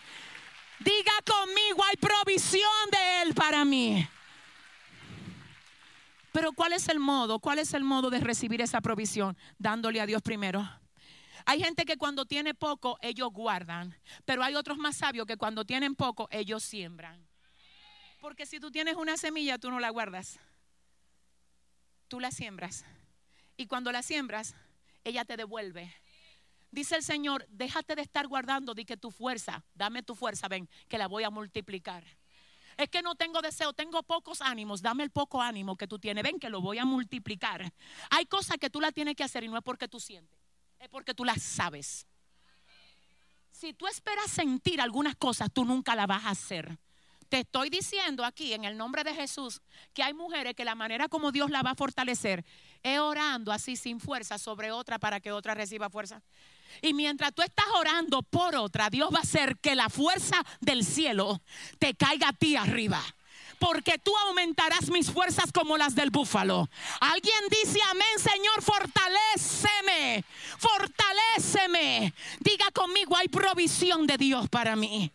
Diga 0.84 1.12
conmigo, 1.24 1.84
hay 1.84 1.96
provisión 1.96 2.90
de 2.90 3.22
Él 3.22 3.34
para 3.34 3.64
mí. 3.64 4.08
Pero 6.32 6.52
¿cuál 6.52 6.72
es 6.72 6.88
el 6.88 6.98
modo? 6.98 7.38
¿Cuál 7.38 7.58
es 7.58 7.74
el 7.74 7.84
modo 7.84 8.08
de 8.10 8.18
recibir 8.20 8.62
esa 8.62 8.80
provisión? 8.80 9.36
Dándole 9.58 10.00
a 10.00 10.06
Dios 10.06 10.22
primero. 10.22 10.66
Hay 11.44 11.62
gente 11.62 11.84
que 11.84 11.96
cuando 11.96 12.24
tiene 12.24 12.54
poco, 12.54 12.98
ellos 13.02 13.30
guardan. 13.32 13.96
Pero 14.24 14.42
hay 14.42 14.54
otros 14.54 14.78
más 14.78 14.96
sabios 14.96 15.26
que 15.26 15.36
cuando 15.36 15.64
tienen 15.64 15.94
poco, 15.94 16.28
ellos 16.30 16.62
siembran. 16.62 17.28
Porque 18.20 18.46
si 18.46 18.60
tú 18.60 18.70
tienes 18.70 18.96
una 18.96 19.16
semilla, 19.16 19.58
tú 19.58 19.70
no 19.70 19.78
la 19.78 19.90
guardas. 19.90 20.38
Tú 22.08 22.18
la 22.20 22.30
siembras. 22.30 22.84
Y 23.56 23.66
cuando 23.66 23.92
la 23.92 24.02
siembras, 24.02 24.54
ella 25.04 25.24
te 25.24 25.36
devuelve. 25.36 25.94
Dice 26.72 26.96
el 26.96 27.02
Señor, 27.02 27.46
déjate 27.50 27.94
de 27.94 28.00
estar 28.00 28.26
guardando, 28.26 28.72
di 28.72 28.86
que 28.86 28.96
tu 28.96 29.10
fuerza, 29.10 29.62
dame 29.74 30.02
tu 30.02 30.14
fuerza, 30.14 30.48
ven, 30.48 30.66
que 30.88 30.96
la 30.96 31.06
voy 31.06 31.22
a 31.22 31.28
multiplicar. 31.28 32.02
Es 32.78 32.88
que 32.88 33.02
no 33.02 33.14
tengo 33.14 33.42
deseo, 33.42 33.74
tengo 33.74 34.02
pocos 34.02 34.40
ánimos, 34.40 34.80
dame 34.80 35.02
el 35.04 35.10
poco 35.10 35.42
ánimo 35.42 35.76
que 35.76 35.86
tú 35.86 35.98
tienes, 35.98 36.24
ven 36.24 36.38
que 36.38 36.48
lo 36.48 36.62
voy 36.62 36.78
a 36.78 36.86
multiplicar. 36.86 37.70
Hay 38.08 38.24
cosas 38.24 38.56
que 38.56 38.70
tú 38.70 38.80
la 38.80 38.90
tienes 38.90 39.14
que 39.16 39.22
hacer 39.22 39.44
y 39.44 39.48
no 39.48 39.58
es 39.58 39.62
porque 39.62 39.86
tú 39.86 40.00
sientes, 40.00 40.40
es 40.78 40.88
porque 40.88 41.12
tú 41.12 41.26
las 41.26 41.42
sabes. 41.42 42.06
Si 43.50 43.74
tú 43.74 43.86
esperas 43.86 44.30
sentir 44.30 44.80
algunas 44.80 45.14
cosas, 45.16 45.50
tú 45.52 45.66
nunca 45.66 45.94
las 45.94 46.06
vas 46.06 46.24
a 46.24 46.30
hacer. 46.30 46.78
Te 47.28 47.40
estoy 47.40 47.68
diciendo 47.68 48.24
aquí 48.24 48.54
en 48.54 48.64
el 48.64 48.78
nombre 48.78 49.04
de 49.04 49.14
Jesús 49.14 49.60
que 49.92 50.02
hay 50.02 50.14
mujeres 50.14 50.54
que 50.54 50.64
la 50.64 50.74
manera 50.74 51.08
como 51.08 51.32
Dios 51.32 51.50
la 51.50 51.62
va 51.62 51.70
a 51.70 51.74
fortalecer 51.74 52.44
es 52.82 52.98
orando 52.98 53.52
así 53.52 53.76
sin 53.76 54.00
fuerza 54.00 54.36
sobre 54.38 54.72
otra 54.72 54.98
para 54.98 55.20
que 55.20 55.32
otra 55.32 55.54
reciba 55.54 55.88
fuerza. 55.88 56.22
Y 56.80 56.94
mientras 56.94 57.34
tú 57.34 57.42
estás 57.42 57.66
orando 57.74 58.22
por 58.22 58.56
otra, 58.56 58.90
Dios 58.90 59.10
va 59.12 59.18
a 59.18 59.22
hacer 59.22 59.58
que 59.58 59.74
la 59.74 59.88
fuerza 59.88 60.42
del 60.60 60.84
cielo 60.84 61.42
te 61.78 61.94
caiga 61.94 62.28
a 62.28 62.32
ti 62.32 62.56
arriba 62.56 63.02
porque 63.62 63.96
tú 63.96 64.10
aumentarás 64.26 64.90
mis 64.90 65.08
fuerzas 65.08 65.52
como 65.52 65.78
las 65.78 65.94
del 65.94 66.10
búfalo. 66.10 66.68
Alguien 66.98 67.44
dice, 67.48 67.78
amén, 67.92 68.18
Señor, 68.18 68.60
fortaléceme, 68.60 70.24
fortaléceme. 70.58 72.12
Diga 72.40 72.72
conmigo, 72.72 73.16
hay 73.16 73.28
provisión 73.28 74.04
de 74.08 74.18
Dios 74.18 74.48
para 74.48 74.74
mí. 74.74 75.12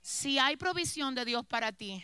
Si 0.00 0.38
hay 0.38 0.56
provisión 0.56 1.14
de 1.14 1.26
Dios 1.26 1.44
para 1.44 1.70
ti, 1.70 2.02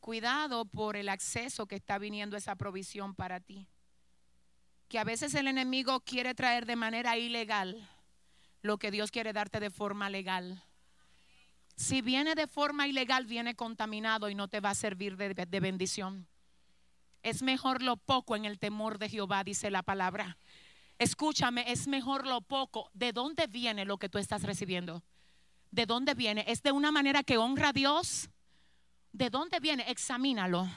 cuidado 0.00 0.66
por 0.66 0.96
el 0.96 1.08
acceso 1.08 1.66
que 1.66 1.76
está 1.76 1.96
viniendo 1.96 2.36
esa 2.36 2.56
provisión 2.56 3.14
para 3.14 3.40
ti. 3.40 3.66
Que 4.90 4.98
a 4.98 5.04
veces 5.04 5.34
el 5.36 5.46
enemigo 5.46 6.00
quiere 6.00 6.34
traer 6.34 6.66
de 6.66 6.74
manera 6.74 7.16
ilegal 7.16 7.88
lo 8.60 8.76
que 8.76 8.90
Dios 8.90 9.12
quiere 9.12 9.32
darte 9.32 9.60
de 9.60 9.70
forma 9.70 10.10
legal. 10.10 10.64
Si 11.76 12.02
viene 12.02 12.34
de 12.34 12.48
forma 12.48 12.88
ilegal, 12.88 13.24
viene 13.24 13.54
contaminado 13.54 14.28
y 14.28 14.34
no 14.34 14.48
te 14.48 14.58
va 14.58 14.70
a 14.70 14.74
servir 14.74 15.16
de, 15.16 15.32
de 15.32 15.60
bendición. 15.60 16.26
Es 17.22 17.40
mejor 17.40 17.82
lo 17.82 17.98
poco 17.98 18.34
en 18.34 18.44
el 18.44 18.58
temor 18.58 18.98
de 18.98 19.08
Jehová, 19.08 19.44
dice 19.44 19.70
la 19.70 19.84
palabra. 19.84 20.36
Escúchame, 20.98 21.70
es 21.70 21.86
mejor 21.86 22.26
lo 22.26 22.40
poco. 22.40 22.90
¿De 22.92 23.12
dónde 23.12 23.46
viene 23.46 23.84
lo 23.84 23.96
que 23.96 24.08
tú 24.08 24.18
estás 24.18 24.42
recibiendo? 24.42 25.04
¿De 25.70 25.86
dónde 25.86 26.14
viene? 26.14 26.44
¿Es 26.48 26.64
de 26.64 26.72
una 26.72 26.90
manera 26.90 27.22
que 27.22 27.38
honra 27.38 27.68
a 27.68 27.72
Dios? 27.72 28.28
¿De 29.12 29.30
dónde 29.30 29.60
viene? 29.60 29.84
Examínalo. 29.88 30.68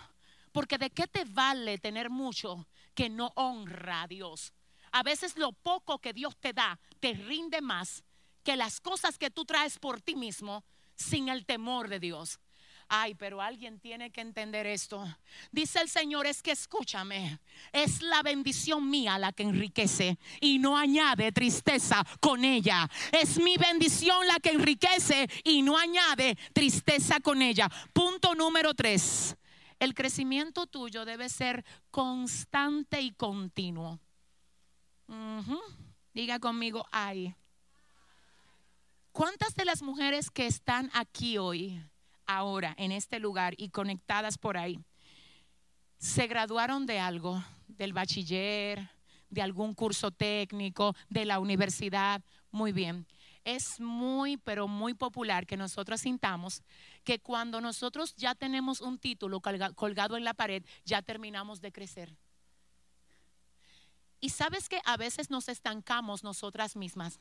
Porque 0.54 0.78
de 0.78 0.90
qué 0.90 1.08
te 1.08 1.26
vale 1.26 1.78
tener 1.80 2.10
mucho 2.10 2.66
que 2.96 3.10
no 3.10 3.34
honra 3.36 4.04
a 4.04 4.08
Dios. 4.08 4.54
A 4.94 5.04
veces 5.04 5.36
lo 5.36 5.52
poco 5.52 6.00
que 6.00 6.14
Dios 6.14 6.38
te 6.38 6.54
da 6.54 6.80
te 7.02 7.14
rinde 7.14 7.60
más 7.60 8.04
que 8.44 8.56
las 8.56 8.80
cosas 8.80 9.18
que 9.18 9.32
tú 9.32 9.44
traes 9.44 9.80
por 9.80 10.00
ti 10.00 10.16
mismo 10.16 10.64
sin 10.96 11.28
el 11.28 11.46
temor 11.46 11.90
de 11.90 12.00
Dios. 12.00 12.40
Ay, 12.90 13.16
pero 13.16 13.42
alguien 13.42 13.80
tiene 13.80 14.12
que 14.12 14.22
entender 14.22 14.68
esto. 14.68 15.04
Dice 15.52 15.82
el 15.82 15.90
Señor, 15.90 16.28
es 16.28 16.44
que 16.44 16.52
escúchame, 16.52 17.40
es 17.72 18.02
la 18.02 18.22
bendición 18.22 18.88
mía 18.88 19.18
la 19.18 19.32
que 19.32 19.44
enriquece 19.44 20.20
y 20.42 20.60
no 20.60 20.78
añade 20.78 21.32
tristeza 21.32 22.06
con 22.20 22.44
ella. 22.44 22.88
Es 23.12 23.40
mi 23.40 23.58
bendición 23.58 24.28
la 24.28 24.40
que 24.40 24.52
enriquece 24.52 25.28
y 25.44 25.64
no 25.64 25.78
añade 25.78 26.38
tristeza 26.54 27.20
con 27.20 27.42
ella. 27.42 27.68
Punto 27.94 28.36
número 28.36 28.74
tres. 28.76 29.36
El 29.84 29.96
crecimiento 29.96 30.66
tuyo 30.66 31.04
debe 31.04 31.28
ser 31.28 31.66
constante 31.92 33.02
y 33.02 33.12
continuo. 33.12 34.00
Diga 36.14 36.40
conmigo, 36.40 36.86
ay. 36.90 37.36
¿Cuántas 39.12 39.56
de 39.56 39.66
las 39.66 39.82
mujeres 39.82 40.32
que 40.32 40.48
están 40.48 40.90
aquí 40.94 41.38
hoy 41.38 41.84
ahora 42.26 42.74
en 42.78 42.94
este 42.94 43.20
lugar 43.20 43.56
y 43.58 43.72
conectadas 43.72 44.38
por 44.38 44.56
ahí, 44.56 44.80
se 45.98 46.28
graduaron 46.28 46.86
de 46.86 47.00
algo, 47.00 47.44
del 47.68 47.92
bachiller, 47.92 48.90
de 49.30 49.42
algún 49.42 49.74
curso 49.74 50.12
técnico, 50.12 50.96
de 51.10 51.26
la 51.26 51.40
universidad, 51.40 52.24
muy 52.52 52.72
bien. 52.72 53.06
Es 53.44 53.80
muy, 53.80 54.38
pero 54.38 54.68
muy 54.68 54.94
popular 54.94 55.46
que 55.46 55.58
nosotros 55.58 56.02
sintamos 56.02 56.62
que 57.04 57.20
cuando 57.20 57.60
nosotros 57.60 58.16
ya 58.16 58.36
tenemos 58.36 58.82
un 58.82 58.98
título 58.98 59.42
colgado 59.42 60.18
en 60.18 60.24
la 60.24 60.34
pared, 60.34 60.64
ya 60.86 61.02
terminamos 61.02 61.60
de 61.62 61.72
crecer. 61.72 62.16
Y 64.20 64.30
sabes 64.30 64.70
que 64.70 64.80
a 64.86 64.96
veces 64.96 65.30
nos 65.30 65.50
estancamos 65.50 66.24
nosotras 66.24 66.78
mismas 66.78 67.20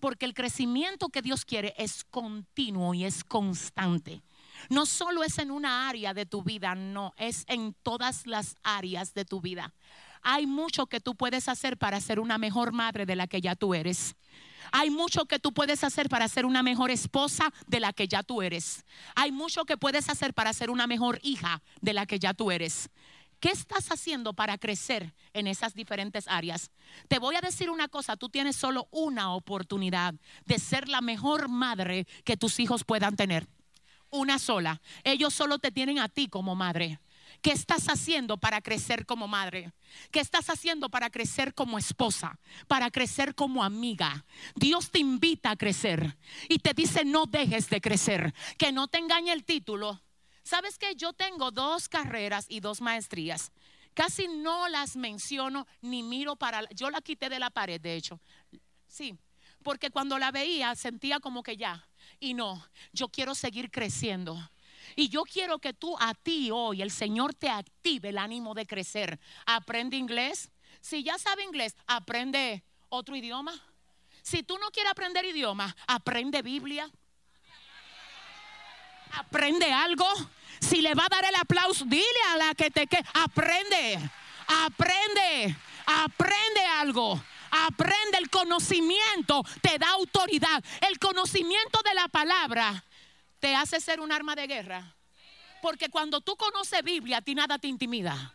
porque 0.00 0.26
el 0.26 0.34
crecimiento 0.34 1.08
que 1.08 1.22
Dios 1.22 1.44
quiere 1.44 1.74
es 1.78 2.04
continuo 2.04 2.94
y 2.94 3.04
es 3.04 3.24
constante. 3.24 4.22
No 4.68 4.86
solo 4.86 5.22
es 5.22 5.38
en 5.38 5.50
una 5.50 5.88
área 5.88 6.14
de 6.14 6.26
tu 6.26 6.42
vida, 6.42 6.74
no, 6.74 7.12
es 7.16 7.44
en 7.48 7.74
todas 7.82 8.26
las 8.26 8.56
áreas 8.62 9.14
de 9.14 9.24
tu 9.24 9.40
vida. 9.40 9.74
Hay 10.22 10.46
mucho 10.46 10.86
que 10.86 11.00
tú 11.00 11.14
puedes 11.14 11.48
hacer 11.48 11.76
para 11.76 12.00
ser 12.00 12.20
una 12.20 12.38
mejor 12.38 12.72
madre 12.72 13.06
de 13.06 13.16
la 13.16 13.26
que 13.26 13.40
ya 13.40 13.54
tú 13.54 13.74
eres. 13.74 14.16
Hay 14.72 14.90
mucho 14.90 15.26
que 15.26 15.38
tú 15.38 15.52
puedes 15.52 15.84
hacer 15.84 16.08
para 16.08 16.28
ser 16.28 16.46
una 16.46 16.62
mejor 16.62 16.90
esposa 16.90 17.52
de 17.66 17.80
la 17.80 17.92
que 17.92 18.08
ya 18.08 18.22
tú 18.22 18.42
eres. 18.42 18.84
Hay 19.14 19.32
mucho 19.32 19.64
que 19.64 19.76
puedes 19.76 20.08
hacer 20.08 20.34
para 20.34 20.52
ser 20.52 20.70
una 20.70 20.86
mejor 20.86 21.18
hija 21.22 21.62
de 21.80 21.92
la 21.92 22.06
que 22.06 22.18
ya 22.18 22.34
tú 22.34 22.50
eres. 22.50 22.90
¿Qué 23.40 23.50
estás 23.50 23.92
haciendo 23.92 24.32
para 24.32 24.56
crecer 24.56 25.14
en 25.34 25.46
esas 25.46 25.74
diferentes 25.74 26.26
áreas? 26.26 26.70
Te 27.08 27.18
voy 27.18 27.36
a 27.36 27.40
decir 27.40 27.68
una 27.68 27.88
cosa, 27.88 28.16
tú 28.16 28.28
tienes 28.28 28.56
solo 28.56 28.88
una 28.90 29.34
oportunidad 29.34 30.14
de 30.46 30.58
ser 30.58 30.88
la 30.88 31.02
mejor 31.02 31.48
madre 31.48 32.06
que 32.24 32.36
tus 32.36 32.58
hijos 32.60 32.84
puedan 32.84 33.14
tener. 33.14 33.46
Una 34.08 34.38
sola. 34.38 34.80
Ellos 35.04 35.34
solo 35.34 35.58
te 35.58 35.70
tienen 35.70 35.98
a 35.98 36.08
ti 36.08 36.28
como 36.28 36.54
madre. 36.54 36.98
¿Qué 37.42 37.52
estás 37.52 37.88
haciendo 37.88 38.36
para 38.36 38.60
crecer 38.60 39.06
como 39.06 39.28
madre? 39.28 39.72
¿Qué 40.10 40.20
estás 40.20 40.50
haciendo 40.50 40.88
para 40.88 41.10
crecer 41.10 41.54
como 41.54 41.78
esposa? 41.78 42.38
Para 42.66 42.90
crecer 42.90 43.34
como 43.34 43.62
amiga. 43.62 44.24
Dios 44.54 44.90
te 44.90 44.98
invita 44.98 45.50
a 45.50 45.56
crecer 45.56 46.16
y 46.48 46.58
te 46.58 46.74
dice 46.74 47.04
no 47.04 47.26
dejes 47.26 47.68
de 47.68 47.80
crecer. 47.80 48.34
Que 48.58 48.72
no 48.72 48.88
te 48.88 48.98
engañe 48.98 49.32
el 49.32 49.44
título. 49.44 50.00
¿Sabes 50.42 50.78
que 50.78 50.94
yo 50.94 51.12
tengo 51.12 51.50
dos 51.50 51.88
carreras 51.88 52.46
y 52.48 52.60
dos 52.60 52.80
maestrías? 52.80 53.50
Casi 53.94 54.28
no 54.28 54.68
las 54.68 54.94
menciono 54.96 55.66
ni 55.80 56.02
miro 56.02 56.36
para... 56.36 56.68
Yo 56.70 56.90
la 56.90 57.00
quité 57.00 57.28
de 57.28 57.38
la 57.38 57.50
pared, 57.50 57.80
de 57.80 57.96
hecho. 57.96 58.20
Sí, 58.86 59.18
porque 59.62 59.90
cuando 59.90 60.18
la 60.18 60.30
veía 60.30 60.74
sentía 60.74 61.18
como 61.18 61.42
que 61.42 61.56
ya. 61.56 61.88
Y 62.20 62.34
no, 62.34 62.64
yo 62.92 63.08
quiero 63.08 63.34
seguir 63.34 63.70
creciendo. 63.70 64.38
Y 64.94 65.08
yo 65.08 65.24
quiero 65.24 65.58
que 65.58 65.72
tú 65.72 65.96
a 65.98 66.14
ti 66.14 66.50
hoy, 66.50 66.82
el 66.82 66.90
Señor 66.90 67.34
te 67.34 67.48
active 67.48 68.10
el 68.10 68.18
ánimo 68.18 68.54
de 68.54 68.66
crecer. 68.66 69.18
Aprende 69.44 69.96
inglés. 69.96 70.50
Si 70.80 71.02
ya 71.02 71.18
sabe 71.18 71.42
inglés, 71.42 71.74
aprende 71.86 72.62
otro 72.88 73.16
idioma. 73.16 73.52
Si 74.22 74.42
tú 74.42 74.58
no 74.58 74.70
quieres 74.70 74.92
aprender 74.92 75.24
idioma, 75.24 75.74
aprende 75.86 76.42
Biblia. 76.42 76.90
Aprende 79.12 79.72
algo. 79.72 80.06
Si 80.60 80.80
le 80.80 80.94
va 80.94 81.06
a 81.06 81.08
dar 81.08 81.24
el 81.24 81.34
aplauso, 81.34 81.84
dile 81.84 82.04
a 82.32 82.36
la 82.36 82.54
que 82.54 82.70
te 82.70 82.86
que 82.86 83.00
aprende. 83.14 83.98
Aprende. 84.46 85.56
Aprende 85.86 86.60
algo. 86.74 87.20
Aprende 87.50 88.18
el 88.18 88.28
conocimiento, 88.28 89.42
te 89.62 89.78
da 89.78 89.90
autoridad. 89.90 90.62
El 90.88 90.98
conocimiento 90.98 91.80
de 91.84 91.94
la 91.94 92.08
palabra 92.08 92.84
te 93.38 93.54
hace 93.54 93.80
ser 93.80 94.00
un 94.00 94.12
arma 94.12 94.34
de 94.34 94.46
guerra. 94.46 94.96
Porque 95.62 95.88
cuando 95.88 96.20
tú 96.20 96.36
conoces 96.36 96.82
Biblia, 96.82 97.18
a 97.18 97.22
ti 97.22 97.34
nada 97.34 97.58
te 97.58 97.68
intimida. 97.68 98.34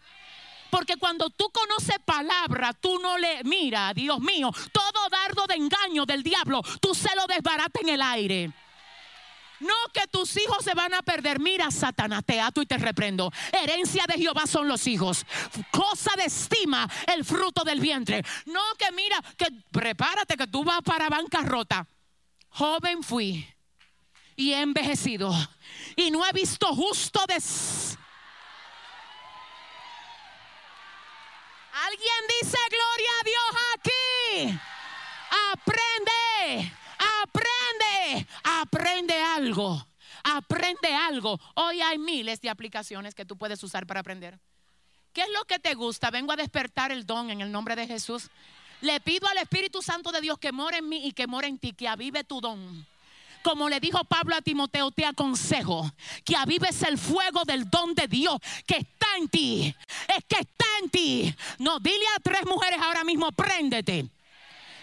Porque 0.69 0.95
cuando 0.95 1.29
tú 1.29 1.49
conoces 1.51 1.97
palabra, 2.05 2.73
tú 2.73 2.97
no 2.99 3.17
le 3.17 3.43
mira, 3.43 3.93
Dios 3.93 4.19
mío, 4.19 4.51
todo 4.71 5.09
dardo 5.09 5.45
de 5.45 5.55
engaño 5.55 6.05
del 6.05 6.23
diablo, 6.23 6.61
tú 6.79 6.95
se 6.95 7.13
lo 7.15 7.27
desbarata 7.27 7.81
en 7.81 7.89
el 7.89 8.01
aire. 8.01 8.51
No 9.59 9.73
que 9.93 10.07
tus 10.07 10.35
hijos 10.37 10.63
se 10.63 10.73
van 10.73 10.93
a 10.93 11.03
perder. 11.03 11.39
Mira, 11.39 11.69
Satanás, 11.69 12.23
te 12.25 12.41
ato 12.41 12.61
y 12.61 12.65
te 12.65 12.77
reprendo. 12.77 13.31
Herencia 13.51 14.05
de 14.07 14.15
Jehová 14.15 14.47
son 14.47 14.67
los 14.67 14.87
hijos. 14.87 15.23
Cosa 15.69 16.11
de 16.17 16.25
estima 16.25 16.89
el 17.13 17.23
fruto 17.23 17.63
del 17.63 17.79
vientre. 17.79 18.23
No 18.45 18.61
que 18.79 18.91
mira, 18.91 19.21
que 19.37 19.47
prepárate 19.71 20.35
que 20.35 20.47
tú 20.47 20.63
vas 20.63 20.81
para 20.81 21.09
bancarrota. 21.09 21.87
Joven 22.49 23.03
fui 23.03 23.47
y 24.41 24.53
he 24.53 24.61
envejecido 24.61 25.31
y 25.95 26.09
no 26.09 26.25
he 26.25 26.31
visto 26.33 26.73
justo 26.73 27.23
de... 27.27 27.35
Alguien 31.73 32.21
dice 32.41 32.57
gloria 32.69 33.11
a 33.19 33.23
Dios 33.23 33.51
aquí. 33.75 34.59
Aprende, 35.51 36.73
aprende, 37.21 38.27
aprende 38.43 39.21
algo. 39.21 39.87
Aprende 40.23 40.93
algo. 40.93 41.39
Hoy 41.55 41.81
hay 41.81 41.99
miles 41.99 42.41
de 42.41 42.49
aplicaciones 42.49 43.13
que 43.13 43.25
tú 43.25 43.37
puedes 43.37 43.63
usar 43.63 43.85
para 43.85 43.99
aprender. 43.99 44.39
¿Qué 45.13 45.21
es 45.21 45.29
lo 45.29 45.45
que 45.45 45.59
te 45.59 45.75
gusta? 45.75 46.09
Vengo 46.09 46.31
a 46.31 46.35
despertar 46.35 46.91
el 46.91 47.05
don 47.05 47.29
en 47.29 47.41
el 47.41 47.51
nombre 47.51 47.75
de 47.75 47.85
Jesús. 47.85 48.29
Le 48.81 48.99
pido 49.01 49.27
al 49.27 49.37
Espíritu 49.37 49.83
Santo 49.83 50.11
de 50.11 50.21
Dios 50.21 50.39
que 50.39 50.51
more 50.51 50.77
en 50.77 50.89
mí 50.89 51.05
y 51.05 51.11
que 51.11 51.27
more 51.27 51.47
en 51.47 51.59
ti, 51.59 51.73
que 51.73 51.87
avive 51.87 52.23
tu 52.23 52.41
don. 52.41 52.87
Como 53.43 53.69
le 53.69 53.79
dijo 53.79 54.03
Pablo 54.05 54.35
a 54.35 54.41
Timoteo, 54.41 54.91
te 54.91 55.05
aconsejo 55.05 55.91
que 56.23 56.35
avives 56.35 56.83
el 56.83 56.97
fuego 56.97 57.43
del 57.45 57.69
don 57.69 57.93
de 57.95 58.07
Dios 58.07 58.39
que 58.67 58.77
está 58.77 59.07
en 59.17 59.29
ti. 59.29 59.75
Es 60.07 60.23
que 60.27 60.39
está 60.41 60.65
en 60.81 60.89
ti. 60.89 61.35
No, 61.59 61.79
dile 61.79 62.05
a 62.15 62.19
tres 62.19 62.45
mujeres 62.45 62.79
ahora 62.81 63.03
mismo, 63.03 63.31
préndete. 63.31 64.05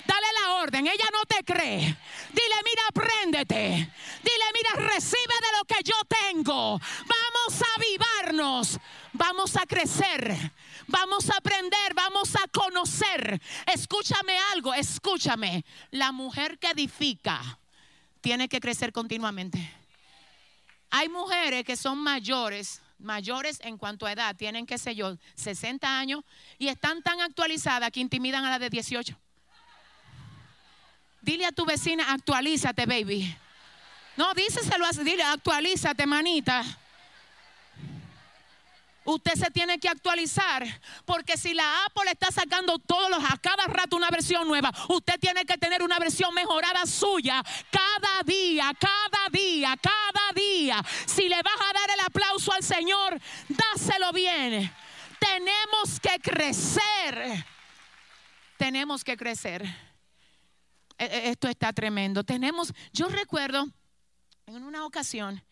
Dale 0.06 0.26
la 0.42 0.54
orden, 0.54 0.86
ella 0.86 1.08
no 1.12 1.24
te 1.26 1.44
cree. 1.44 1.80
Dile, 1.80 2.56
mira, 2.64 2.82
préndete. 2.94 3.92
Dile, 4.22 4.44
mira, 4.54 4.88
recibe 4.88 5.34
de 5.34 5.58
lo 5.58 5.64
que 5.66 5.82
yo 5.84 5.96
tengo. 6.08 6.80
Vamos 6.80 7.62
a 7.62 7.74
avivarnos. 7.76 8.78
Vamos 9.12 9.56
a 9.56 9.66
crecer. 9.66 10.34
Vamos 10.86 11.28
a 11.28 11.36
aprender, 11.36 11.92
vamos 11.94 12.34
a 12.36 12.48
conocer. 12.48 13.38
Escúchame 13.66 14.38
algo, 14.54 14.72
escúchame. 14.72 15.64
La 15.90 16.10
mujer 16.12 16.58
que 16.58 16.70
edifica 16.70 17.58
tiene 18.20 18.48
que 18.48 18.60
crecer 18.60 18.92
continuamente. 18.92 19.58
Hay 20.90 21.08
mujeres 21.08 21.64
que 21.64 21.76
son 21.76 21.98
mayores, 21.98 22.80
mayores 22.98 23.60
en 23.62 23.76
cuanto 23.76 24.06
a 24.06 24.12
edad, 24.12 24.36
tienen, 24.36 24.66
qué 24.66 24.78
sé 24.78 24.94
yo, 24.94 25.16
60 25.34 25.98
años 25.98 26.24
y 26.58 26.68
están 26.68 27.02
tan 27.02 27.20
actualizadas 27.20 27.90
que 27.90 28.00
intimidan 28.00 28.44
a 28.44 28.50
la 28.50 28.58
de 28.58 28.70
18. 28.70 29.16
Dile 31.20 31.46
a 31.46 31.52
tu 31.52 31.66
vecina, 31.66 32.12
actualízate, 32.12 32.86
baby. 32.86 33.36
No, 34.16 34.32
díseselo 34.34 34.86
así, 34.86 35.04
dile, 35.04 35.22
actualízate, 35.22 36.06
manita. 36.06 36.64
Usted 39.08 39.36
se 39.36 39.50
tiene 39.50 39.78
que 39.78 39.88
actualizar 39.88 40.66
porque 41.06 41.38
si 41.38 41.54
la 41.54 41.86
Apple 41.86 42.10
está 42.10 42.30
sacando 42.30 42.78
todos 42.78 43.08
los 43.08 43.24
a 43.24 43.38
cada 43.38 43.64
rato 43.64 43.96
una 43.96 44.10
versión 44.10 44.46
nueva, 44.46 44.70
usted 44.90 45.18
tiene 45.18 45.46
que 45.46 45.56
tener 45.56 45.82
una 45.82 45.98
versión 45.98 46.34
mejorada 46.34 46.84
suya 46.84 47.42
cada 47.70 48.22
día, 48.22 48.70
cada 48.78 49.28
día, 49.32 49.74
cada 49.80 50.32
día. 50.34 50.84
Si 51.06 51.26
le 51.26 51.36
vas 51.36 51.58
a 51.58 51.72
dar 51.72 51.90
el 51.94 52.00
aplauso 52.04 52.52
al 52.52 52.62
Señor, 52.62 53.18
dáselo 53.48 54.12
bien. 54.12 54.70
Tenemos 55.18 55.98
que 56.00 56.18
crecer. 56.20 57.46
Tenemos 58.58 59.02
que 59.02 59.16
crecer. 59.16 59.64
E, 60.98 61.04
e, 61.06 61.30
esto 61.30 61.48
está 61.48 61.72
tremendo. 61.72 62.24
Tenemos, 62.24 62.74
yo 62.92 63.08
recuerdo 63.08 63.68
en 64.44 64.64
una 64.64 64.84
ocasión 64.84 65.42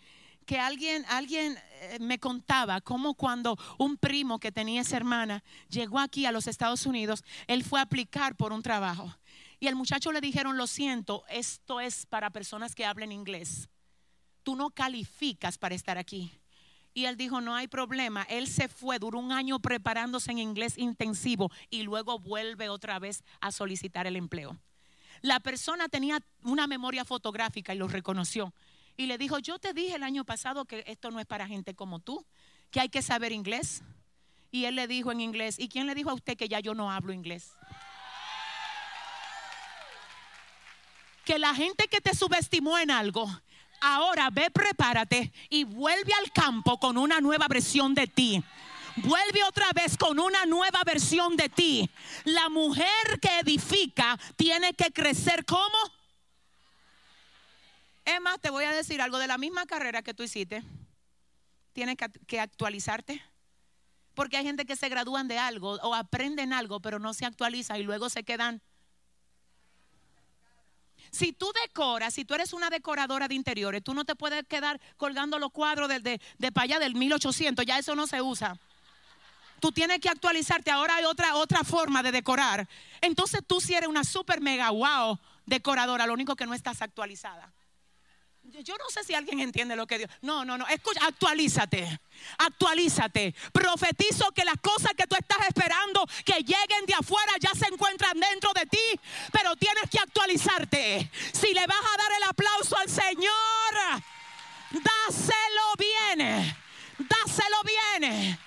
que 0.46 0.58
alguien, 0.58 1.04
alguien 1.08 1.58
eh, 1.80 1.98
me 2.00 2.18
contaba 2.18 2.80
cómo 2.80 3.14
cuando 3.14 3.58
un 3.78 3.96
primo 3.96 4.38
que 4.38 4.52
tenía 4.52 4.80
esa 4.80 4.96
hermana 4.96 5.42
llegó 5.68 5.98
aquí 5.98 6.24
a 6.24 6.32
los 6.32 6.46
Estados 6.46 6.86
Unidos, 6.86 7.24
él 7.48 7.64
fue 7.64 7.80
a 7.80 7.82
aplicar 7.82 8.36
por 8.36 8.52
un 8.52 8.62
trabajo. 8.62 9.12
Y 9.58 9.66
al 9.66 9.74
muchacho 9.74 10.12
le 10.12 10.20
dijeron, 10.20 10.56
lo 10.56 10.66
siento, 10.66 11.24
esto 11.28 11.80
es 11.80 12.06
para 12.06 12.30
personas 12.30 12.74
que 12.74 12.86
hablen 12.86 13.10
inglés. 13.10 13.68
Tú 14.44 14.54
no 14.54 14.70
calificas 14.70 15.58
para 15.58 15.74
estar 15.74 15.98
aquí. 15.98 16.30
Y 16.94 17.06
él 17.06 17.16
dijo, 17.16 17.40
no 17.40 17.54
hay 17.54 17.66
problema. 17.66 18.22
Él 18.22 18.46
se 18.46 18.68
fue, 18.68 18.98
duró 18.98 19.18
un 19.18 19.32
año 19.32 19.58
preparándose 19.58 20.30
en 20.30 20.38
inglés 20.38 20.78
intensivo 20.78 21.50
y 21.68 21.82
luego 21.82 22.18
vuelve 22.18 22.68
otra 22.68 22.98
vez 22.98 23.24
a 23.40 23.50
solicitar 23.50 24.06
el 24.06 24.16
empleo. 24.16 24.56
La 25.22 25.40
persona 25.40 25.88
tenía 25.88 26.20
una 26.42 26.66
memoria 26.66 27.04
fotográfica 27.04 27.74
y 27.74 27.78
lo 27.78 27.88
reconoció 27.88 28.54
y 28.96 29.06
le 29.06 29.18
dijo, 29.18 29.38
yo 29.38 29.58
te 29.58 29.72
dije 29.72 29.96
el 29.96 30.02
año 30.02 30.24
pasado 30.24 30.64
que 30.64 30.84
esto 30.86 31.10
no 31.10 31.20
es 31.20 31.26
para 31.26 31.46
gente 31.46 31.74
como 31.74 32.00
tú, 32.00 32.24
que 32.70 32.80
hay 32.80 32.88
que 32.88 33.02
saber 33.02 33.32
inglés. 33.32 33.82
Y 34.50 34.64
él 34.64 34.76
le 34.76 34.86
dijo 34.86 35.12
en 35.12 35.20
inglés, 35.20 35.58
¿y 35.58 35.68
quién 35.68 35.86
le 35.86 35.94
dijo 35.94 36.10
a 36.10 36.14
usted 36.14 36.36
que 36.36 36.48
ya 36.48 36.60
yo 36.60 36.74
no 36.74 36.90
hablo 36.90 37.12
inglés? 37.12 37.52
Que 41.24 41.38
la 41.38 41.54
gente 41.54 41.88
que 41.88 42.00
te 42.00 42.14
subestimó 42.14 42.78
en 42.78 42.90
algo, 42.90 43.28
ahora 43.80 44.30
ve, 44.30 44.50
prepárate 44.50 45.32
y 45.50 45.64
vuelve 45.64 46.12
al 46.14 46.32
campo 46.32 46.78
con 46.78 46.96
una 46.96 47.20
nueva 47.20 47.48
versión 47.48 47.94
de 47.94 48.06
ti. 48.06 48.42
Vuelve 48.96 49.44
otra 49.44 49.66
vez 49.74 49.98
con 49.98 50.18
una 50.18 50.46
nueva 50.46 50.82
versión 50.86 51.36
de 51.36 51.50
ti. 51.50 51.90
La 52.24 52.48
mujer 52.48 53.20
que 53.20 53.40
edifica 53.40 54.18
tiene 54.36 54.72
que 54.72 54.90
crecer 54.90 55.44
como 55.44 55.76
es 58.06 58.20
más, 58.20 58.40
te 58.40 58.50
voy 58.50 58.64
a 58.64 58.72
decir 58.72 59.02
algo 59.02 59.18
de 59.18 59.26
la 59.26 59.36
misma 59.36 59.66
carrera 59.66 60.00
que 60.00 60.14
tú 60.14 60.22
hiciste. 60.22 60.62
Tienes 61.72 61.96
que, 62.26 62.40
actualizarte. 62.40 63.20
Porque 64.14 64.36
hay 64.36 64.44
gente 64.44 64.64
que 64.64 64.76
se 64.76 64.88
gradúan 64.88 65.28
de 65.28 65.38
algo 65.38 65.72
o 65.82 65.94
aprenden 65.94 66.52
algo, 66.52 66.80
pero 66.80 66.98
no 66.98 67.12
se 67.12 67.26
actualiza 67.26 67.78
y 67.78 67.82
luego 67.82 68.08
se 68.08 68.22
quedan. 68.22 68.62
Si 71.10 71.32
tú 71.32 71.52
decoras, 71.64 72.14
si 72.14 72.24
tú 72.24 72.34
eres 72.34 72.52
una 72.52 72.70
decoradora 72.70 73.28
de 73.28 73.34
interiores, 73.34 73.82
tú 73.82 73.92
no 73.92 74.04
te 74.04 74.14
puedes 74.14 74.44
quedar 74.46 74.80
colgando 74.96 75.38
los 75.38 75.50
cuadros 75.50 75.88
de, 75.88 76.00
de, 76.00 76.20
de 76.38 76.52
para 76.52 76.64
allá 76.64 76.78
del 76.78 76.94
1800, 76.94 77.66
ya 77.66 77.78
eso 77.78 77.94
no 77.94 78.06
se 78.06 78.22
usa. 78.22 78.56
Tú 79.60 79.72
tienes 79.72 79.98
que 80.00 80.08
actualizarte. 80.08 80.70
Ahora 80.70 80.96
hay 80.96 81.04
otra, 81.04 81.34
otra 81.34 81.64
forma 81.64 82.02
de 82.02 82.12
decorar. 82.12 82.68
Entonces 83.00 83.40
tú 83.44 83.60
si 83.60 83.74
eres 83.74 83.88
una 83.88 84.04
super 84.04 84.40
mega 84.40 84.70
wow 84.70 85.18
decoradora, 85.44 86.06
lo 86.06 86.14
único 86.14 86.36
que 86.36 86.46
no 86.46 86.54
estás 86.54 86.82
actualizada. 86.82 87.52
Yo 88.64 88.74
no 88.78 88.88
sé 88.88 89.04
si 89.04 89.14
alguien 89.14 89.40
entiende 89.40 89.76
lo 89.76 89.86
que 89.86 89.98
Dios. 89.98 90.10
No, 90.22 90.44
no, 90.44 90.56
no. 90.56 90.66
Escucha, 90.68 91.00
actualízate. 91.06 92.00
Actualízate. 92.38 93.34
Profetizo 93.52 94.32
que 94.32 94.44
las 94.44 94.56
cosas 94.62 94.92
que 94.96 95.06
tú 95.06 95.14
estás 95.14 95.46
esperando 95.46 96.06
que 96.24 96.40
lleguen 96.40 96.86
de 96.86 96.94
afuera 96.94 97.32
ya 97.38 97.50
se 97.54 97.66
encuentran 97.66 98.18
dentro 98.18 98.52
de 98.54 98.64
ti, 98.66 99.00
pero 99.30 99.54
tienes 99.56 99.90
que 99.90 99.98
actualizarte. 99.98 101.10
Si 101.32 101.52
le 101.52 101.66
vas 101.66 101.78
a 101.78 101.96
dar 101.98 102.12
el 102.16 102.22
aplauso 102.30 102.78
al 102.78 102.88
Señor, 102.88 104.02
dáselo 104.70 105.74
bien. 105.78 106.56
Dáselo 106.98 107.56
bien. 108.00 108.38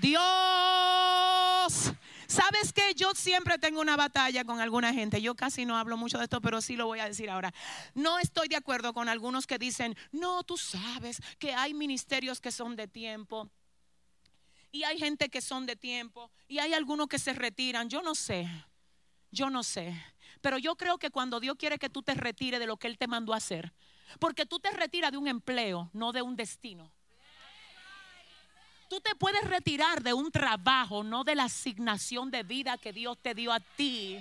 Dios. 0.00 1.91
¿Sabes 2.32 2.72
qué? 2.72 2.94
Yo 2.94 3.12
siempre 3.14 3.58
tengo 3.58 3.82
una 3.82 3.94
batalla 3.94 4.42
con 4.46 4.58
alguna 4.58 4.94
gente. 4.94 5.20
Yo 5.20 5.34
casi 5.34 5.66
no 5.66 5.76
hablo 5.76 5.98
mucho 5.98 6.16
de 6.16 6.24
esto, 6.24 6.40
pero 6.40 6.62
sí 6.62 6.76
lo 6.76 6.86
voy 6.86 6.98
a 6.98 7.04
decir 7.04 7.28
ahora. 7.28 7.52
No 7.92 8.18
estoy 8.18 8.48
de 8.48 8.56
acuerdo 8.56 8.94
con 8.94 9.10
algunos 9.10 9.46
que 9.46 9.58
dicen, 9.58 9.94
no, 10.12 10.42
tú 10.42 10.56
sabes 10.56 11.20
que 11.38 11.52
hay 11.52 11.74
ministerios 11.74 12.40
que 12.40 12.50
son 12.50 12.74
de 12.74 12.88
tiempo. 12.88 13.50
Y 14.70 14.84
hay 14.84 14.98
gente 14.98 15.28
que 15.28 15.42
son 15.42 15.66
de 15.66 15.76
tiempo. 15.76 16.30
Y 16.48 16.58
hay 16.58 16.72
algunos 16.72 17.06
que 17.06 17.18
se 17.18 17.34
retiran. 17.34 17.90
Yo 17.90 18.00
no 18.00 18.14
sé. 18.14 18.48
Yo 19.30 19.50
no 19.50 19.62
sé. 19.62 19.94
Pero 20.40 20.56
yo 20.56 20.74
creo 20.76 20.96
que 20.96 21.10
cuando 21.10 21.38
Dios 21.38 21.56
quiere 21.58 21.78
que 21.78 21.90
tú 21.90 22.02
te 22.02 22.14
retires 22.14 22.60
de 22.60 22.66
lo 22.66 22.78
que 22.78 22.86
Él 22.86 22.96
te 22.96 23.08
mandó 23.08 23.34
a 23.34 23.36
hacer, 23.36 23.74
porque 24.18 24.46
tú 24.46 24.58
te 24.58 24.70
retiras 24.70 25.12
de 25.12 25.18
un 25.18 25.28
empleo, 25.28 25.90
no 25.92 26.12
de 26.12 26.22
un 26.22 26.34
destino. 26.34 26.90
Tú 28.92 29.00
te 29.00 29.14
puedes 29.14 29.42
retirar 29.44 30.02
de 30.02 30.12
un 30.12 30.30
trabajo, 30.30 31.02
no 31.02 31.24
de 31.24 31.34
la 31.34 31.44
asignación 31.44 32.30
de 32.30 32.42
vida 32.42 32.76
que 32.76 32.92
Dios 32.92 33.16
te 33.22 33.34
dio 33.34 33.50
a 33.50 33.58
ti. 33.58 34.18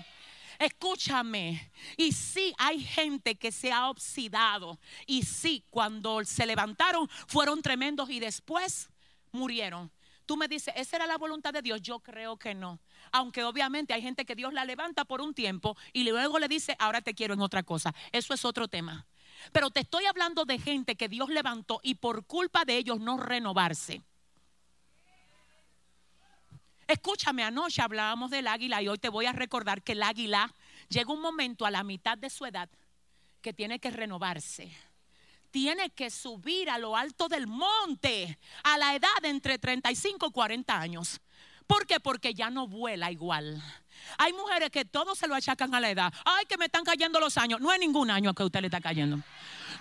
Escúchame. 0.59 1.69
Y 1.97 2.13
sí, 2.13 2.53
hay 2.57 2.82
gente 2.82 3.36
que 3.36 3.51
se 3.51 3.74
ha 3.74 3.89
oxidado. 3.89 4.80
Y 5.05 5.24
sí, 5.24 5.65
cuando 5.69 6.24
se 6.24 6.45
levantaron 6.45 7.09
fueron 7.28 7.61
tremendos 7.61 8.09
y 8.09 8.22
después 8.22 8.89
murieron. 9.34 9.91
Tú 10.26 10.38
me 10.38 10.47
dices, 10.47 10.74
¿esa 10.78 10.95
era 10.95 11.05
la 11.05 11.17
voluntad 11.17 11.51
de 11.51 11.61
Dios? 11.61 11.82
Yo 11.82 11.99
creo 11.99 12.38
que 12.38 12.55
no. 12.55 12.80
Aunque 13.11 13.43
obviamente 13.43 13.93
hay 13.93 14.01
gente 14.01 14.24
que 14.24 14.36
Dios 14.36 14.53
la 14.53 14.63
levanta 14.63 15.03
por 15.03 15.19
un 15.19 15.34
tiempo 15.34 15.76
y 15.91 16.09
luego 16.09 16.39
le 16.39 16.47
dice, 16.47 16.78
ahora 16.80 17.01
te 17.01 17.13
quiero 17.13 17.34
en 17.34 17.41
otra 17.41 17.63
cosa. 17.63 17.93
Eso 18.13 18.34
es 18.34 18.45
otro 18.45 18.69
tema. 18.69 19.05
Pero 19.51 19.69
te 19.69 19.82
estoy 19.82 20.05
hablando 20.05 20.45
de 20.45 20.59
gente 20.59 20.95
que 20.95 21.09
Dios 21.09 21.28
levantó 21.28 21.82
y 21.84 21.95
por 21.95 22.26
culpa 22.26 22.63
de 22.63 22.78
ellos 22.78 23.01
no 23.01 23.17
renovarse. 23.17 24.01
Escúchame, 26.91 27.41
anoche 27.41 27.81
hablábamos 27.81 28.31
del 28.31 28.47
águila 28.47 28.81
y 28.81 28.89
hoy 28.89 28.97
te 28.97 29.07
voy 29.07 29.25
a 29.25 29.31
recordar 29.31 29.81
que 29.81 29.93
el 29.93 30.03
águila 30.03 30.53
llega 30.89 31.13
un 31.13 31.21
momento 31.21 31.65
a 31.65 31.71
la 31.71 31.85
mitad 31.85 32.17
de 32.17 32.29
su 32.29 32.45
edad 32.45 32.69
que 33.41 33.53
tiene 33.53 33.79
que 33.79 33.91
renovarse. 33.91 34.69
Tiene 35.51 35.91
que 35.91 36.09
subir 36.09 36.69
a 36.69 36.77
lo 36.77 36.97
alto 36.97 37.29
del 37.29 37.47
monte 37.47 38.37
a 38.65 38.77
la 38.77 38.93
edad 38.93 39.07
de 39.21 39.29
entre 39.29 39.57
35 39.57 40.27
y 40.27 40.31
40 40.31 40.81
años. 40.81 41.21
¿Por 41.65 41.87
qué? 41.87 42.01
Porque 42.01 42.33
ya 42.33 42.49
no 42.49 42.67
vuela 42.67 43.09
igual. 43.09 43.63
Hay 44.18 44.34
mujeres 44.34 44.70
que 44.70 44.86
todo 44.86 45.16
se 45.16 45.28
lo 45.28 45.36
achacan 45.36 45.74
a 45.76 45.80
la 45.80 45.89
edad. 45.89 46.14
Ay, 46.26 46.45
que 46.45 46.58
me 46.58 46.66
están 46.66 46.84
cayendo 46.84 47.20
los 47.20 47.38
años. 47.38 47.60
No 47.62 47.72
es 47.72 47.80
ningún 47.80 48.10
año 48.10 48.34
que 48.34 48.43
usted 48.43 48.62
le 48.62 48.68
está 48.68 48.82
cayendo. 48.82 49.20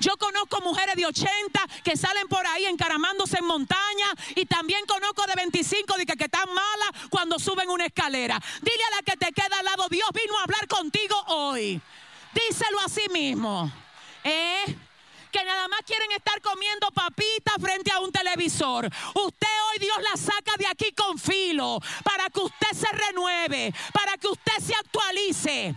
Yo 0.00 0.16
conozco 0.16 0.60
mujeres 0.62 0.94
de 0.96 1.04
80 1.04 1.60
que 1.84 1.96
salen 1.96 2.26
por 2.28 2.46
ahí 2.46 2.64
encaramándose 2.64 3.38
en 3.38 3.44
montaña 3.46 4.06
y 4.34 4.46
también 4.46 4.86
conozco 4.86 5.26
de 5.26 5.34
25 5.36 5.96
de 5.98 6.06
que, 6.06 6.16
que 6.16 6.24
están 6.24 6.48
malas 6.48 7.08
cuando 7.10 7.38
suben 7.38 7.68
una 7.68 7.86
escalera. 7.86 8.40
Dile 8.62 8.82
a 8.92 8.96
la 8.96 9.02
que 9.02 9.16
te 9.18 9.32
queda 9.32 9.58
al 9.58 9.64
lado, 9.64 9.88
Dios 9.90 10.08
vino 10.14 10.38
a 10.38 10.42
hablar 10.44 10.66
contigo 10.68 11.14
hoy. 11.28 11.80
Díselo 12.32 12.80
a 12.80 12.88
sí 12.88 13.02
mismo. 13.12 13.70
¿Eh? 14.24 14.76
Que 15.30 15.44
nada 15.44 15.68
más 15.68 15.80
quieren 15.86 16.10
estar 16.12 16.40
comiendo 16.40 16.90
papitas 16.90 17.54
frente 17.60 17.90
a 17.92 18.00
un 18.00 18.12
televisor. 18.12 18.86
Usted 18.86 19.48
hoy 19.70 19.78
Dios 19.78 19.96
la 20.02 20.16
saca 20.16 20.56
de 20.58 20.66
aquí 20.66 20.92
con 20.92 21.18
filo 21.18 21.80
para 22.04 22.28
que 22.30 22.40
usted 22.40 22.72
se 22.74 22.88
renueve, 22.92 23.72
para 23.92 24.16
que 24.16 24.28
usted 24.28 24.58
se 24.60 24.74
actualice. 24.74 25.74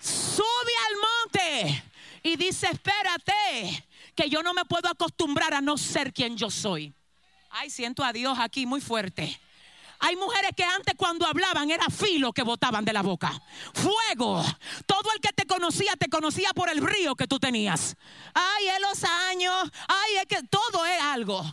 Sube 0.00 0.72
al 0.88 0.96
monte 0.96 1.84
y 2.22 2.36
dice, 2.36 2.68
espérate, 2.70 3.86
que 4.14 4.28
yo 4.28 4.42
no 4.42 4.54
me 4.54 4.64
puedo 4.64 4.88
acostumbrar 4.88 5.54
a 5.54 5.60
no 5.60 5.76
ser 5.76 6.12
quien 6.12 6.36
yo 6.36 6.50
soy. 6.50 6.92
Ay, 7.50 7.70
siento 7.70 8.04
a 8.04 8.12
Dios 8.12 8.38
aquí 8.38 8.66
muy 8.66 8.80
fuerte. 8.80 9.40
Hay 10.00 10.16
mujeres 10.16 10.52
que 10.56 10.64
antes 10.64 10.94
cuando 10.96 11.26
hablaban 11.26 11.70
era 11.70 11.86
filo 11.86 12.32
que 12.32 12.42
botaban 12.42 12.84
de 12.84 12.92
la 12.92 13.02
boca. 13.02 13.32
Fuego. 13.74 14.44
Todo 14.86 15.12
el 15.14 15.20
que 15.20 15.32
te 15.32 15.46
conocía 15.46 15.96
te 15.96 16.08
conocía 16.08 16.52
por 16.54 16.68
el 16.68 16.84
río 16.84 17.14
que 17.16 17.26
tú 17.26 17.38
tenías. 17.38 17.96
Ay, 18.34 18.68
es 18.68 18.80
los 18.80 19.04
años. 19.04 19.70
Ay, 19.88 20.16
es 20.16 20.26
que 20.26 20.42
todo 20.44 20.84
es 20.86 21.02
algo. 21.02 21.44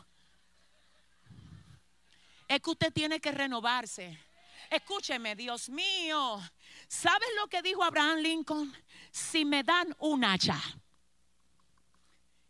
Es 2.47 2.61
que 2.61 2.69
usted 2.69 2.93
tiene 2.93 3.19
que 3.19 3.31
renovarse. 3.31 4.19
Escúcheme, 4.69 5.35
Dios 5.35 5.69
mío. 5.69 6.39
¿Sabes 6.87 7.29
lo 7.39 7.47
que 7.47 7.61
dijo 7.61 7.83
Abraham 7.83 8.19
Lincoln? 8.19 8.85
si 9.15 9.45
me 9.45 9.63
dan 9.63 9.95
un 9.99 10.25
hacha 10.25 10.61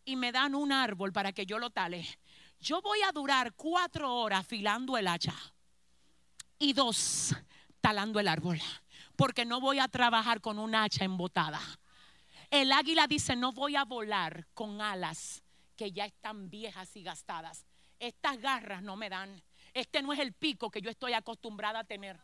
y 0.04 0.16
me 0.16 0.32
dan 0.32 0.56
un 0.56 0.72
árbol 0.72 1.14
para 1.14 1.32
que 1.32 1.46
yo 1.46 1.60
lo 1.60 1.70
tale, 1.70 2.08
yo 2.60 2.82
voy 2.82 3.04
a 3.04 3.12
durar 3.12 3.54
cuatro 3.54 4.16
horas 4.16 4.40
afilando 4.40 4.98
el 4.98 5.08
hacha 5.08 5.36
y 6.60 6.74
dos 6.74 7.36
talando 7.82 8.20
el 8.20 8.28
árbol, 8.28 8.60
porque 9.16 9.46
no 9.46 9.60
voy 9.60 9.80
a 9.80 9.88
trabajar 9.88 10.42
con 10.42 10.60
un 10.60 10.76
hacha 10.76 11.06
embotada. 11.06 11.62
El 12.50 12.72
águila 12.72 13.08
dice, 13.08 13.36
no 13.36 13.52
voy 13.52 13.76
a 13.76 13.86
volar 13.86 14.48
con 14.54 14.82
alas 14.82 15.44
que 15.76 15.92
ya 15.92 16.06
están 16.06 16.50
viejas 16.50 16.96
y 16.96 17.04
gastadas. 17.04 17.66
Estas 18.00 18.40
garras 18.40 18.82
no 18.82 18.96
me 18.96 19.10
dan. 19.10 19.42
Este 19.74 20.02
no 20.02 20.14
es 20.14 20.20
el 20.20 20.34
pico 20.34 20.70
que 20.70 20.82
yo 20.82 20.90
estoy 20.90 21.14
acostumbrada 21.14 21.80
a 21.80 21.84
tener 21.84 22.20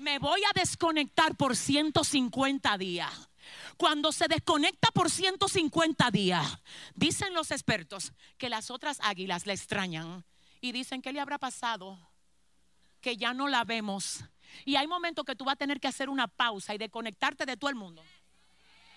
me 0.00 0.18
voy 0.18 0.40
a 0.44 0.58
desconectar 0.58 1.36
por 1.36 1.54
150 1.54 2.76
días. 2.78 3.28
Cuando 3.76 4.12
se 4.12 4.28
desconecta 4.28 4.88
por 4.92 5.10
150 5.10 6.10
días, 6.10 6.58
dicen 6.94 7.34
los 7.34 7.50
expertos 7.50 8.12
que 8.38 8.48
las 8.48 8.70
otras 8.70 8.98
águilas 9.00 9.46
le 9.46 9.52
extrañan 9.52 10.24
y 10.60 10.72
dicen, 10.72 11.02
¿qué 11.02 11.12
le 11.12 11.20
habrá 11.20 11.38
pasado? 11.38 11.98
Que 13.00 13.16
ya 13.16 13.34
no 13.34 13.48
la 13.48 13.64
vemos. 13.64 14.24
Y 14.64 14.76
hay 14.76 14.86
momentos 14.86 15.24
que 15.24 15.34
tú 15.34 15.44
vas 15.44 15.54
a 15.54 15.56
tener 15.56 15.80
que 15.80 15.88
hacer 15.88 16.08
una 16.08 16.28
pausa 16.28 16.74
y 16.74 16.78
desconectarte 16.78 17.46
de 17.46 17.56
todo 17.56 17.70
el 17.70 17.76
mundo 17.76 18.02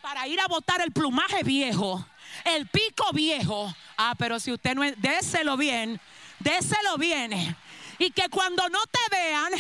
para 0.04 0.28
ir 0.28 0.38
a 0.42 0.48
botar 0.48 0.82
el 0.82 0.92
plumaje 0.92 1.44
viejo, 1.44 2.06
el 2.44 2.68
pico 2.68 3.14
viejo. 3.14 3.74
Ah, 3.96 4.14
pero 4.20 4.38
si 4.38 4.52
usted 4.52 4.76
no 4.76 4.82
déselo 4.98 5.56
bien, 5.56 5.98
déselo 6.40 6.98
bien. 6.98 7.56
Y 7.98 8.12
que 8.12 8.28
cuando 8.28 8.68
no 8.68 8.80
te 8.88 9.00
vean, 9.16 9.54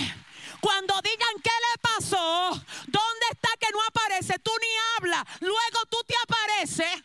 cuando 0.59 1.01
digan 1.01 1.35
qué 1.41 1.49
le 1.49 1.77
pasó, 1.81 2.49
¿dónde 2.87 3.25
está 3.31 3.49
que 3.57 3.71
no 3.71 3.79
aparece? 3.87 4.37
Tú 4.39 4.51
ni 4.59 4.67
hablas. 4.97 5.23
Luego 5.39 5.85
tú 5.89 5.97
te 6.05 6.13
apareces. 6.23 7.03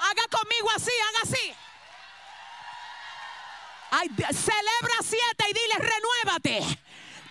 Haga 0.00 0.28
conmigo 0.30 0.70
así, 0.74 0.92
haga 1.10 1.18
así. 1.24 1.54
Celebra 4.08 4.98
siete 5.02 5.44
y 5.48 5.52
dile, 5.52 5.74
renuévate. 5.78 6.78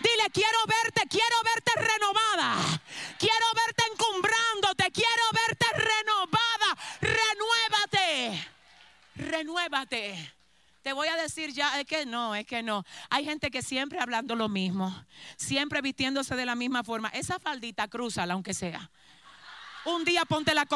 Dile, 0.00 0.30
quiero 0.32 0.58
verte, 0.66 1.02
quiero 1.08 1.36
verte 1.44 1.72
renovada. 1.76 2.80
Quiero 3.18 3.46
verte 3.54 3.84
encumbrándote, 3.92 4.90
quiero 4.92 5.22
verte 5.32 5.66
renovada. 5.74 6.78
Renuévate. 7.00 8.48
Renuévate. 9.16 10.34
Te 10.82 10.94
voy 10.94 11.08
a 11.08 11.16
decir 11.16 11.52
ya, 11.52 11.78
es 11.78 11.86
que 11.86 12.06
no, 12.06 12.34
es 12.34 12.46
que 12.46 12.62
no. 12.62 12.84
Hay 13.10 13.24
gente 13.26 13.50
que 13.50 13.60
siempre 13.60 13.98
hablando 14.00 14.34
lo 14.34 14.48
mismo, 14.48 15.04
siempre 15.36 15.82
vistiéndose 15.82 16.34
de 16.36 16.46
la 16.46 16.54
misma 16.54 16.82
forma. 16.82 17.08
Esa 17.08 17.38
faldita, 17.38 17.86
cruzala 17.88 18.32
aunque 18.32 18.54
sea. 18.54 18.90
Un 19.84 20.04
día 20.04 20.24
ponte 20.24 20.54
la 20.54 20.66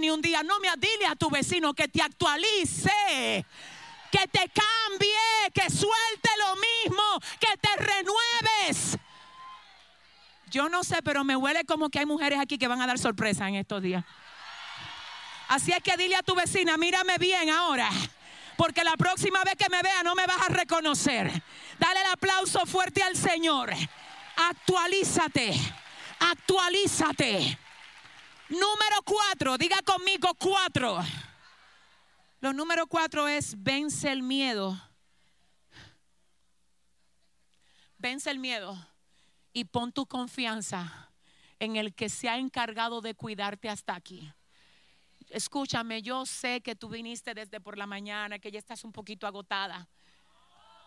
y 0.00 0.10
un 0.10 0.20
día 0.20 0.42
no 0.42 0.58
me 0.58 0.68
dile 0.76 1.06
a 1.06 1.16
tu 1.16 1.30
vecino 1.30 1.74
que 1.74 1.88
te 1.88 2.02
actualice, 2.02 3.46
que 4.14 4.28
te 4.28 4.48
cambie, 4.48 5.50
que 5.52 5.68
suelte 5.68 6.30
lo 6.38 6.54
mismo, 6.54 7.02
que 7.40 7.56
te 7.56 7.68
renueves. 7.76 8.96
Yo 10.50 10.68
no 10.68 10.84
sé, 10.84 11.02
pero 11.02 11.24
me 11.24 11.34
huele 11.34 11.64
como 11.64 11.90
que 11.90 11.98
hay 11.98 12.06
mujeres 12.06 12.38
aquí 12.38 12.56
que 12.56 12.68
van 12.68 12.80
a 12.80 12.86
dar 12.86 12.98
sorpresa 12.98 13.48
en 13.48 13.56
estos 13.56 13.82
días. 13.82 14.04
Así 15.48 15.72
es 15.72 15.82
que 15.82 15.96
dile 15.96 16.14
a 16.14 16.22
tu 16.22 16.36
vecina, 16.36 16.76
mírame 16.76 17.18
bien 17.18 17.50
ahora 17.50 17.90
porque 18.56 18.84
la 18.84 18.96
próxima 18.96 19.42
vez 19.42 19.56
que 19.56 19.68
me 19.68 19.82
vea 19.82 20.04
no 20.04 20.14
me 20.14 20.26
vas 20.26 20.42
a 20.48 20.52
reconocer. 20.52 21.42
Dale 21.80 22.00
el 22.00 22.06
aplauso 22.12 22.64
fuerte 22.66 23.02
al 23.02 23.16
Señor. 23.16 23.72
Actualízate, 24.36 25.54
actualízate. 26.20 27.58
Número 28.48 29.02
cuatro, 29.04 29.58
diga 29.58 29.78
conmigo 29.82 30.34
cuatro. 30.34 31.02
Lo 32.44 32.52
número 32.52 32.86
cuatro 32.86 33.26
es 33.26 33.54
vence 33.56 34.12
el 34.12 34.22
miedo. 34.22 34.78
Vence 37.96 38.30
el 38.30 38.38
miedo 38.38 38.76
y 39.54 39.64
pon 39.64 39.92
tu 39.92 40.04
confianza 40.04 41.10
en 41.58 41.76
el 41.76 41.94
que 41.94 42.10
se 42.10 42.28
ha 42.28 42.36
encargado 42.36 43.00
de 43.00 43.14
cuidarte 43.14 43.70
hasta 43.70 43.94
aquí 43.94 44.30
escúchame, 45.30 46.02
yo 46.02 46.26
sé 46.26 46.60
que 46.60 46.76
tú 46.76 46.90
viniste 46.90 47.32
desde 47.32 47.62
por 47.62 47.78
la 47.78 47.86
mañana, 47.86 48.38
que 48.38 48.50
ya 48.50 48.58
estás 48.58 48.84
un 48.84 48.92
poquito 48.92 49.26
agotada, 49.26 49.88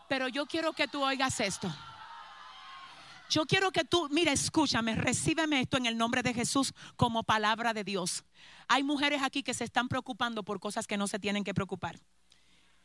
pero 0.08 0.28
yo 0.28 0.46
quiero 0.46 0.74
que 0.74 0.88
tú 0.88 1.04
oigas 1.04 1.40
esto. 1.40 1.74
Yo 3.30 3.46
quiero 3.46 3.72
que 3.72 3.84
tú, 3.84 4.08
mira, 4.10 4.32
escúchame, 4.32 4.96
recíbeme 4.96 5.62
esto 5.62 5.78
en 5.78 5.86
el 5.86 5.98
nombre 5.98 6.24
de 6.24 6.34
Jesús 6.34 6.74
como 6.96 7.24
palabra 7.24 7.74
de 7.74 7.84
Dios. 7.84 8.24
Hay 8.68 8.84
mujeres 8.84 9.22
aquí 9.22 9.44
que 9.44 9.54
se 9.54 9.66
están 9.66 9.90
preocupando 9.90 10.44
por 10.44 10.60
cosas 10.60 10.88
que 10.88 10.98
no 10.98 11.08
se 11.08 11.20
tienen 11.20 11.44
que 11.44 11.54
preocupar. 11.54 12.00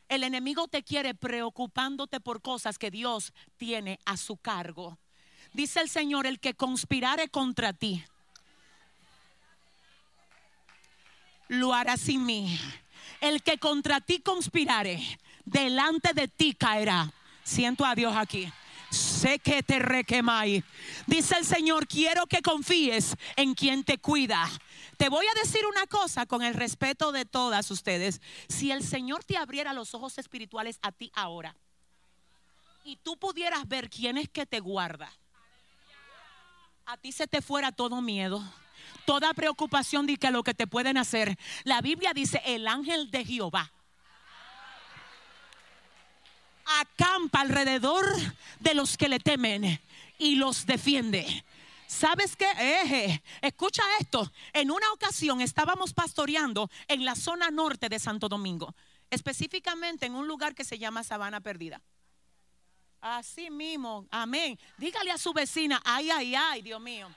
El 0.09 0.24
enemigo 0.24 0.66
te 0.66 0.82
quiere 0.82 1.14
preocupándote 1.14 2.20
por 2.20 2.43
cosas 2.43 2.76
que 2.76 2.90
Dios 2.90 3.32
tiene 3.57 4.01
a 4.05 4.16
su 4.16 4.36
cargo. 4.36 4.99
Dice 5.53 5.80
el 5.80 5.88
Señor, 5.88 6.26
el 6.26 6.40
que 6.40 6.55
conspirare 6.55 7.28
contra 7.28 7.72
ti, 7.72 8.05
lo 11.49 11.72
hará 11.72 11.97
sin 11.97 12.24
mí. 12.26 12.59
El 13.20 13.43
que 13.43 13.59
contra 13.59 14.01
ti 14.01 14.20
conspirare, 14.20 15.01
delante 15.45 16.12
de 16.14 16.26
ti 16.26 16.55
caerá. 16.55 17.12
Siento 17.45 17.84
a 17.84 17.95
Dios 17.95 18.14
aquí. 18.16 18.53
Sé 18.93 19.38
que 19.38 19.62
te 19.62 19.78
requemáis. 19.78 20.62
Dice 21.07 21.36
el 21.38 21.47
Señor, 21.47 21.86
quiero 21.86 22.26
que 22.26 22.43
confíes 22.43 23.16
en 23.36 23.55
quien 23.55 23.84
te 23.84 23.97
cuida. 23.97 24.47
Te 24.99 25.09
voy 25.09 25.24
a 25.26 25.40
decir 25.40 25.64
una 25.64 25.86
cosa 25.86 26.26
con 26.26 26.43
el 26.43 26.53
respeto 26.53 27.11
de 27.11 27.24
todas 27.24 27.70
ustedes. 27.70 28.20
Si 28.49 28.70
el 28.70 28.84
Señor 28.84 29.24
te 29.24 29.38
abriera 29.38 29.72
los 29.72 29.95
ojos 29.95 30.18
espirituales 30.18 30.78
a 30.82 30.93
ti 30.93 31.11
ahora 31.14 31.57
y 32.84 32.97
tú 32.97 33.16
pudieras 33.16 33.66
ver 33.66 33.88
quién 33.88 34.18
es 34.18 34.28
que 34.28 34.45
te 34.45 34.61
guarda, 34.61 35.11
a 36.84 36.99
ti 36.99 37.12
se 37.12 37.26
te 37.26 37.40
fuera 37.40 37.72
todo 37.72 38.03
miedo 38.03 38.45
toda 39.07 39.34
preocupación 39.34 40.07
de 40.07 40.16
que 40.16 40.30
lo 40.30 40.43
que 40.43 40.55
te 40.55 40.66
pueden 40.66 40.97
hacer. 40.97 41.36
La 41.64 41.80
Biblia 41.80 42.12
dice, 42.12 42.40
el 42.45 42.68
ángel 42.68 43.11
de 43.11 43.24
Jehová 43.24 43.72
acampa 46.80 47.40
alrededor 47.40 48.04
de 48.60 48.74
los 48.74 48.96
que 48.96 49.08
le 49.08 49.18
temen 49.18 49.80
y 50.18 50.36
los 50.36 50.66
defiende. 50.66 51.44
¿Sabes 51.86 52.36
qué? 52.36 53.20
Escucha 53.42 53.82
esto. 54.00 54.32
En 54.52 54.70
una 54.70 54.90
ocasión 54.92 55.40
estábamos 55.40 55.92
pastoreando 55.92 56.70
en 56.88 57.04
la 57.04 57.14
zona 57.14 57.50
norte 57.50 57.88
de 57.88 57.98
Santo 57.98 58.28
Domingo, 58.28 58.74
específicamente 59.10 60.06
en 60.06 60.14
un 60.14 60.26
lugar 60.26 60.54
que 60.54 60.64
se 60.64 60.78
llama 60.78 61.04
Sabana 61.04 61.40
Perdida. 61.40 61.82
Así 63.00 63.50
mismo, 63.50 64.06
amén. 64.10 64.58
Dígale 64.78 65.10
a 65.10 65.18
su 65.18 65.32
vecina, 65.32 65.82
ay, 65.84 66.10
ay, 66.10 66.34
ay, 66.34 66.62
Dios 66.62 66.80
mío. 66.80 67.10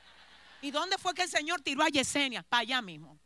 ¿Y 0.62 0.72
dónde 0.72 0.98
fue 0.98 1.14
que 1.14 1.22
el 1.22 1.30
Señor 1.30 1.62
tiró 1.62 1.84
a 1.84 1.90
Yesenia? 1.90 2.44
Para 2.44 2.62
allá 2.62 2.82
mismo. 2.82 3.20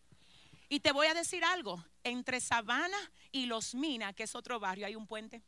Y 0.68 0.82
te 0.82 0.92
voy 0.92 1.08
a 1.08 1.14
decir 1.14 1.44
algo, 1.44 1.84
entre 2.04 2.40
Sabana 2.42 2.98
y 3.32 3.46
Los 3.46 3.74
Minas, 3.74 4.14
que 4.14 4.24
es 4.24 4.36
otro 4.36 4.60
barrio, 4.60 4.86
hay 4.86 4.96
un 4.96 5.08
puente. 5.08 5.42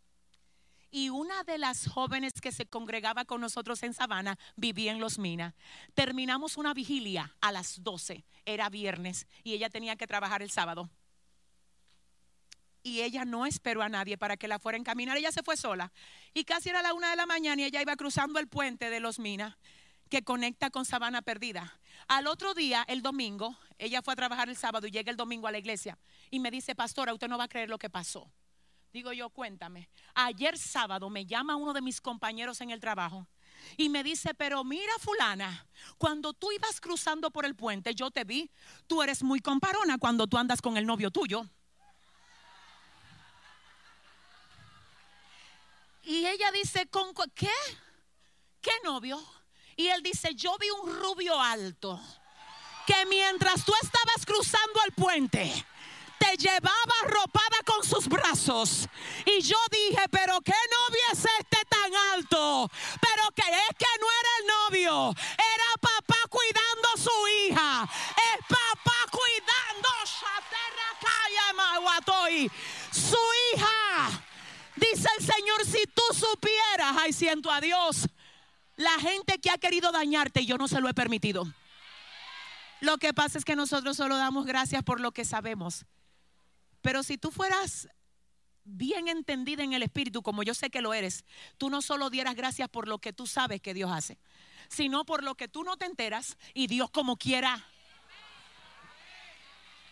Y 0.92 1.10
una 1.10 1.44
de 1.46 1.58
las 1.58 1.88
jóvenes 1.88 2.34
que 2.42 2.52
se 2.52 2.66
congregaba 2.66 3.24
con 3.24 3.39
nosotros 3.39 3.82
en 3.84 3.94
Sabana 3.94 4.38
vivía 4.58 4.92
en 4.92 5.00
Los 5.00 5.18
Minas. 5.18 5.54
Terminamos 5.94 6.58
una 6.58 6.74
vigilia 6.74 7.34
a 7.39 7.54
las 7.54 7.82
12, 7.82 8.26
era 8.46 8.70
viernes, 8.70 9.26
y 9.44 9.54
ella 9.54 9.70
tenía 9.70 9.96
que 9.96 10.06
trabajar 10.06 10.42
el 10.42 10.52
sábado. 10.52 10.89
Y 12.84 13.02
ella 13.02 13.24
no 13.24 13.46
esperó 13.46 13.82
a 13.84 13.89
nadie 13.89 14.18
para 14.18 14.36
que 14.36 14.50
la 14.50 14.60
fuera 14.60 14.76
a 14.76 14.80
encaminar, 14.80 15.16
ella 15.16 15.32
se 15.32 15.44
fue 15.44 15.56
sola. 15.56 15.94
Y 16.34 16.44
casi 16.44 16.70
era 16.70 16.82
la 16.82 16.94
una 16.94 17.12
de 17.12 17.16
la 17.16 17.26
mañana 17.26 17.62
y 17.62 17.66
ella 17.66 17.82
iba 17.82 17.96
cruzando 17.96 18.39
el 18.39 18.48
puente 18.48 18.89
de 18.89 19.00
Los 19.00 19.18
Minas 19.18 19.56
que 20.10 20.24
conecta 20.24 20.70
con 20.70 20.84
Sabana 20.84 21.22
Perdida. 21.22 21.80
Al 22.10 22.28
otro 22.28 22.54
día, 22.54 22.84
el 22.89 23.02
domingo, 23.02 23.58
ella 23.78 24.02
fue 24.02 24.12
a 24.12 24.18
trabajar 24.18 24.50
el 24.50 24.58
sábado 24.58 24.86
y 24.86 24.92
llega 24.92 25.10
el 25.10 25.16
domingo 25.16 25.48
a 25.48 25.52
la 25.52 25.58
iglesia 25.58 25.98
y 26.30 26.39
me 26.39 26.52
dice, 26.52 26.76
pastora, 26.76 27.14
usted 27.14 27.30
no 27.30 27.38
va 27.38 27.46
a 27.46 27.48
creer 27.48 27.70
lo 27.70 27.78
que 27.78 27.89
pasó. 27.89 28.30
Digo 28.94 29.14
yo, 29.14 29.30
cuéntame. 29.30 29.89
Ayer 30.14 30.58
sábado 30.58 31.10
me 31.10 31.26
llama 31.26 31.56
uno 31.56 31.72
de 31.74 31.82
mis 31.82 32.02
compañeros 32.02 32.60
en 32.60 32.72
el 32.72 32.82
trabajo 32.82 33.28
y 33.78 33.89
me 33.89 34.04
dice, 34.04 34.34
pero 34.34 34.64
mira 34.64 34.92
fulana, 35.00 35.66
cuando 35.98 36.34
tú 36.34 36.52
ibas 36.52 36.82
cruzando 36.82 37.32
por 37.32 37.46
el 37.46 37.56
puente, 37.56 37.96
yo 37.96 38.12
te 38.12 38.24
vi, 38.24 38.52
tú 38.88 39.02
eres 39.02 39.24
muy 39.24 39.39
comparona 39.39 39.98
cuando 39.98 40.28
tú 40.28 40.38
andas 40.38 40.62
con 40.62 40.76
el 40.78 40.86
novio 40.86 41.10
tuyo. 41.10 41.46
Y 46.04 46.26
ella 46.26 46.52
dice, 46.52 46.88
¿con 46.88 47.14
qué? 47.34 47.50
¿Qué 48.60 48.72
novio? 48.84 49.24
Y 49.78 49.88
él 49.88 50.04
dice, 50.04 50.36
yo 50.36 50.58
vi 50.58 50.70
un 50.70 51.00
rubio 51.00 51.39
alto 51.39 52.00
que 52.86 53.06
mientras 53.06 53.64
tú 53.64 53.74
estabas 53.82 54.26
cruzando 54.26 54.80
el 54.86 54.92
puente, 54.94 55.66
te 56.22 56.38
llevaba 56.38 56.93
arropada 57.03 57.57
con 57.65 57.84
sus 57.84 58.07
brazos. 58.07 58.88
Y 59.26 59.41
yo 59.41 59.57
dije, 59.72 60.03
pero 60.11 60.39
¿qué 60.41 60.53
novio 60.53 61.01
es 61.11 61.26
este 61.39 61.57
tan 61.67 61.91
alto? 62.13 62.69
Pero 63.01 63.24
que 63.36 63.41
es 63.41 63.76
que 63.78 63.91
no 63.99 64.07
era 64.19 64.32
el 64.39 64.45
novio, 64.47 65.15
era 65.38 65.69
papá 65.82 66.19
cuidando 66.30 66.88
a 66.93 66.97
su 66.97 67.28
hija. 67.47 67.89
Es 68.36 68.45
papá 68.47 68.97
cuidando 69.11 69.89
su 72.91 73.17
hija. 73.53 74.24
Dice 74.76 75.07
el 75.17 75.26
Señor, 75.26 75.65
si 75.65 75.84
tú 75.88 76.01
supieras, 76.13 76.95
ay, 76.99 77.13
siento 77.13 77.51
a 77.51 77.61
Dios 77.61 78.07
la 78.76 78.99
gente 78.99 79.39
que 79.39 79.49
ha 79.49 79.57
querido 79.57 79.91
dañarte, 79.91 80.45
yo 80.45 80.57
no 80.57 80.67
se 80.67 80.82
lo 80.82 80.89
he 80.89 80.93
permitido. 80.93 81.45
Lo 82.80 82.97
que 82.97 83.13
pasa 83.13 83.38
es 83.38 83.45
que 83.45 83.55
nosotros 83.55 83.95
solo 83.95 84.17
damos 84.17 84.45
gracias 84.45 84.84
por 84.84 84.99
lo 84.99 85.11
que 85.11 85.24
sabemos. 85.24 85.86
Pero 86.82 87.03
si 87.03 87.17
tú 87.17 87.32
fueras 87.32 87.88
bien 88.63 89.07
entendida 89.07 89.63
en 89.63 89.73
el 89.73 89.84
Espíritu, 89.84 90.21
como 90.21 90.43
yo 90.43 90.53
sé 90.53 90.69
que 90.69 90.82
lo 90.82 90.93
eres, 90.93 91.25
tú 91.57 91.69
no 91.69 91.82
solo 91.82 92.09
dieras 92.09 92.36
gracias 92.36 92.69
por 92.69 92.88
lo 92.88 92.99
que 92.99 93.13
tú 93.13 93.27
sabes 93.27 93.61
que 93.61 93.73
Dios 93.73 93.91
hace, 93.91 94.19
sino 94.69 95.05
por 95.05 95.23
lo 95.23 95.36
que 95.36 95.47
tú 95.47 95.63
no 95.63 95.77
te 95.77 95.86
enteras 95.86 96.38
y 96.53 96.67
Dios 96.67 96.89
como 96.89 97.17
quiera. 97.17 97.67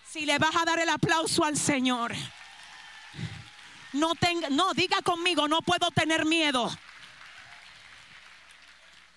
Si 0.09 0.25
le 0.25 0.39
vas 0.39 0.55
a 0.55 0.65
dar 0.65 0.79
el 0.79 0.89
aplauso 0.89 1.43
al 1.43 1.57
Señor, 1.57 2.15
no 3.93 4.15
tenga, 4.15 4.49
no 4.49 4.73
diga 4.73 5.01
conmigo, 5.01 5.47
no 5.47 5.61
puedo 5.61 5.91
tener 5.91 6.25
miedo. 6.25 6.69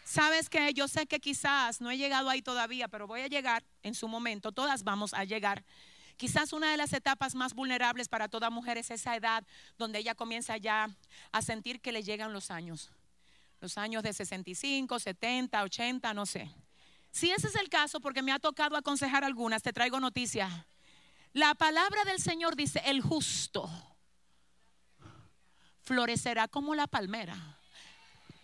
Sabes 0.04 0.50
que 0.50 0.74
yo 0.74 0.88
sé 0.88 1.06
que 1.06 1.20
quizás 1.20 1.80
no 1.80 1.90
he 1.90 1.96
llegado 1.96 2.28
ahí 2.28 2.42
todavía, 2.42 2.88
pero 2.88 3.06
voy 3.06 3.22
a 3.22 3.28
llegar 3.28 3.64
en 3.82 3.94
su 3.94 4.08
momento, 4.08 4.52
todas 4.52 4.84
vamos 4.84 5.14
a 5.14 5.24
llegar. 5.24 5.64
Quizás 6.16 6.52
una 6.52 6.70
de 6.70 6.76
las 6.76 6.92
etapas 6.92 7.34
más 7.34 7.54
vulnerables 7.54 8.08
para 8.08 8.28
toda 8.28 8.50
mujer 8.50 8.78
es 8.78 8.90
esa 8.90 9.16
edad 9.16 9.44
donde 9.78 9.98
ella 9.98 10.14
comienza 10.14 10.56
ya 10.56 10.88
a 11.32 11.42
sentir 11.42 11.80
que 11.80 11.92
le 11.92 12.02
llegan 12.02 12.32
los 12.32 12.50
años. 12.50 12.90
Los 13.60 13.78
años 13.78 14.02
de 14.02 14.12
65, 14.12 14.98
70, 14.98 15.62
80, 15.62 16.14
no 16.14 16.26
sé. 16.26 16.50
Si 17.10 17.30
ese 17.30 17.48
es 17.48 17.56
el 17.56 17.68
caso, 17.68 18.00
porque 18.00 18.22
me 18.22 18.32
ha 18.32 18.38
tocado 18.38 18.76
aconsejar 18.76 19.24
algunas, 19.24 19.62
te 19.62 19.72
traigo 19.72 20.00
noticias. 20.00 20.50
La 21.32 21.54
palabra 21.54 22.04
del 22.04 22.20
Señor 22.20 22.56
dice, 22.56 22.82
el 22.86 23.00
justo 23.00 23.70
florecerá 25.82 26.48
como 26.48 26.74
la 26.74 26.86
palmera 26.86 27.58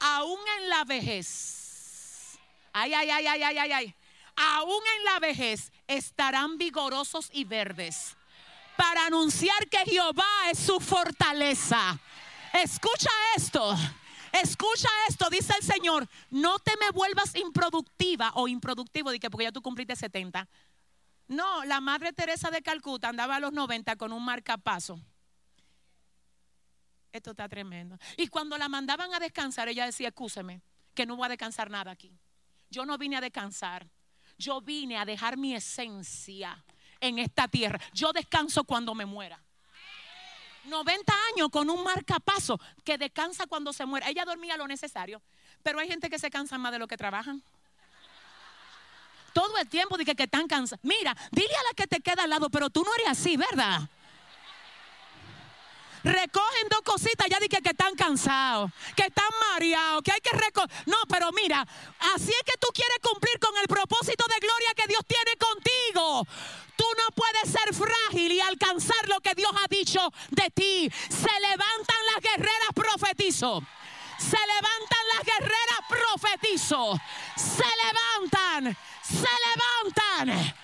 aún 0.00 0.38
en 0.58 0.68
la 0.68 0.84
vejez, 0.84 2.38
ay, 2.72 2.92
ay, 2.94 3.10
ay, 3.10 3.26
ay, 3.26 3.42
ay, 3.42 3.58
ay, 3.58 3.72
ay, 3.72 3.94
aún 4.36 4.82
en 4.98 5.04
la 5.04 5.18
vejez 5.18 5.72
estarán 5.88 6.58
vigorosos 6.58 7.28
y 7.32 7.44
verdes 7.44 8.16
para 8.76 9.06
anunciar 9.06 9.68
que 9.68 9.78
Jehová 9.78 10.50
es 10.52 10.58
su 10.60 10.78
fortaleza. 10.78 11.98
Escucha 12.52 13.10
esto. 13.36 13.76
Escucha 14.32 14.88
esto, 15.08 15.28
dice 15.30 15.54
el 15.58 15.64
Señor, 15.64 16.06
no 16.30 16.58
te 16.58 16.72
me 16.78 16.90
vuelvas 16.90 17.34
improductiva 17.34 18.30
o 18.34 18.46
improductivo, 18.46 19.10
porque 19.30 19.44
ya 19.44 19.52
tú 19.52 19.62
cumpliste 19.62 19.96
70. 19.96 20.46
No, 21.28 21.64
la 21.64 21.80
Madre 21.80 22.12
Teresa 22.12 22.50
de 22.50 22.62
Calcuta 22.62 23.08
andaba 23.08 23.36
a 23.36 23.40
los 23.40 23.52
90 23.52 23.96
con 23.96 24.12
un 24.12 24.24
marcapaso. 24.24 25.00
Esto 27.12 27.30
está 27.30 27.48
tremendo. 27.48 27.98
Y 28.16 28.28
cuando 28.28 28.56
la 28.58 28.68
mandaban 28.68 29.12
a 29.14 29.18
descansar, 29.18 29.68
ella 29.68 29.86
decía, 29.86 30.08
escúcheme, 30.08 30.60
que 30.94 31.06
no 31.06 31.16
voy 31.16 31.26
a 31.26 31.30
descansar 31.30 31.70
nada 31.70 31.90
aquí. 31.90 32.12
Yo 32.70 32.84
no 32.84 32.98
vine 32.98 33.16
a 33.16 33.20
descansar. 33.20 33.88
Yo 34.38 34.60
vine 34.60 34.96
a 34.96 35.04
dejar 35.04 35.36
mi 35.36 35.54
esencia 35.54 36.64
en 37.00 37.18
esta 37.18 37.48
tierra. 37.48 37.80
Yo 37.92 38.12
descanso 38.12 38.64
cuando 38.64 38.94
me 38.94 39.04
muera. 39.04 39.40
90 40.64 41.12
años 41.34 41.48
con 41.50 41.68
un 41.70 41.82
marcapaso 41.82 42.60
que 42.84 42.98
descansa 42.98 43.46
cuando 43.46 43.72
se 43.72 43.84
muera. 43.84 44.08
Ella 44.08 44.24
dormía 44.24 44.56
lo 44.56 44.68
necesario, 44.68 45.20
pero 45.62 45.80
hay 45.80 45.88
gente 45.88 46.08
que 46.08 46.18
se 46.18 46.30
cansa 46.30 46.58
más 46.58 46.72
de 46.72 46.78
lo 46.78 46.86
que 46.86 46.96
trabajan. 46.96 47.42
Todo 49.32 49.56
el 49.58 49.68
tiempo 49.68 49.96
dije 49.96 50.14
que 50.14 50.24
están 50.24 50.46
cansados. 50.46 50.84
Mira, 50.84 51.16
dile 51.30 51.54
a 51.54 51.68
la 51.68 51.74
que 51.74 51.86
te 51.86 52.00
queda 52.00 52.24
al 52.24 52.30
lado, 52.30 52.50
pero 52.50 52.70
tú 52.70 52.82
no 52.82 52.94
eres 52.94 53.08
así, 53.08 53.36
¿verdad? 53.36 53.88
Recogen 56.04 56.68
dos 56.70 56.82
cositas, 56.82 57.26
ya 57.30 57.38
dije 57.40 57.60
que 57.62 57.70
están 57.70 57.94
cansados, 57.94 58.70
que 58.96 59.02
están 59.02 59.28
mareados, 59.50 60.02
que 60.02 60.12
hay 60.12 60.20
que 60.20 60.36
recoger. 60.36 60.70
No, 60.86 60.96
pero 61.08 61.30
mira, 61.32 61.66
así 62.14 62.30
es 62.30 62.42
que 62.44 62.58
tú 62.60 62.68
quieres 62.72 62.98
cumplir 63.02 63.38
con 63.38 63.56
el 63.58 63.68
propósito 63.68 64.24
de 64.28 64.38
gloria 64.40 64.74
que 64.76 64.86
Dios 64.88 65.02
tiene 65.06 65.36
contigo. 65.36 66.26
Tú 66.76 66.84
no 66.96 67.14
puedes 67.14 67.50
ser 67.50 67.74
frágil 67.74 68.32
y 68.32 68.40
alcanzar 68.40 69.08
lo 69.08 69.20
que 69.20 69.34
Dios 69.34 69.50
ha 69.52 69.66
dicho 69.68 70.00
de 70.30 70.48
ti. 70.50 70.90
Se 71.08 71.40
levantan 71.40 71.96
las 72.14 72.22
guerreras 72.22 72.72
profetizo. 72.74 73.62
Se 74.18 74.36
levantan 74.36 75.04
las 75.16 75.24
guerreras 75.24 75.80
profetizo. 75.88 77.00
Se 77.36 77.64
levantan. 77.84 78.76
Se 79.02 79.28
levantan. 79.48 80.54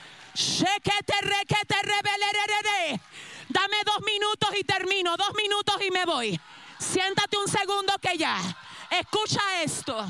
Dame 3.55 3.77
dos 3.87 4.01
minutos 4.05 4.49
y 4.59 4.65
termino. 4.65 5.17
dos 5.17 5.33
minutos 5.37 5.77
y 5.87 5.91
me 5.93 6.05
voy. 6.05 6.41
Siéntate 6.77 7.37
un 7.37 7.47
segundo 7.47 7.95
que 8.03 8.19
ya. 8.19 8.37
Escucha 8.91 9.63
esto. 9.63 10.05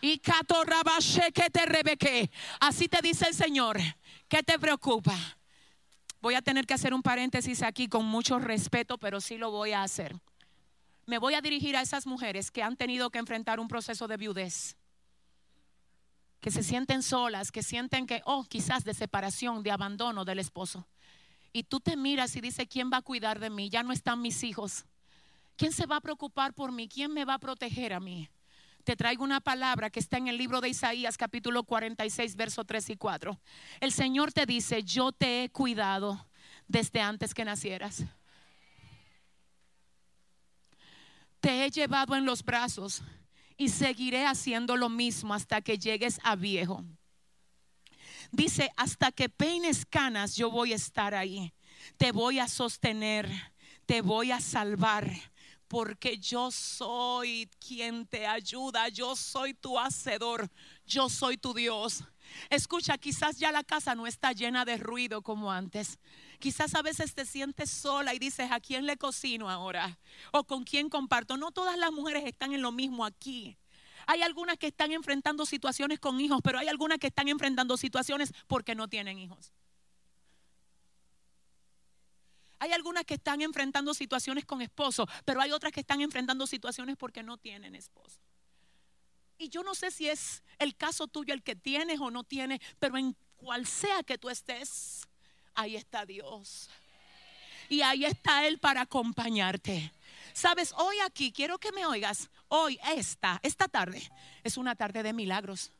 Y 0.00 0.18
que 0.18 1.50
te 1.50 1.66
rebeque. 1.66 2.30
Así 2.60 2.88
te 2.88 3.02
dice 3.02 3.26
el 3.26 3.34
Señor. 3.34 3.80
¿Qué 4.28 4.44
te 4.44 4.60
preocupa? 4.60 5.16
Voy 6.20 6.36
a 6.36 6.42
tener 6.42 6.66
que 6.66 6.74
hacer 6.74 6.94
un 6.94 7.02
paréntesis 7.02 7.62
aquí 7.62 7.88
con 7.88 8.04
mucho 8.06 8.38
respeto, 8.38 8.96
pero 8.96 9.20
sí 9.20 9.38
lo 9.38 9.50
voy 9.50 9.72
a 9.72 9.82
hacer. 9.82 10.14
Me 11.06 11.18
voy 11.18 11.34
a 11.34 11.40
dirigir 11.40 11.76
a 11.76 11.82
esas 11.82 12.06
mujeres 12.06 12.52
que 12.52 12.62
han 12.62 12.76
tenido 12.76 13.10
que 13.10 13.18
enfrentar 13.18 13.58
un 13.58 13.66
proceso 13.66 14.06
de 14.06 14.16
viudez 14.16 14.76
que 16.40 16.50
se 16.50 16.62
sienten 16.62 17.02
solas, 17.02 17.50
que 17.50 17.62
sienten 17.62 18.06
que, 18.06 18.20
oh, 18.26 18.44
quizás 18.44 18.84
de 18.84 18.92
separación, 18.92 19.62
de 19.62 19.70
abandono 19.70 20.24
del 20.26 20.38
esposo. 20.38 20.86
Y 21.56 21.62
tú 21.62 21.78
te 21.78 21.96
miras 21.96 22.34
y 22.34 22.40
dices, 22.40 22.66
¿quién 22.68 22.90
va 22.92 22.96
a 22.96 23.02
cuidar 23.02 23.38
de 23.38 23.48
mí? 23.48 23.70
Ya 23.70 23.84
no 23.84 23.92
están 23.92 24.20
mis 24.20 24.42
hijos. 24.42 24.84
¿Quién 25.56 25.70
se 25.70 25.86
va 25.86 25.98
a 25.98 26.00
preocupar 26.00 26.52
por 26.52 26.72
mí? 26.72 26.88
¿Quién 26.88 27.14
me 27.14 27.24
va 27.24 27.34
a 27.34 27.38
proteger 27.38 27.92
a 27.92 28.00
mí? 28.00 28.28
Te 28.82 28.96
traigo 28.96 29.22
una 29.22 29.40
palabra 29.40 29.88
que 29.88 30.00
está 30.00 30.18
en 30.18 30.26
el 30.26 30.36
libro 30.36 30.60
de 30.60 30.70
Isaías 30.70 31.16
capítulo 31.16 31.62
46, 31.62 32.34
verso 32.34 32.64
3 32.64 32.90
y 32.90 32.96
4. 32.96 33.40
El 33.78 33.92
Señor 33.92 34.32
te 34.32 34.46
dice, 34.46 34.82
yo 34.82 35.12
te 35.12 35.44
he 35.44 35.48
cuidado 35.48 36.26
desde 36.66 37.00
antes 37.00 37.32
que 37.32 37.44
nacieras. 37.44 38.02
Te 41.38 41.64
he 41.64 41.70
llevado 41.70 42.16
en 42.16 42.24
los 42.24 42.42
brazos 42.42 43.00
y 43.56 43.68
seguiré 43.68 44.26
haciendo 44.26 44.76
lo 44.76 44.88
mismo 44.88 45.32
hasta 45.32 45.60
que 45.60 45.78
llegues 45.78 46.18
a 46.24 46.34
viejo. 46.34 46.82
Dice, 48.34 48.72
hasta 48.76 49.12
que 49.12 49.28
peines 49.28 49.86
canas, 49.86 50.34
yo 50.34 50.50
voy 50.50 50.72
a 50.72 50.76
estar 50.76 51.14
ahí. 51.14 51.54
Te 51.96 52.10
voy 52.10 52.40
a 52.40 52.48
sostener, 52.48 53.30
te 53.86 54.02
voy 54.02 54.32
a 54.32 54.40
salvar, 54.40 55.08
porque 55.68 56.18
yo 56.18 56.50
soy 56.50 57.48
quien 57.64 58.08
te 58.08 58.26
ayuda, 58.26 58.88
yo 58.88 59.14
soy 59.14 59.54
tu 59.54 59.78
hacedor, 59.78 60.50
yo 60.84 61.08
soy 61.08 61.36
tu 61.36 61.54
Dios. 61.54 62.02
Escucha, 62.50 62.98
quizás 62.98 63.38
ya 63.38 63.52
la 63.52 63.62
casa 63.62 63.94
no 63.94 64.04
está 64.04 64.32
llena 64.32 64.64
de 64.64 64.78
ruido 64.78 65.22
como 65.22 65.52
antes. 65.52 66.00
Quizás 66.40 66.74
a 66.74 66.82
veces 66.82 67.14
te 67.14 67.26
sientes 67.26 67.70
sola 67.70 68.14
y 68.14 68.18
dices, 68.18 68.50
¿a 68.50 68.58
quién 68.58 68.84
le 68.84 68.96
cocino 68.96 69.48
ahora? 69.48 70.00
¿O 70.32 70.42
con 70.42 70.64
quién 70.64 70.88
comparto? 70.88 71.36
No 71.36 71.52
todas 71.52 71.78
las 71.78 71.92
mujeres 71.92 72.24
están 72.26 72.52
en 72.52 72.62
lo 72.62 72.72
mismo 72.72 73.04
aquí. 73.04 73.56
Hay 74.06 74.22
algunas 74.22 74.58
que 74.58 74.68
están 74.68 74.92
enfrentando 74.92 75.46
situaciones 75.46 75.98
con 76.00 76.20
hijos, 76.20 76.40
pero 76.42 76.58
hay 76.58 76.68
algunas 76.68 76.98
que 76.98 77.08
están 77.08 77.28
enfrentando 77.28 77.76
situaciones 77.76 78.32
porque 78.46 78.74
no 78.74 78.88
tienen 78.88 79.18
hijos. 79.18 79.52
Hay 82.58 82.72
algunas 82.72 83.04
que 83.04 83.14
están 83.14 83.42
enfrentando 83.42 83.92
situaciones 83.92 84.44
con 84.44 84.62
esposo, 84.62 85.06
pero 85.24 85.40
hay 85.40 85.52
otras 85.52 85.72
que 85.72 85.80
están 85.80 86.00
enfrentando 86.00 86.46
situaciones 86.46 86.96
porque 86.96 87.22
no 87.22 87.36
tienen 87.36 87.74
esposo. 87.74 88.20
Y 89.36 89.48
yo 89.48 89.62
no 89.62 89.74
sé 89.74 89.90
si 89.90 90.08
es 90.08 90.42
el 90.58 90.76
caso 90.76 91.06
tuyo 91.06 91.34
el 91.34 91.42
que 91.42 91.56
tienes 91.56 92.00
o 92.00 92.10
no 92.10 92.24
tienes, 92.24 92.60
pero 92.78 92.96
en 92.96 93.16
cual 93.36 93.66
sea 93.66 94.02
que 94.02 94.16
tú 94.16 94.30
estés, 94.30 95.06
ahí 95.54 95.76
está 95.76 96.06
Dios. 96.06 96.70
Y 97.68 97.82
ahí 97.82 98.04
está 98.04 98.46
Él 98.46 98.58
para 98.58 98.82
acompañarte. 98.82 99.92
Sabes, 100.32 100.72
hoy 100.76 100.96
aquí, 101.04 101.32
quiero 101.32 101.58
que 101.58 101.72
me 101.72 101.86
oigas, 101.86 102.30
hoy, 102.48 102.78
esta, 102.94 103.40
esta 103.42 103.68
tarde, 103.68 104.02
es 104.42 104.56
una 104.56 104.74
tarde 104.74 105.02
de 105.02 105.12
milagros. 105.12 105.70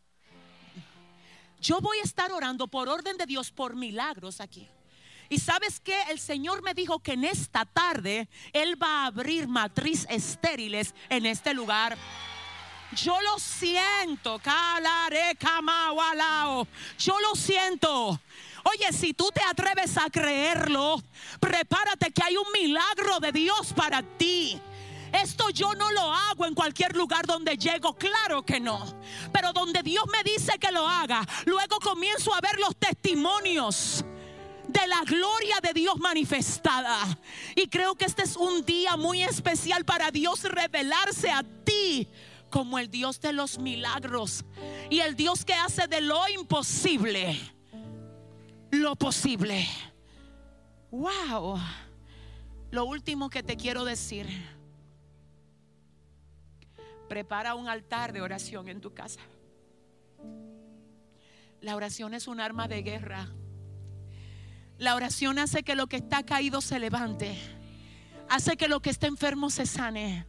Yo 1.60 1.80
voy 1.80 1.98
a 1.98 2.02
estar 2.02 2.30
orando 2.32 2.68
por 2.68 2.88
orden 2.88 3.16
de 3.16 3.26
Dios 3.26 3.50
por 3.50 3.74
milagros 3.74 4.40
aquí. 4.40 4.68
Y 5.30 5.38
sabes 5.38 5.80
que 5.80 5.98
el 6.10 6.20
Señor 6.20 6.62
me 6.62 6.74
dijo 6.74 6.98
que 6.98 7.12
en 7.12 7.24
esta 7.24 7.64
tarde 7.64 8.28
Él 8.52 8.80
va 8.80 9.02
a 9.02 9.06
abrir 9.06 9.48
matriz 9.48 10.06
estériles 10.10 10.94
en 11.08 11.26
este 11.26 11.54
lugar. 11.54 11.96
Yo 12.92 13.20
lo 13.22 13.38
siento, 13.38 14.40
yo 16.98 17.20
lo 17.20 17.34
siento. 17.34 18.20
Oye, 18.64 18.92
si 18.92 19.12
tú 19.12 19.30
te 19.32 19.42
atreves 19.42 19.96
a 19.98 20.08
creerlo, 20.10 21.02
prepárate 21.38 22.10
que 22.12 22.22
hay 22.22 22.36
un 22.36 22.50
milagro 22.52 23.20
de 23.20 23.30
Dios 23.32 23.72
para 23.74 24.02
ti. 24.02 24.60
Esto 25.12 25.50
yo 25.50 25.74
no 25.74 25.92
lo 25.92 26.12
hago 26.12 26.46
en 26.46 26.54
cualquier 26.54 26.96
lugar 26.96 27.24
donde 27.26 27.56
llego, 27.56 27.94
claro 27.94 28.42
que 28.42 28.58
no. 28.58 28.84
Pero 29.32 29.52
donde 29.52 29.82
Dios 29.82 30.04
me 30.10 30.22
dice 30.24 30.58
que 30.58 30.72
lo 30.72 30.88
haga, 30.88 31.24
luego 31.44 31.78
comienzo 31.78 32.34
a 32.34 32.40
ver 32.40 32.58
los 32.58 32.74
testimonios 32.76 34.04
de 34.66 34.86
la 34.88 35.02
gloria 35.02 35.56
de 35.62 35.72
Dios 35.72 35.98
manifestada. 35.98 36.98
Y 37.54 37.68
creo 37.68 37.94
que 37.94 38.06
este 38.06 38.22
es 38.22 38.34
un 38.34 38.64
día 38.64 38.96
muy 38.96 39.22
especial 39.22 39.84
para 39.84 40.10
Dios 40.10 40.42
revelarse 40.42 41.30
a 41.30 41.44
ti 41.64 42.08
como 42.50 42.78
el 42.78 42.90
Dios 42.90 43.20
de 43.20 43.32
los 43.32 43.58
milagros 43.58 44.44
y 44.90 45.00
el 45.00 45.16
Dios 45.16 45.44
que 45.44 45.54
hace 45.54 45.86
de 45.86 46.00
lo 46.00 46.28
imposible 46.28 47.38
lo 48.78 48.96
posible. 48.96 49.66
Wow. 50.90 51.58
Lo 52.70 52.84
último 52.84 53.30
que 53.30 53.42
te 53.42 53.56
quiero 53.56 53.84
decir. 53.84 54.26
Prepara 57.08 57.54
un 57.54 57.68
altar 57.68 58.12
de 58.12 58.22
oración 58.22 58.68
en 58.68 58.80
tu 58.80 58.94
casa. 58.94 59.20
La 61.60 61.76
oración 61.76 62.14
es 62.14 62.28
un 62.28 62.40
arma 62.40 62.68
de 62.68 62.82
guerra. 62.82 63.28
La 64.78 64.94
oración 64.94 65.38
hace 65.38 65.62
que 65.62 65.76
lo 65.76 65.86
que 65.86 65.96
está 65.96 66.24
caído 66.24 66.60
se 66.60 66.78
levante. 66.78 67.36
Hace 68.28 68.56
que 68.56 68.68
lo 68.68 68.80
que 68.80 68.90
está 68.90 69.06
enfermo 69.06 69.50
se 69.50 69.66
sane. 69.66 70.26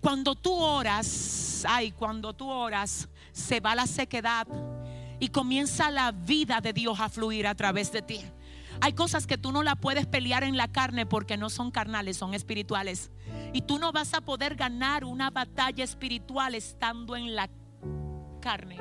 Cuando 0.00 0.34
tú 0.34 0.54
oras, 0.54 1.64
ay, 1.68 1.92
cuando 1.92 2.32
tú 2.34 2.48
oras, 2.48 3.08
se 3.32 3.60
va 3.60 3.74
la 3.74 3.86
sequedad 3.86 4.46
y 5.20 5.28
comienza 5.28 5.90
la 5.90 6.10
vida 6.10 6.60
de 6.60 6.72
Dios 6.72 6.98
a 6.98 7.08
fluir 7.08 7.46
a 7.46 7.54
través 7.54 7.92
de 7.92 8.02
ti. 8.02 8.20
Hay 8.80 8.94
cosas 8.94 9.26
que 9.26 9.36
tú 9.36 9.52
no 9.52 9.62
la 9.62 9.76
puedes 9.76 10.06
pelear 10.06 10.42
en 10.42 10.56
la 10.56 10.66
carne 10.66 11.04
porque 11.04 11.36
no 11.36 11.50
son 11.50 11.70
carnales, 11.70 12.16
son 12.16 12.32
espirituales. 12.32 13.10
Y 13.52 13.62
tú 13.62 13.78
no 13.78 13.92
vas 13.92 14.14
a 14.14 14.22
poder 14.22 14.54
ganar 14.54 15.04
una 15.04 15.30
batalla 15.30 15.84
espiritual 15.84 16.54
estando 16.54 17.14
en 17.14 17.34
la 17.36 17.50
carne. 18.40 18.78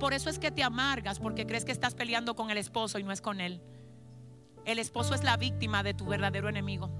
Por 0.00 0.14
eso 0.14 0.30
es 0.30 0.38
que 0.38 0.50
te 0.50 0.62
amargas 0.62 1.20
porque 1.20 1.46
crees 1.46 1.64
que 1.64 1.72
estás 1.72 1.94
peleando 1.94 2.34
con 2.34 2.50
el 2.50 2.56
esposo 2.56 2.98
y 2.98 3.02
no 3.02 3.12
es 3.12 3.20
con 3.20 3.40
él. 3.40 3.60
El 4.64 4.78
esposo 4.78 5.14
es 5.14 5.22
la 5.22 5.36
víctima 5.36 5.82
de 5.82 5.92
tu 5.92 6.06
verdadero 6.06 6.48
enemigo. 6.48 6.90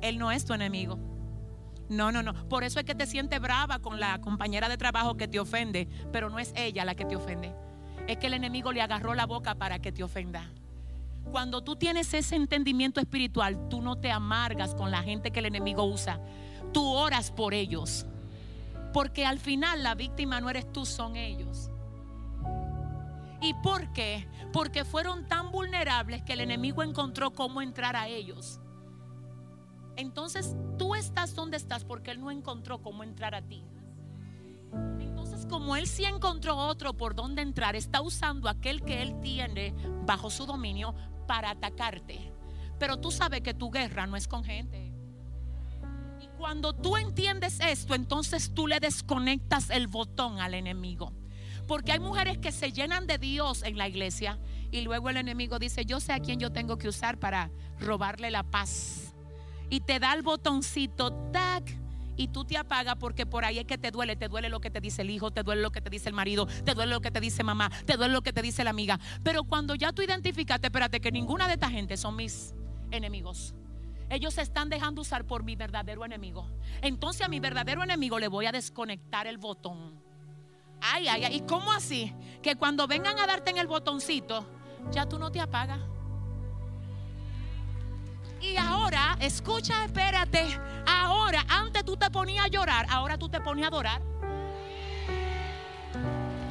Él 0.00 0.18
no 0.18 0.32
es 0.32 0.44
tu 0.44 0.54
enemigo. 0.54 0.98
No, 1.88 2.10
no, 2.10 2.22
no. 2.22 2.48
Por 2.48 2.64
eso 2.64 2.80
es 2.80 2.86
que 2.86 2.94
te 2.94 3.06
sientes 3.06 3.40
brava 3.40 3.78
con 3.78 4.00
la 4.00 4.20
compañera 4.20 4.68
de 4.68 4.76
trabajo 4.76 5.16
que 5.16 5.28
te 5.28 5.38
ofende, 5.38 5.88
pero 6.12 6.30
no 6.30 6.38
es 6.38 6.52
ella 6.56 6.84
la 6.84 6.94
que 6.94 7.04
te 7.04 7.16
ofende. 7.16 7.54
Es 8.06 8.18
que 8.18 8.26
el 8.26 8.34
enemigo 8.34 8.72
le 8.72 8.82
agarró 8.82 9.14
la 9.14 9.26
boca 9.26 9.54
para 9.54 9.78
que 9.78 9.92
te 9.92 10.02
ofenda. 10.02 10.50
Cuando 11.30 11.62
tú 11.62 11.76
tienes 11.76 12.12
ese 12.14 12.36
entendimiento 12.36 13.00
espiritual, 13.00 13.68
tú 13.68 13.80
no 13.80 13.96
te 13.96 14.10
amargas 14.10 14.74
con 14.74 14.90
la 14.90 15.02
gente 15.02 15.30
que 15.30 15.40
el 15.40 15.46
enemigo 15.46 15.84
usa. 15.84 16.20
Tú 16.72 16.86
oras 16.86 17.30
por 17.30 17.54
ellos. 17.54 18.06
Porque 18.92 19.26
al 19.26 19.38
final 19.38 19.82
la 19.82 19.94
víctima 19.94 20.40
no 20.40 20.50
eres 20.50 20.70
tú, 20.72 20.86
son 20.86 21.16
ellos. 21.16 21.70
¿Y 23.40 23.52
por 23.54 23.92
qué? 23.92 24.26
Porque 24.52 24.84
fueron 24.84 25.26
tan 25.26 25.50
vulnerables 25.50 26.22
que 26.22 26.34
el 26.34 26.40
enemigo 26.40 26.82
encontró 26.82 27.32
cómo 27.32 27.60
entrar 27.60 27.96
a 27.96 28.06
ellos. 28.08 28.60
Entonces 29.96 30.56
tú 30.78 30.94
estás 30.94 31.34
donde 31.34 31.56
estás 31.56 31.84
porque 31.84 32.10
Él 32.10 32.20
no 32.20 32.30
encontró 32.30 32.82
cómo 32.82 33.02
entrar 33.02 33.34
a 33.34 33.42
ti. 33.42 33.64
Entonces 34.98 35.46
como 35.46 35.76
Él 35.76 35.86
sí 35.86 36.04
encontró 36.04 36.56
otro 36.56 36.94
por 36.94 37.14
donde 37.14 37.42
entrar, 37.42 37.76
está 37.76 38.00
usando 38.00 38.48
aquel 38.48 38.82
que 38.82 39.02
Él 39.02 39.20
tiene 39.20 39.74
bajo 40.04 40.30
su 40.30 40.46
dominio 40.46 40.94
para 41.26 41.50
atacarte. 41.50 42.32
Pero 42.78 42.98
tú 42.98 43.10
sabes 43.10 43.40
que 43.42 43.54
tu 43.54 43.70
guerra 43.70 44.06
no 44.06 44.16
es 44.16 44.26
con 44.26 44.44
gente. 44.44 44.92
Y 46.20 46.26
cuando 46.36 46.72
tú 46.72 46.96
entiendes 46.96 47.60
esto, 47.60 47.94
entonces 47.94 48.52
tú 48.52 48.66
le 48.66 48.80
desconectas 48.80 49.70
el 49.70 49.86
botón 49.86 50.40
al 50.40 50.54
enemigo. 50.54 51.12
Porque 51.68 51.92
hay 51.92 52.00
mujeres 52.00 52.38
que 52.38 52.52
se 52.52 52.72
llenan 52.72 53.06
de 53.06 53.16
Dios 53.16 53.62
en 53.62 53.78
la 53.78 53.88
iglesia 53.88 54.38
y 54.70 54.82
luego 54.82 55.08
el 55.08 55.16
enemigo 55.16 55.58
dice, 55.58 55.86
yo 55.86 56.00
sé 56.00 56.12
a 56.12 56.20
quién 56.20 56.38
yo 56.38 56.52
tengo 56.52 56.76
que 56.76 56.88
usar 56.88 57.18
para 57.18 57.50
robarle 57.78 58.30
la 58.30 58.42
paz 58.42 59.13
y 59.70 59.80
te 59.80 59.98
da 59.98 60.14
el 60.14 60.22
botoncito, 60.22 61.12
tac, 61.32 61.78
y 62.16 62.28
tú 62.28 62.44
te 62.44 62.56
apagas 62.56 62.96
porque 62.96 63.26
por 63.26 63.44
ahí 63.44 63.58
es 63.58 63.64
que 63.64 63.78
te 63.78 63.90
duele, 63.90 64.16
te 64.16 64.28
duele 64.28 64.48
lo 64.48 64.60
que 64.60 64.70
te 64.70 64.80
dice 64.80 65.02
el 65.02 65.10
hijo, 65.10 65.30
te 65.30 65.42
duele 65.42 65.62
lo 65.62 65.70
que 65.70 65.80
te 65.80 65.90
dice 65.90 66.08
el 66.08 66.14
marido, 66.14 66.46
te 66.46 66.74
duele 66.74 66.92
lo 66.92 67.00
que 67.00 67.10
te 67.10 67.20
dice 67.20 67.42
mamá, 67.42 67.70
te 67.86 67.96
duele 67.96 68.12
lo 68.12 68.22
que 68.22 68.32
te 68.32 68.42
dice 68.42 68.64
la 68.64 68.70
amiga. 68.70 69.00
Pero 69.22 69.44
cuando 69.44 69.74
ya 69.74 69.92
tú 69.92 70.02
identificaste, 70.02 70.68
espérate, 70.68 71.00
que 71.00 71.10
ninguna 71.10 71.46
de 71.46 71.54
esta 71.54 71.70
gente 71.70 71.96
son 71.96 72.16
mis 72.16 72.54
enemigos. 72.90 73.54
Ellos 74.10 74.34
se 74.34 74.42
están 74.42 74.68
dejando 74.68 75.00
usar 75.00 75.24
por 75.24 75.42
mi 75.42 75.56
verdadero 75.56 76.04
enemigo. 76.04 76.48
Entonces 76.82 77.22
a 77.22 77.28
mi 77.28 77.40
verdadero 77.40 77.82
enemigo 77.82 78.18
le 78.18 78.28
voy 78.28 78.46
a 78.46 78.52
desconectar 78.52 79.26
el 79.26 79.38
botón. 79.38 79.98
Ay, 80.80 81.08
ay, 81.08 81.24
ay. 81.24 81.36
¿Y 81.36 81.40
cómo 81.40 81.72
así? 81.72 82.12
Que 82.42 82.56
cuando 82.56 82.86
vengan 82.86 83.18
a 83.18 83.26
darte 83.26 83.50
en 83.50 83.58
el 83.58 83.66
botoncito, 83.66 84.46
ya 84.92 85.08
tú 85.08 85.18
no 85.18 85.32
te 85.32 85.40
apagas. 85.40 85.80
Y 88.52 88.56
ahora, 88.56 89.16
escucha, 89.20 89.84
espérate. 89.84 90.58
Ahora, 90.86 91.44
antes 91.48 91.84
tú 91.84 91.96
te 91.96 92.10
ponías 92.10 92.44
a 92.44 92.48
llorar, 92.48 92.86
ahora 92.90 93.16
tú 93.18 93.28
te 93.28 93.40
ponías 93.40 93.66
a 93.66 93.68
adorar. 93.68 94.02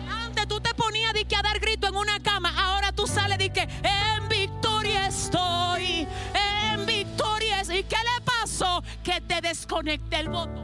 Antes 0.10 0.48
tú 0.48 0.60
te 0.60 0.74
ponías 0.74 1.14
que 1.28 1.36
a 1.36 1.42
dar 1.42 1.60
grito 1.60 1.88
en 1.88 1.96
una 1.96 2.20
cama, 2.20 2.54
ahora 2.58 2.92
tú 2.92 3.06
sales 3.08 3.38
de 3.38 3.50
que 3.52 3.62
en 3.62 4.28
victoria 4.30 5.08
estoy, 5.08 6.08
en 6.72 6.86
victoria. 6.86 7.62
es- 7.62 7.70
¿Y 7.70 7.84
qué 7.84 7.96
le 7.98 8.22
pasó? 8.26 8.84
Que 9.04 9.22
te 9.22 9.40
desconecté 9.42 10.18
el 10.20 10.30
voto. 10.30 10.62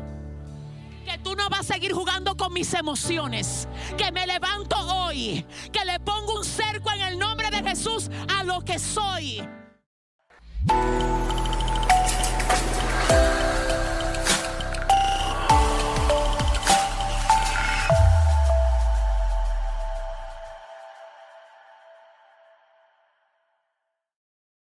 Que 1.05 1.17
tú 1.19 1.35
no 1.35 1.47
vas 1.49 1.61
a 1.61 1.73
seguir 1.73 1.93
jugando 1.93 2.35
con 2.35 2.51
mis 2.53 2.73
emociones. 2.73 3.67
Que 3.97 4.11
me 4.11 4.27
levanto 4.27 4.75
hoy. 4.77 5.45
Que 5.71 5.85
le 5.85 5.99
pongo 5.99 6.37
un 6.37 6.45
cerco 6.45 6.91
en 6.91 7.01
el 7.01 7.17
nombre 7.19 7.49
de 7.49 7.63
Jesús 7.63 8.09
a 8.37 8.43
lo 8.43 8.61
que 8.61 8.77
soy. 8.79 9.41
Thank 10.67 10.81
you. 13.11 13.38